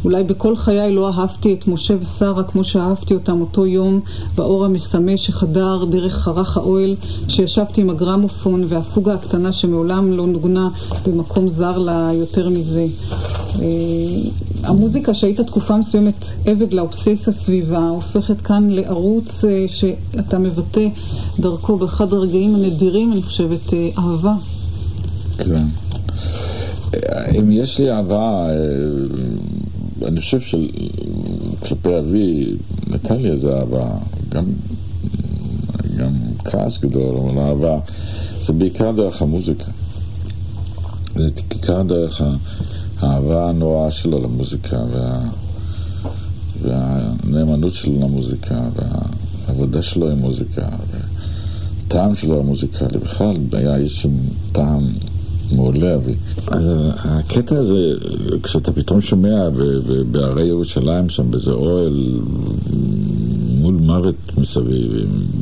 אולי 0.05 0.25
בכל 0.25 0.57
חיי 0.57 0.95
לא 0.95 1.09
אהבתי 1.09 1.55
את 1.55 1.69
משה 1.69 1.95
ושרה 2.01 2.43
כמו 2.43 2.65
שאהבתי 2.65 3.15
אותם 3.15 3.41
אותו 3.41 3.67
יום 3.67 4.01
באור 4.35 4.65
המסמא 4.65 5.17
שחדר 5.17 5.85
דרך 5.85 6.15
חרך 6.15 6.57
האוהל, 6.57 6.95
כשישבתי 7.29 7.81
עם 7.81 7.91
הגרמופון 7.91 8.65
והפוגה 8.69 9.15
הקטנה 9.15 9.53
שמעולם 9.53 10.13
לא 10.13 10.27
נוגנה 10.27 10.69
במקום 11.07 11.49
זר 11.49 11.79
לה 11.79 12.11
יותר 12.15 12.49
מזה. 12.49 12.87
המוזיקה 14.65 15.15
שהיית 15.15 15.41
תקופה 15.41 15.77
מסוימת 15.77 16.25
עבד 16.47 16.73
לאובססיה 16.73 17.33
סביבה, 17.33 17.89
הופכת 17.89 18.41
כאן 18.41 18.71
לערוץ 18.71 19.45
שאתה 19.67 20.39
מבטא 20.39 20.89
דרכו 21.39 21.79
באחד 21.79 22.13
הרגעים 22.13 22.55
הנדירים, 22.55 23.13
אני 23.13 23.23
חושבת, 23.23 23.75
אהבה. 23.99 24.35
כן. 25.39 25.67
אם 27.39 27.53
יש 27.53 27.79
לי 27.79 27.93
אהבה, 27.93 28.49
אני 30.03 30.21
חושב 30.21 30.41
שכלפי 30.41 31.99
אבי, 31.99 32.47
נתן 32.87 33.17
לי 33.17 33.31
איזו 33.31 33.53
אהבה, 33.53 33.87
גם, 34.29 34.45
גם 35.97 36.13
כעס 36.45 36.79
גדול, 36.79 37.17
אבל 37.17 37.39
אהבה, 37.39 37.79
זה 38.43 38.53
בעיקר 38.53 38.93
דרך 38.93 39.23
המוזיקה. 39.23 39.71
זה 41.17 41.29
בעיקר 41.49 41.83
דרך 41.83 42.21
ה... 42.21 42.35
האהבה 43.05 43.49
הנוראה 43.49 43.91
שלו 43.91 44.23
למוזיקה 44.23 44.77
וה... 44.93 45.21
והנאמנות 46.63 47.73
שלו 47.73 48.01
למוזיקה 48.01 48.63
והעבודה 48.75 49.83
שלו 49.83 50.11
עם 50.11 50.19
מוזיקה 50.19 50.69
והטעם 51.85 52.15
שלו 52.15 52.39
למוזיקה, 52.39 52.87
בכלל 52.87 53.37
היה 53.53 53.77
איזשהו 53.77 54.11
טעם 54.53 54.93
מעולה 55.53 55.95
אבי. 55.95 56.15
אז 56.47 56.71
הקטע 56.99 57.57
הזה, 57.57 57.93
כשאתה 58.43 58.73
פתאום 58.73 59.01
שומע 59.01 59.49
בהרי 60.11 60.47
ירושלים 60.47 61.09
שם, 61.09 61.31
באיזה 61.31 61.51
אוהל 61.51 62.21
מול 63.61 63.75
מוות 63.75 64.39
מסביב, 64.39 64.93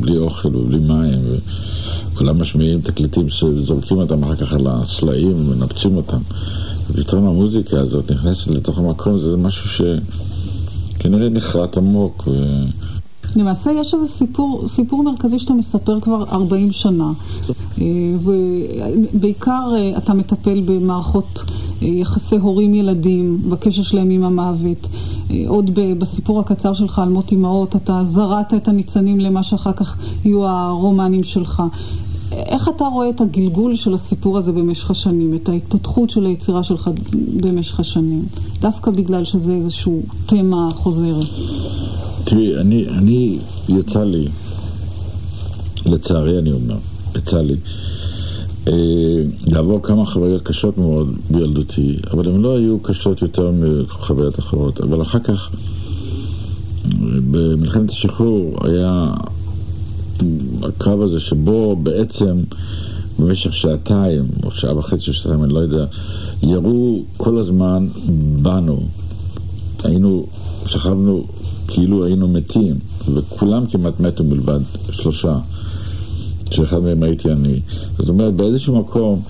בלי 0.00 0.16
אוכל 0.16 0.56
ובלי 0.56 0.78
מים, 0.78 1.20
וכולם 2.22 2.40
משמיעים 2.40 2.80
תקליטים 2.80 3.28
שזורקים 3.28 3.98
אותם 3.98 4.24
אחר 4.24 4.36
כך 4.36 4.52
על 4.52 4.66
הסלעים 4.66 5.50
ומנפצים 5.50 5.96
אותם. 5.96 6.18
ופתאום 6.90 7.26
המוזיקה 7.26 7.80
הזאת 7.80 8.12
נכנסת 8.12 8.50
לתוך 8.50 8.78
המקום, 8.78 9.18
זה 9.18 9.36
משהו 9.36 9.86
שכנראה 10.98 11.28
נחרט 11.28 11.76
עמוק. 11.76 12.24
ו... 12.26 12.30
למעשה 13.36 13.70
יש 13.80 13.94
איזה 13.94 14.06
סיפור, 14.06 14.68
סיפור 14.68 15.02
מרכזי 15.02 15.38
שאתה 15.38 15.52
מספר 15.52 16.00
כבר 16.00 16.24
40 16.32 16.72
שנה, 16.72 17.12
ובעיקר 18.22 19.74
אתה 19.96 20.14
מטפל 20.14 20.62
במערכות 20.66 21.44
יחסי 21.80 22.36
הורים-ילדים, 22.36 23.42
בקשר 23.48 23.82
שלהם 23.82 24.10
עם 24.10 24.24
המוות. 24.24 24.88
עוד 25.46 25.70
בסיפור 25.98 26.40
הקצר 26.40 26.72
שלך 26.72 26.98
על 26.98 27.08
מות 27.08 27.32
אמהות, 27.32 27.76
אתה 27.76 28.00
זרעת 28.04 28.54
את 28.54 28.68
הניצנים 28.68 29.20
למה 29.20 29.42
שאחר 29.42 29.72
כך 29.72 29.96
יהיו 30.24 30.48
הרומנים 30.48 31.24
שלך. 31.24 31.62
איך 32.32 32.68
אתה 32.76 32.84
רואה 32.84 33.10
את 33.10 33.20
הגלגול 33.20 33.76
של 33.76 33.94
הסיפור 33.94 34.38
הזה 34.38 34.52
במשך 34.52 34.90
השנים, 34.90 35.34
את 35.34 35.48
ההתפתחות 35.48 36.10
של 36.10 36.26
היצירה 36.26 36.62
שלך 36.62 36.90
במשך 37.36 37.80
השנים, 37.80 38.24
דווקא 38.60 38.90
בגלל 38.90 39.24
שזה 39.24 39.52
איזשהו 39.52 40.02
תמה 40.26 40.68
חוזרת? 40.74 41.26
תראי, 42.24 42.56
אני, 42.60 42.88
אני, 42.88 43.38
יצא 43.68 44.04
לי, 44.04 44.28
לצערי 45.86 46.38
אני 46.38 46.52
אומר, 46.52 46.76
יצא 47.16 47.40
לי, 47.40 47.56
אה, 48.68 48.72
לעבור 49.46 49.82
כמה 49.82 50.06
חוויות 50.06 50.42
קשות 50.42 50.78
מאוד 50.78 51.16
בילדותי, 51.30 51.96
אבל 52.10 52.28
הן 52.28 52.40
לא 52.40 52.56
היו 52.56 52.78
קשות 52.78 53.22
יותר 53.22 53.50
מחוויות 53.50 54.38
אחרות, 54.38 54.80
אבל 54.80 55.02
אחר 55.02 55.18
כך, 55.18 55.50
במלחמת 57.30 57.90
השחרור 57.90 58.56
היה 58.60 59.14
הקרב 60.62 61.00
הזה 61.00 61.20
שבו 61.20 61.76
בעצם 61.76 62.42
במשך 63.18 63.54
שעתיים, 63.54 64.24
או 64.42 64.50
שעה 64.50 64.78
וחצי 64.78 65.10
או 65.10 65.14
שעתיים, 65.14 65.44
אני 65.44 65.52
לא 65.52 65.58
יודע, 65.58 65.84
ירו 66.42 67.02
כל 67.16 67.38
הזמן 67.38 67.88
בנו. 68.42 68.80
היינו, 69.84 70.26
שכבנו 70.66 71.24
כאילו 71.68 72.04
היינו 72.04 72.28
מתים, 72.28 72.78
וכולם 73.14 73.66
כמעט 73.66 74.00
מתו 74.00 74.24
מלבד 74.24 74.60
שלושה, 74.90 75.38
שאחד 76.50 76.78
מהם 76.78 77.02
הייתי 77.02 77.32
אני. 77.32 77.60
זאת 77.98 78.08
אומרת, 78.08 78.34
באיזשהו 78.34 78.78
מקום, 78.78 79.22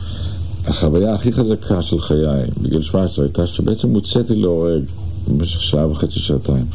החוויה 0.67 1.15
הכי 1.15 1.33
חזקה 1.33 1.83
של 1.83 2.01
חיי, 2.01 2.45
בגיל 2.63 2.83
17, 2.83 3.25
הייתה 3.25 3.47
שבעצם 3.47 3.89
הוצאתי 3.89 4.37
להורג 4.37 4.83
במשך 5.29 5.63
שעה 5.63 5.91
וחצי, 5.91 6.21
שעתיים. 6.21 6.67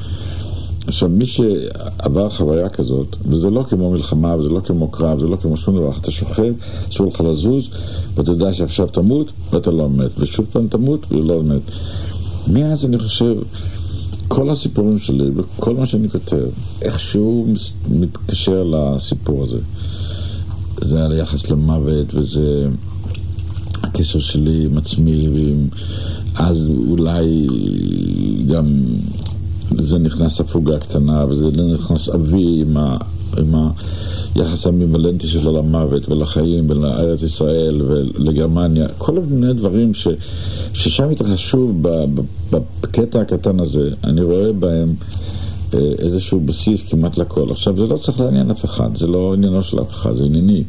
עכשיו, 0.87 1.09
מי 1.09 1.25
שעבר 1.25 2.29
חוויה 2.29 2.69
כזאת, 2.69 3.15
וזה 3.29 3.49
לא 3.49 3.63
כמו 3.63 3.91
מלחמה, 3.91 4.35
וזה 4.35 4.49
לא 4.49 4.59
כמו 4.59 4.87
קרב, 4.87 5.19
זה 5.19 5.27
לא 5.27 5.35
כמו 5.35 5.57
שום 5.57 5.75
דבר, 5.75 5.91
אתה 6.01 6.11
שוכב, 6.11 6.53
אסור 6.91 7.07
לך 7.07 7.21
לזוז, 7.21 7.69
ואתה 8.15 8.31
יודע 8.31 8.53
שעכשיו 8.53 8.87
תמות, 8.87 9.31
ואתה 9.53 9.71
לא 9.71 9.89
מת, 9.89 10.11
ושוב 10.17 10.45
פעם 10.51 10.67
תמות, 10.67 11.05
ולא 11.11 11.43
מת. 11.43 11.61
מאז 12.47 12.85
אני 12.85 12.99
חושב, 12.99 13.35
כל 14.27 14.49
הסיפורים 14.49 14.99
שלי, 14.99 15.29
וכל 15.35 15.75
מה 15.75 15.85
שאני 15.85 16.09
כותב, 16.09 16.45
איכשהו 16.81 17.47
מתקשר 17.89 18.63
לסיפור 18.63 19.43
הזה. 19.43 19.59
זה 20.81 21.05
על 21.05 21.11
היחס 21.11 21.49
למוות, 21.49 22.13
וזה 22.13 22.67
הקשר 23.83 24.19
שלי 24.19 24.65
עם 24.65 24.77
עצמי, 24.77 25.29
ועם... 25.29 25.67
אז 26.35 26.69
אולי 26.87 27.47
גם 28.47 28.65
לזה 29.71 29.97
נכנס 29.97 30.39
הפוגה 30.39 30.75
הקטנה, 30.75 31.25
וזה 31.29 31.47
נכנס 31.73 32.09
אבי 32.09 32.61
עם, 32.61 32.77
ה, 32.77 32.97
עם 33.37 33.55
היחס 34.35 34.65
האמיבלנטי 34.65 35.27
שלו 35.27 35.57
למוות 35.57 36.09
ולחיים 36.09 36.69
ולארץ 36.69 37.21
ישראל 37.21 37.81
ולגרמניה, 37.81 38.87
כל 38.97 39.19
מיני 39.29 39.53
דברים 39.53 39.93
ש, 39.93 40.07
ששם 40.73 41.09
התרחשו 41.09 41.73
בקטע 42.49 43.21
הקטן 43.21 43.59
הזה, 43.59 43.89
אני 44.03 44.21
רואה 44.21 44.53
בהם 44.53 44.95
אה, 45.73 45.79
איזשהו 45.99 46.39
בסיס 46.39 46.83
כמעט 46.89 47.17
לכל. 47.17 47.51
עכשיו, 47.51 47.77
זה 47.77 47.87
לא 47.87 47.97
צריך 47.97 48.19
לעניין 48.19 48.51
אף 48.51 48.65
אחד, 48.65 48.97
זה 48.97 49.07
לא 49.07 49.33
עניינו 49.33 49.63
של 49.63 49.81
אף 49.81 49.91
אחד, 49.91 50.15
זה 50.15 50.23
ענייני. 50.23 50.63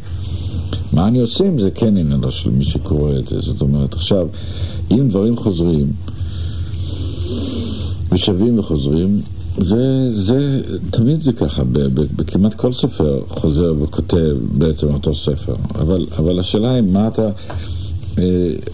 מה 0.92 1.08
אני 1.08 1.20
עושה 1.20 1.44
עם 1.44 1.58
זה 1.58 1.70
כן 1.70 1.96
עניינו 1.96 2.30
של 2.30 2.50
מי 2.50 2.64
שקורא 2.64 3.18
את 3.18 3.28
זה. 3.28 3.40
זאת 3.40 3.60
אומרת, 3.60 3.94
עכשיו, 3.94 4.26
אם 4.90 5.08
דברים 5.08 5.36
חוזרים, 5.36 5.92
ושבים 8.12 8.58
וחוזרים, 8.58 9.20
זה, 9.58 10.10
זה, 10.12 10.60
תמיד 10.90 11.20
זה 11.20 11.32
ככה, 11.32 11.62
בכמעט 11.92 12.54
כל 12.54 12.72
ספר 12.72 13.20
חוזר 13.28 13.74
וכותב 13.82 14.36
בעצם 14.52 14.94
אותו 14.94 15.14
ספר, 15.14 15.54
אבל, 15.74 16.06
אבל 16.18 16.38
השאלה 16.38 16.72
היא 16.72 16.82
מה 16.82 17.08
אתה 17.08 17.30
אה, 18.18 18.24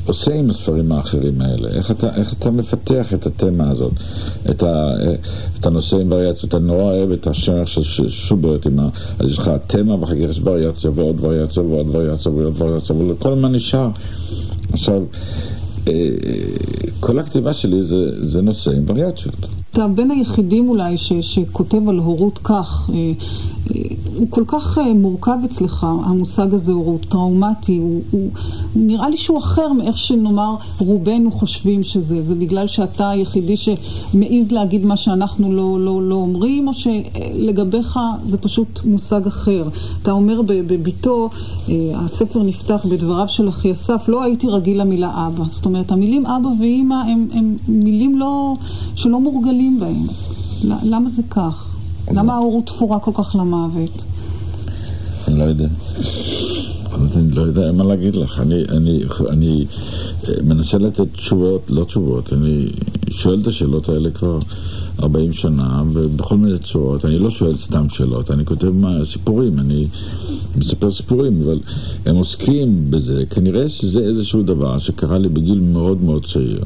עושה 0.07 0.35
עם 0.35 0.51
הספרים 0.51 0.93
האחרים 0.93 1.41
האלה, 1.41 1.69
איך 1.69 1.91
אתה, 1.91 2.17
איך 2.17 2.33
אתה 2.33 2.51
מפתח 2.51 3.15
את 3.15 3.27
התמה 3.27 3.71
הזאת, 3.71 3.93
את, 4.51 4.63
ה, 4.63 4.67
אה, 4.67 5.15
את 5.61 5.67
הנושא 5.67 5.97
עם 5.97 6.13
וריאציות, 6.13 6.55
אני 6.55 6.67
נורא 6.67 6.83
אוהב 6.83 7.11
את 7.11 7.27
השער 7.27 7.65
של 7.65 8.09
שוברט, 8.09 8.67
עם 8.67 8.81
ה, 8.81 8.89
אז 9.19 9.31
יש 9.31 9.39
לך 9.39 9.51
תמה 9.67 9.95
ואחר 9.95 10.15
כך 10.15 10.21
יש 10.31 10.41
וריאציה 10.45 10.91
ועוד 10.95 11.17
וריאציה 11.21 11.63
ועוד 11.63 11.87
וריאציה 11.91 12.33
ועוד 12.33 12.55
וריאציה, 12.59 12.97
וכל 12.97 13.33
הזמן 13.33 13.53
נשאר. 13.53 13.89
עכשיו, 14.73 15.03
כל 17.01 17.19
הכתיבה 17.19 17.55
שלי 17.55 17.83
זה, 17.83 18.27
זה 18.27 18.43
נושא 18.43 18.71
עם 18.71 18.85
וריאציות. 18.87 19.47
אתה 19.75 19.89
בין 19.89 20.11
היחידים 20.11 20.69
אולי 20.69 20.97
ש, 20.97 21.13
שכותב 21.13 21.89
על 21.89 21.99
הורות 21.99 22.39
כך. 22.39 22.91
אה, 22.95 23.13
אה, 23.75 23.83
הוא 24.17 24.27
כל 24.31 24.45
כך 24.47 24.79
אה, 24.79 24.93
מורכב 24.93 25.37
אצלך, 25.45 25.87
המושג 26.05 26.55
הזה 26.55 26.73
הוא 26.73 26.99
טראומטי, 27.09 27.77
הוא, 27.77 28.03
הוא, 28.11 28.31
הוא 28.73 28.83
נראה 28.87 29.09
לי 29.09 29.17
שהוא 29.17 29.39
אחר 29.39 29.73
מאיך 29.73 29.99
שנאמר 29.99 30.55
רובנו 30.79 31.31
חושבים 31.31 31.83
שזה. 31.83 32.23
זה 32.23 32.35
בגלל 32.35 32.67
שאתה 32.67 33.11
היחידי 33.11 33.57
שמעז 33.57 34.53
להגיד 34.53 34.85
מה 34.85 34.97
שאנחנו 34.97 35.53
לא, 35.53 35.81
לא, 35.81 36.03
לא 36.03 36.15
אומרים, 36.15 36.69
או 36.69 36.73
שלגביך 36.75 37.99
זה 38.25 38.39
פשוט 38.39 38.81
מושג 38.85 39.27
אחר. 39.27 39.69
אתה 40.03 40.11
אומר 40.11 40.43
בביתו, 40.47 41.31
הספר 41.95 42.43
נפתח 42.43 42.87
בדבריו 42.89 43.29
של 43.29 43.49
אחי 43.49 43.73
אסף, 43.73 44.09
לא 44.09 44.23
הייתי 44.23 44.49
רגיל 44.49 44.81
למילה 44.81 45.27
אבא. 45.27 45.45
זאת 45.53 45.67
אומרת, 45.67 45.93
המילים 45.93 46.27
אבא 46.27 46.49
ואימא 46.61 46.95
הם 47.33 47.57
מילים 47.69 48.19
לא, 48.19 48.55
שלא 48.95 49.21
מורגלים 49.21 49.64
בהם. 49.71 50.07
למה 50.63 51.11
זה 51.11 51.23
כך? 51.31 51.75
למה 52.11 52.35
ההורות 52.35 52.67
תפורה 52.67 52.99
כל 52.99 53.11
כך 53.15 53.37
למוות? 53.37 54.03
אני 55.29 55.39
לא 55.39 55.45
יודע. 55.45 55.69
אני 57.17 57.31
לא 57.31 57.43
יודע 57.43 57.73
מה 57.73 57.85
להגיד 57.85 58.17
לך. 58.17 58.41
אני, 58.41 58.63
אני, 58.69 59.03
אני 59.31 59.65
אה, 60.29 60.35
מנסה 60.43 60.79
לתת 60.79 61.13
תשובות, 61.13 61.63
לא 61.69 61.85
תשובות, 61.85 62.33
אני 62.33 62.67
שואל 63.11 63.41
את 63.41 63.47
השאלות 63.47 63.89
האלה 63.89 64.11
כבר 64.11 64.39
40 65.03 65.33
שנה, 65.33 65.83
ובכל 65.93 66.37
מיני 66.37 66.59
צורות. 66.59 67.05
אני 67.05 67.19
לא 67.19 67.31
שואל 67.31 67.57
סתם 67.57 67.89
שאלות, 67.89 68.31
אני 68.31 68.45
כותב 68.45 68.71
מה, 68.71 69.05
סיפורים, 69.05 69.59
אני 69.59 69.87
מספר 70.57 70.93
סיפורים, 70.93 71.43
אבל 71.45 71.59
הם 72.07 72.17
עוסקים 72.17 72.91
בזה. 72.91 73.25
כנראה 73.31 73.69
שזה 73.69 74.01
איזשהו 74.01 74.43
דבר 74.43 74.79
שקרה 74.79 75.19
לי 75.19 75.29
בגיל 75.29 75.61
מאוד 75.61 76.03
מאוד 76.03 76.25
צעיר. 76.25 76.65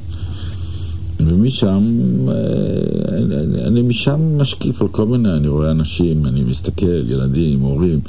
ומשם, 1.20 1.82
אה, 2.28 3.66
אני 3.66 3.82
משם 3.82 4.38
משקיף 4.38 4.82
על 4.82 4.88
כל 4.88 5.06
מיני, 5.06 5.32
אני 5.32 5.48
רואה 5.48 5.70
אנשים, 5.70 6.26
אני 6.26 6.42
מסתכל, 6.44 7.10
ילדים, 7.10 7.60
הורים. 7.60 8.00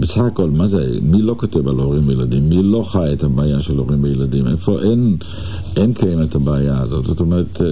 בסך 0.00 0.18
הכל, 0.18 0.50
מה 0.50 0.66
זה, 0.66 0.98
מי 1.02 1.22
לא 1.22 1.34
כותב 1.38 1.68
על 1.68 1.74
הורים 1.74 2.08
וילדים? 2.08 2.48
מי 2.48 2.62
לא 2.62 2.82
חי 2.82 3.12
את 3.12 3.24
הבעיה 3.24 3.60
של 3.60 3.78
הורים 3.78 4.04
וילדים? 4.04 4.46
איפה 4.48 4.82
אין, 4.82 5.16
אין 5.76 5.92
קיימת 5.92 6.34
הבעיה 6.34 6.80
הזאת? 6.80 7.06
זאת 7.06 7.20
אומרת, 7.20 7.60
אה, 7.62 7.66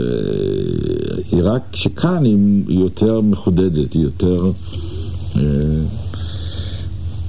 היא 1.33 1.41
רק 1.45 1.63
שכאן 1.77 2.25
היא 2.25 2.39
יותר 2.69 3.21
מחודדת, 3.21 3.93
היא 3.93 4.03
יותר... 4.03 4.51
אה, 5.37 5.43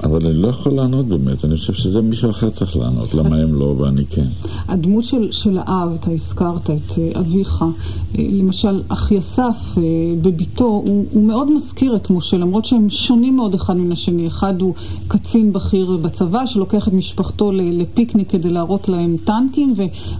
אבל 0.03 0.25
אני 0.25 0.41
לא 0.41 0.47
יכול 0.47 0.71
לענות 0.71 1.05
באמת, 1.05 1.45
אני 1.45 1.57
חושב 1.57 1.73
שזה 1.73 2.01
מישהו 2.01 2.29
אחר 2.29 2.49
צריך 2.49 2.77
לענות, 2.77 3.13
למה 3.13 3.37
הם 3.37 3.55
לא 3.55 3.75
ואני 3.77 4.05
כן. 4.05 4.25
הדמות 4.67 5.03
של, 5.03 5.31
של 5.31 5.57
האב, 5.57 5.89
אתה 5.99 6.11
הזכרת 6.11 6.69
את 6.69 6.97
אה, 6.97 7.19
אביך, 7.19 7.61
אה, 7.61 8.23
למשל, 8.31 8.81
אחי 8.87 9.19
אסף 9.19 9.77
אה, 9.77 9.83
בביתו, 10.21 10.65
הוא, 10.65 11.05
הוא 11.11 11.23
מאוד 11.23 11.51
מזכיר 11.51 11.95
את 11.95 12.09
משה, 12.09 12.37
למרות 12.37 12.65
שהם 12.65 12.89
שונים 12.89 13.35
מאוד 13.35 13.53
אחד 13.53 13.77
מן 13.77 13.91
השני. 13.91 14.27
אחד 14.27 14.61
הוא 14.61 14.73
קצין 15.07 15.53
בכיר 15.53 15.97
בצבא, 16.01 16.45
שלוקח 16.45 16.87
את 16.87 16.93
משפחתו 16.93 17.51
לפיקניק 17.51 18.31
כדי 18.31 18.49
להראות 18.49 18.89
להם 18.89 19.17
טנקים, 19.23 19.73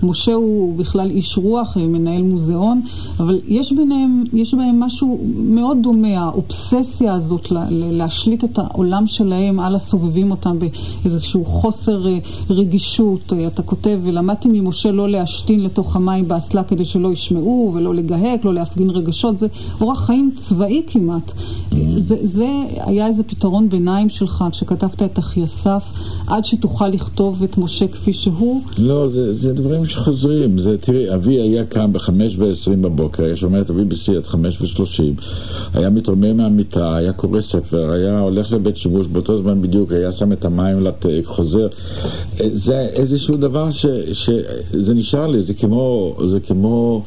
ומשה 0.03 0.33
הוא 0.33 0.77
בכלל 0.77 1.09
איש 1.09 1.37
רוח, 1.37 1.77
מנהל 1.77 2.21
מוזיאון, 2.21 2.81
אבל 3.19 3.39
יש 3.47 3.73
ביניהם, 3.73 4.23
יש 4.33 4.53
בהם 4.53 4.79
משהו 4.79 5.25
מאוד 5.35 5.77
דומה, 5.81 6.17
האובססיה 6.19 7.13
הזאת 7.13 7.47
להשליט 7.71 8.43
את 8.43 8.59
העולם 8.59 9.07
שלהם 9.07 9.59
הסובבים 9.75 10.31
אותם 10.31 10.57
באיזשהו 10.59 11.45
חוסר 11.45 12.07
אה, 12.07 12.17
רגישות. 12.49 13.33
אה, 13.33 13.47
אתה 13.47 13.61
כותב, 13.61 13.99
ולמדתי 14.03 14.47
ממשה 14.51 14.91
לא 14.91 15.09
להשתין 15.09 15.63
לתוך 15.63 15.95
המים 15.95 16.27
באסלה 16.27 16.63
כדי 16.63 16.85
שלא 16.85 17.11
ישמעו 17.11 17.71
ולא 17.75 17.95
לגהק, 17.95 18.45
לא 18.45 18.53
להפגין 18.53 18.89
רגשות. 18.89 19.37
זה 19.37 19.47
אורח 19.81 20.05
חיים 20.05 20.31
צבאי 20.35 20.83
כמעט. 20.87 21.31
Mm-hmm. 21.31 21.75
זה, 21.97 22.15
זה 22.23 22.47
היה 22.77 23.07
איזה 23.07 23.23
פתרון 23.23 23.69
ביניים 23.69 24.09
שלך 24.09 24.43
כשכתבת 24.51 25.01
את 25.01 25.19
אחי 25.19 25.43
אסף, 25.43 25.83
עד 26.27 26.45
שתוכל 26.45 26.87
לכתוב 26.87 27.43
את 27.43 27.57
משה 27.57 27.87
כפי 27.87 28.13
שהוא? 28.13 28.61
לא, 28.77 29.09
זה, 29.09 29.33
זה 29.33 29.53
דברים 29.53 29.85
שחוזרים. 29.85 30.59
זה, 30.59 30.77
תראי, 30.77 31.13
אבי 31.15 31.41
היה 31.41 31.65
קם 31.65 31.93
בחמש 31.93 32.35
ועשרים 32.37 32.81
בבוקר, 32.81 33.23
היה 33.23 33.35
שומע 33.35 33.61
את 33.61 33.69
אבי 33.69 33.83
בשיא 33.83 34.17
עד 34.17 34.25
חמש 34.25 34.61
ושלושים, 34.61 35.13
היה 35.73 35.89
מתרומם 35.89 36.37
מהמיטה, 36.37 36.95
היה 36.95 37.13
קורא 37.13 37.41
ספר, 37.41 37.91
היה 37.91 38.19
הולך 38.19 38.51
לבית 38.51 38.77
שימוש 38.77 39.07
באותו 39.07 39.37
זמן 39.37 39.60
בדיוק, 39.61 39.91
היה 39.91 40.11
שם 40.11 40.31
את 40.31 40.45
המים 40.45 40.81
לת... 40.81 41.05
חוזר. 41.23 41.67
זה 42.53 42.79
איזשהו 42.79 43.37
דבר 43.37 43.71
ש... 43.71 43.85
שזה 44.11 44.93
נשאר 44.93 45.27
לי, 45.27 45.41
זה 45.41 45.53
כמו... 45.53 46.15
זה 46.25 46.39
כמו... 46.39 47.03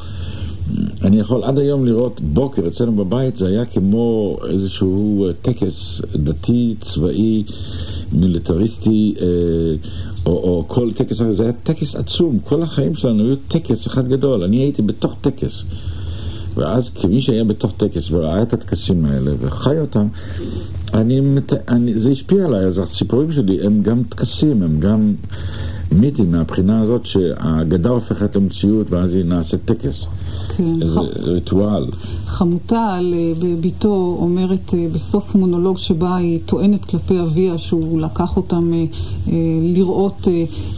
אני 1.03 1.21
יכול 1.21 1.45
עד 1.45 1.59
היום 1.59 1.87
לראות 1.87 2.21
בוקר 2.21 2.67
אצלנו 2.67 2.93
בבית, 2.93 3.37
זה 3.37 3.47
היה 3.47 3.65
כמו 3.65 4.37
איזשהו 4.49 5.29
טקס 5.43 6.01
דתי, 6.17 6.75
צבאי, 6.81 7.45
מיליטריסטי, 8.13 9.15
אה, 9.21 9.27
או, 10.27 10.33
או 10.33 10.65
כל 10.69 10.93
טקס 10.93 11.21
אחר, 11.21 11.33
זה 11.33 11.43
היה 11.43 11.53
טקס 11.53 11.95
עצום, 11.95 12.39
כל 12.45 12.63
החיים 12.63 12.95
שלנו 12.95 13.25
היו 13.25 13.37
טקס 13.49 13.87
אחד 13.87 14.09
גדול, 14.09 14.43
אני 14.43 14.57
הייתי 14.57 14.83
בתוך 14.83 15.15
טקס. 15.21 15.63
ואז 16.57 16.89
כמי 16.89 17.21
שהיה 17.21 17.45
בתוך 17.45 17.73
טקס 17.77 18.11
וראה 18.11 18.43
את 18.43 18.53
הטקסים 18.53 19.05
האלה 19.05 19.31
וחי 19.41 19.79
אותם, 19.79 20.07
אני, 20.95 21.21
אני, 21.69 21.99
זה 21.99 22.11
השפיע 22.11 22.45
עליי, 22.45 22.65
אז 22.65 22.79
הסיפורים 22.79 23.33
שלי 23.33 23.67
הם 23.67 23.83
גם 23.83 24.03
טקסים, 24.09 24.63
הם 24.63 24.81
גם 24.81 25.15
מיתים 25.93 26.33
מהבחינה 26.33 26.81
הזאת 26.81 27.07
שהאגדה 27.07 27.91
הופכת 27.91 28.37
למציאות 28.37 28.91
ואז 28.91 29.15
היא 29.15 29.25
נעשית 29.25 29.61
טקס. 29.65 30.07
כן. 30.57 30.83
איזה 30.83 31.01
ח... 31.01 31.03
ריטואל. 31.23 31.87
חמותה 32.27 32.93
על 32.93 33.15
אה, 33.15 33.33
ביתו 33.61 34.17
אומרת 34.21 34.75
אה, 34.75 34.87
בסוף 34.93 35.35
מונולוג 35.35 35.79
שבה 35.79 36.17
היא 36.17 36.39
טוענת 36.47 36.85
כלפי 36.85 37.21
אביה 37.21 37.59
שהוא 37.59 38.01
לקח 38.01 38.37
אותם 38.37 38.73
אה, 38.73 39.35
לראות 39.63 40.29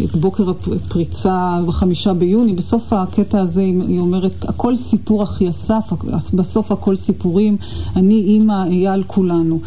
את 0.04 0.16
בוקר 0.16 0.50
הפריצה 0.50 1.60
בחמישה 1.66 2.14
ביוני. 2.14 2.52
בסוף 2.52 2.92
הקטע 2.92 3.40
הזה 3.40 3.60
היא 3.60 4.00
אומרת, 4.00 4.44
הכל 4.48 4.76
סיפור 4.76 5.22
אחי 5.22 5.50
אסף, 5.50 5.92
בסוף 6.34 6.72
הכל 6.72 6.96
סיפורים, 6.96 7.56
אני 7.96 8.14
אימא 8.14 8.64
אייל 8.64 9.02
כולנו. 9.06 9.60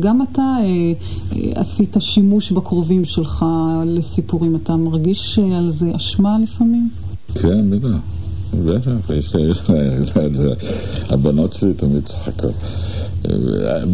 גם 0.00 0.22
אתה 0.22 0.56
עשית 1.54 1.96
שימוש 2.00 2.52
בקרובים 2.52 3.04
שלך 3.04 3.44
לסיפורים, 3.86 4.56
אתה 4.56 4.76
מרגיש 4.76 5.38
על 5.38 5.70
זה 5.70 5.96
אשמה 5.96 6.38
לפעמים? 6.38 6.88
כן, 7.34 7.70
בטח. 7.70 8.13
בטח, 8.66 9.70
הבנות 11.10 11.52
שלי 11.52 11.74
תמיד 11.74 12.04
צוחקות. 12.04 12.52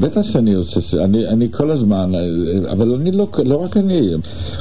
בטח 0.01 0.23
שאני 0.23 0.55
עושה, 0.55 1.05
אני, 1.05 1.29
אני 1.29 1.49
כל 1.51 1.71
הזמן, 1.71 2.13
אבל 2.71 2.95
אני 2.95 3.13
לא, 3.13 3.29
לא 3.45 3.57
רק 3.57 3.77
אני, 3.77 4.11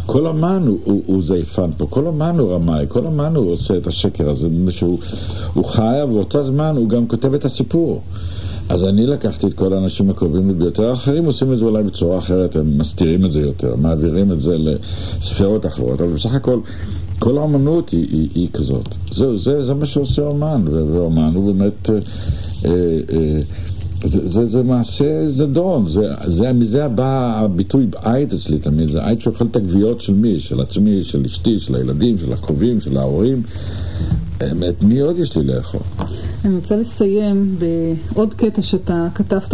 כל 0.06 0.28
אמן 0.28 0.64
הוא, 0.68 0.80
הוא, 0.84 1.02
הוא 1.06 1.24
זייפן 1.24 1.70
פה, 1.78 1.88
כל 1.90 2.08
אמן 2.08 2.40
הוא 2.40 2.54
רמאי, 2.54 2.86
כל 2.88 3.08
אמן 3.08 3.36
הוא 3.36 3.52
עושה 3.52 3.78
את 3.78 3.88
השקר 3.88 4.30
הזה, 4.30 4.48
שהוא 4.70 5.00
הוא 5.54 5.66
חי, 5.66 6.00
ובאותו 6.04 6.44
זמן 6.44 6.76
הוא 6.78 6.90
גם 6.90 7.08
כותב 7.08 7.34
את 7.34 7.46
הסיפור. 7.46 8.02
אז 8.70 8.84
אני 8.84 9.08
לקחתי 9.08 9.48
את 9.48 9.54
כל 9.54 9.74
האנשים 9.74 10.10
הקרובים 10.10 10.48
לי 10.48 10.54
ביותר, 10.54 10.90
האחרים 10.90 11.26
עושים 11.26 11.54
את 11.54 11.58
זה 11.58 11.66
אולי 11.66 11.84
בצורה 11.84 12.18
אחרת, 12.18 12.56
הם 12.56 12.78
מסתירים 12.78 13.26
את 13.26 13.32
זה 13.32 13.40
יותר, 13.40 13.76
מעבירים 13.76 14.32
את 14.32 14.42
זה 14.42 14.56
לספירות 14.58 15.66
אחרות, 15.66 16.02
אבל 16.02 16.14
בסך 16.14 16.34
הכל 16.34 16.60
כל 17.20 17.38
האמנות 17.38 17.90
היא, 17.90 18.08
היא, 18.12 18.30
היא 18.36 18.48
כזאת. 18.54 18.96
זה, 19.12 19.38
זה, 19.38 19.66
זה 19.66 19.74
מה 19.74 19.86
שעושה 19.86 20.22
אומן, 20.22 20.62
ואומן 20.68 21.32
הוא 21.36 21.54
באמת... 21.54 21.90
אה, 21.90 21.96
אה, 22.66 22.72
אה, 23.14 23.42
זה, 24.04 24.26
זה, 24.28 24.46
זה 24.46 24.64
מעשה 24.64 25.30
זדון, 25.30 25.88
זה, 25.88 26.02
זה, 26.28 26.54
מזה 26.54 26.88
בא 26.88 27.40
הביטוי 27.40 27.88
עייד 28.04 28.34
אצלי 28.34 28.60
תמיד, 28.60 28.90
זה 28.90 29.06
עייד 29.06 29.22
שאוכל 29.22 29.46
את 29.46 29.56
הגוויות 29.56 30.02
של 30.02 30.14
מי? 30.14 30.40
של 30.40 30.60
עצמי, 30.62 31.04
של 31.04 31.26
אשתי, 31.26 31.60
של 31.60 31.76
הילדים, 31.76 32.18
של 32.18 32.34
הקרובים, 32.34 32.82
של 32.82 32.98
ההורים. 32.98 33.42
את 34.44 34.84
מי 34.84 35.00
עוד 35.00 35.18
יש 35.18 35.38
לי 35.38 35.44
לאכול? 35.44 35.82
אני 36.46 36.56
רוצה 36.56 36.76
לסיים 36.76 37.56
בעוד 37.60 38.34
קטע 38.34 38.62
שאתה 38.62 39.08
כתבת 39.16 39.54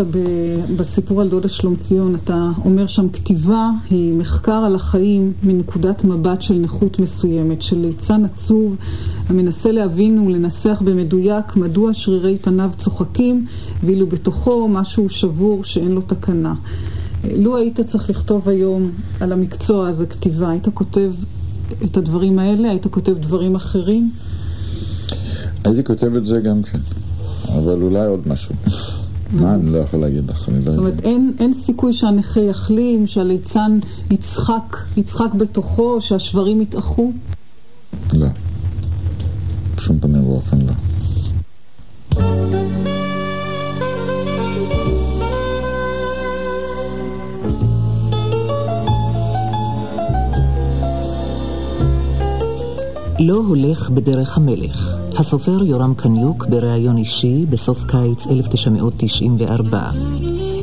בסיפור 0.78 1.22
על 1.22 1.30
דודה 1.30 1.50
שלומציון. 1.50 2.16
אתה 2.16 2.50
אומר 2.66 2.88
שם, 2.88 3.10
כתיבה 3.10 3.70
היא 3.90 4.14
מחקר 4.14 4.52
על 4.52 4.76
החיים 4.76 5.34
מנקודת 5.44 6.04
מבט 6.04 6.42
של 6.42 6.54
נכות 6.54 7.00
מסוימת, 7.00 7.62
של 7.62 7.78
ליצן 7.78 8.26
עצוב 8.26 8.76
המנסה 9.30 9.72
להבין 9.72 10.20
ולנסח 10.20 10.82
במדויק 10.86 11.56
מדוע 11.56 11.94
שרירי 11.94 12.38
פניו 12.42 12.70
צוחקים, 12.78 13.46
ואילו 13.84 14.08
בתוכו 14.08 14.68
משהו 14.68 15.10
שבור 15.10 15.64
שאין 15.64 15.92
לו 15.92 16.02
תקנה. 16.02 16.54
לו 17.38 17.58
היית 17.58 17.82
צריך 17.82 18.10
לכתוב 18.10 18.50
היום 18.50 18.92
על 19.20 19.32
המקצוע 19.32 19.88
הזה 19.88 20.06
כתיבה, 20.06 20.50
היית 20.50 20.68
כותב 20.74 21.12
את 21.84 21.98
הדברים 21.98 22.40
האלה? 22.40 22.70
היית 22.70 22.88
כותב 22.88 23.18
דברים 23.20 23.56
אחרים? 23.56 24.12
הייתי 25.66 25.84
כותב 25.84 26.16
את 26.16 26.26
זה 26.26 26.40
גם 26.40 26.64
כן, 26.64 26.80
אבל 27.48 27.82
אולי 27.82 28.06
עוד 28.06 28.28
משהו. 28.28 28.56
מה, 29.32 29.56
אני 29.56 29.74
לא 29.74 29.78
יכול 29.78 30.00
להגיד 30.00 30.30
לך, 30.30 30.50
אני 30.50 30.66
לא 30.66 30.72
יודע. 30.72 30.72
זאת 30.72 30.80
אומרת, 30.80 31.04
אין, 31.04 31.34
אין 31.40 31.54
סיכוי 31.54 31.94
שהנכה 31.94 32.40
יחלים, 32.40 33.08
שהליצן 33.08 33.80
יצחק, 34.12 34.78
יצחק 34.98 35.34
בתוכו, 35.34 36.02
שהשברים 36.02 36.62
יתאחו? 36.62 37.12
לא. 38.14 38.28
בשום 39.76 40.00
פנים 40.00 40.30
ואופן 40.30 40.58
לא. 40.62 40.74
לא 53.28 53.34
הולך 53.48 53.90
בדרך 53.90 54.38
המלך. 54.38 54.98
הסופר 55.18 55.64
יורם 55.64 55.94
קניוק 55.94 56.46
בריאיון 56.46 56.98
אישי 56.98 57.46
בסוף 57.50 57.84
קיץ 57.84 58.28
1994. 58.28 59.92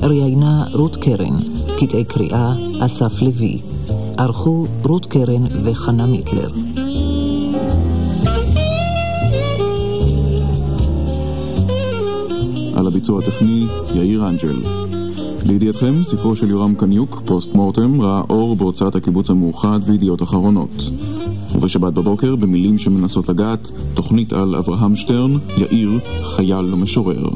ראיינה 0.03 0.65
רות 0.73 0.97
קרן, 0.97 1.41
קטעי 1.79 2.05
קריאה 2.05 2.53
אסף 2.81 3.23
לוי. 3.23 3.61
ערכו 4.17 4.67
רות 4.85 5.07
קרן 5.07 5.47
וחנה 5.65 6.07
מיטלר. 6.07 6.51
על 12.75 12.87
הביצוע 12.87 13.23
הטכני 13.23 13.67
יאיר 13.95 14.29
אנג'ל. 14.29 14.57
לידיעתכם, 15.45 16.03
ספרו 16.03 16.37
של 16.37 16.51
יורם 16.51 16.75
קניוק, 16.75 17.23
פוסט 17.25 17.55
מורטם, 17.55 18.01
ראה 18.01 18.23
אור 18.31 18.57
בהוצאת 18.57 18.95
הקיבוץ 18.95 19.31
המאוחד 19.31 19.81
וידיעות 19.87 20.23
אחרונות. 20.23 20.91
ובשבת 21.55 21.93
בבוקר, 21.93 22.37
במילים 22.37 22.79
שמנסות 22.79 23.29
לגעת, 23.29 23.71
תוכנית 23.95 24.33
על 24.33 24.57
אברהם 24.57 24.97
שטרן, 24.97 25.39
יאיר, 25.57 25.99
חייל 26.25 26.75
ומשורר. 26.75 27.29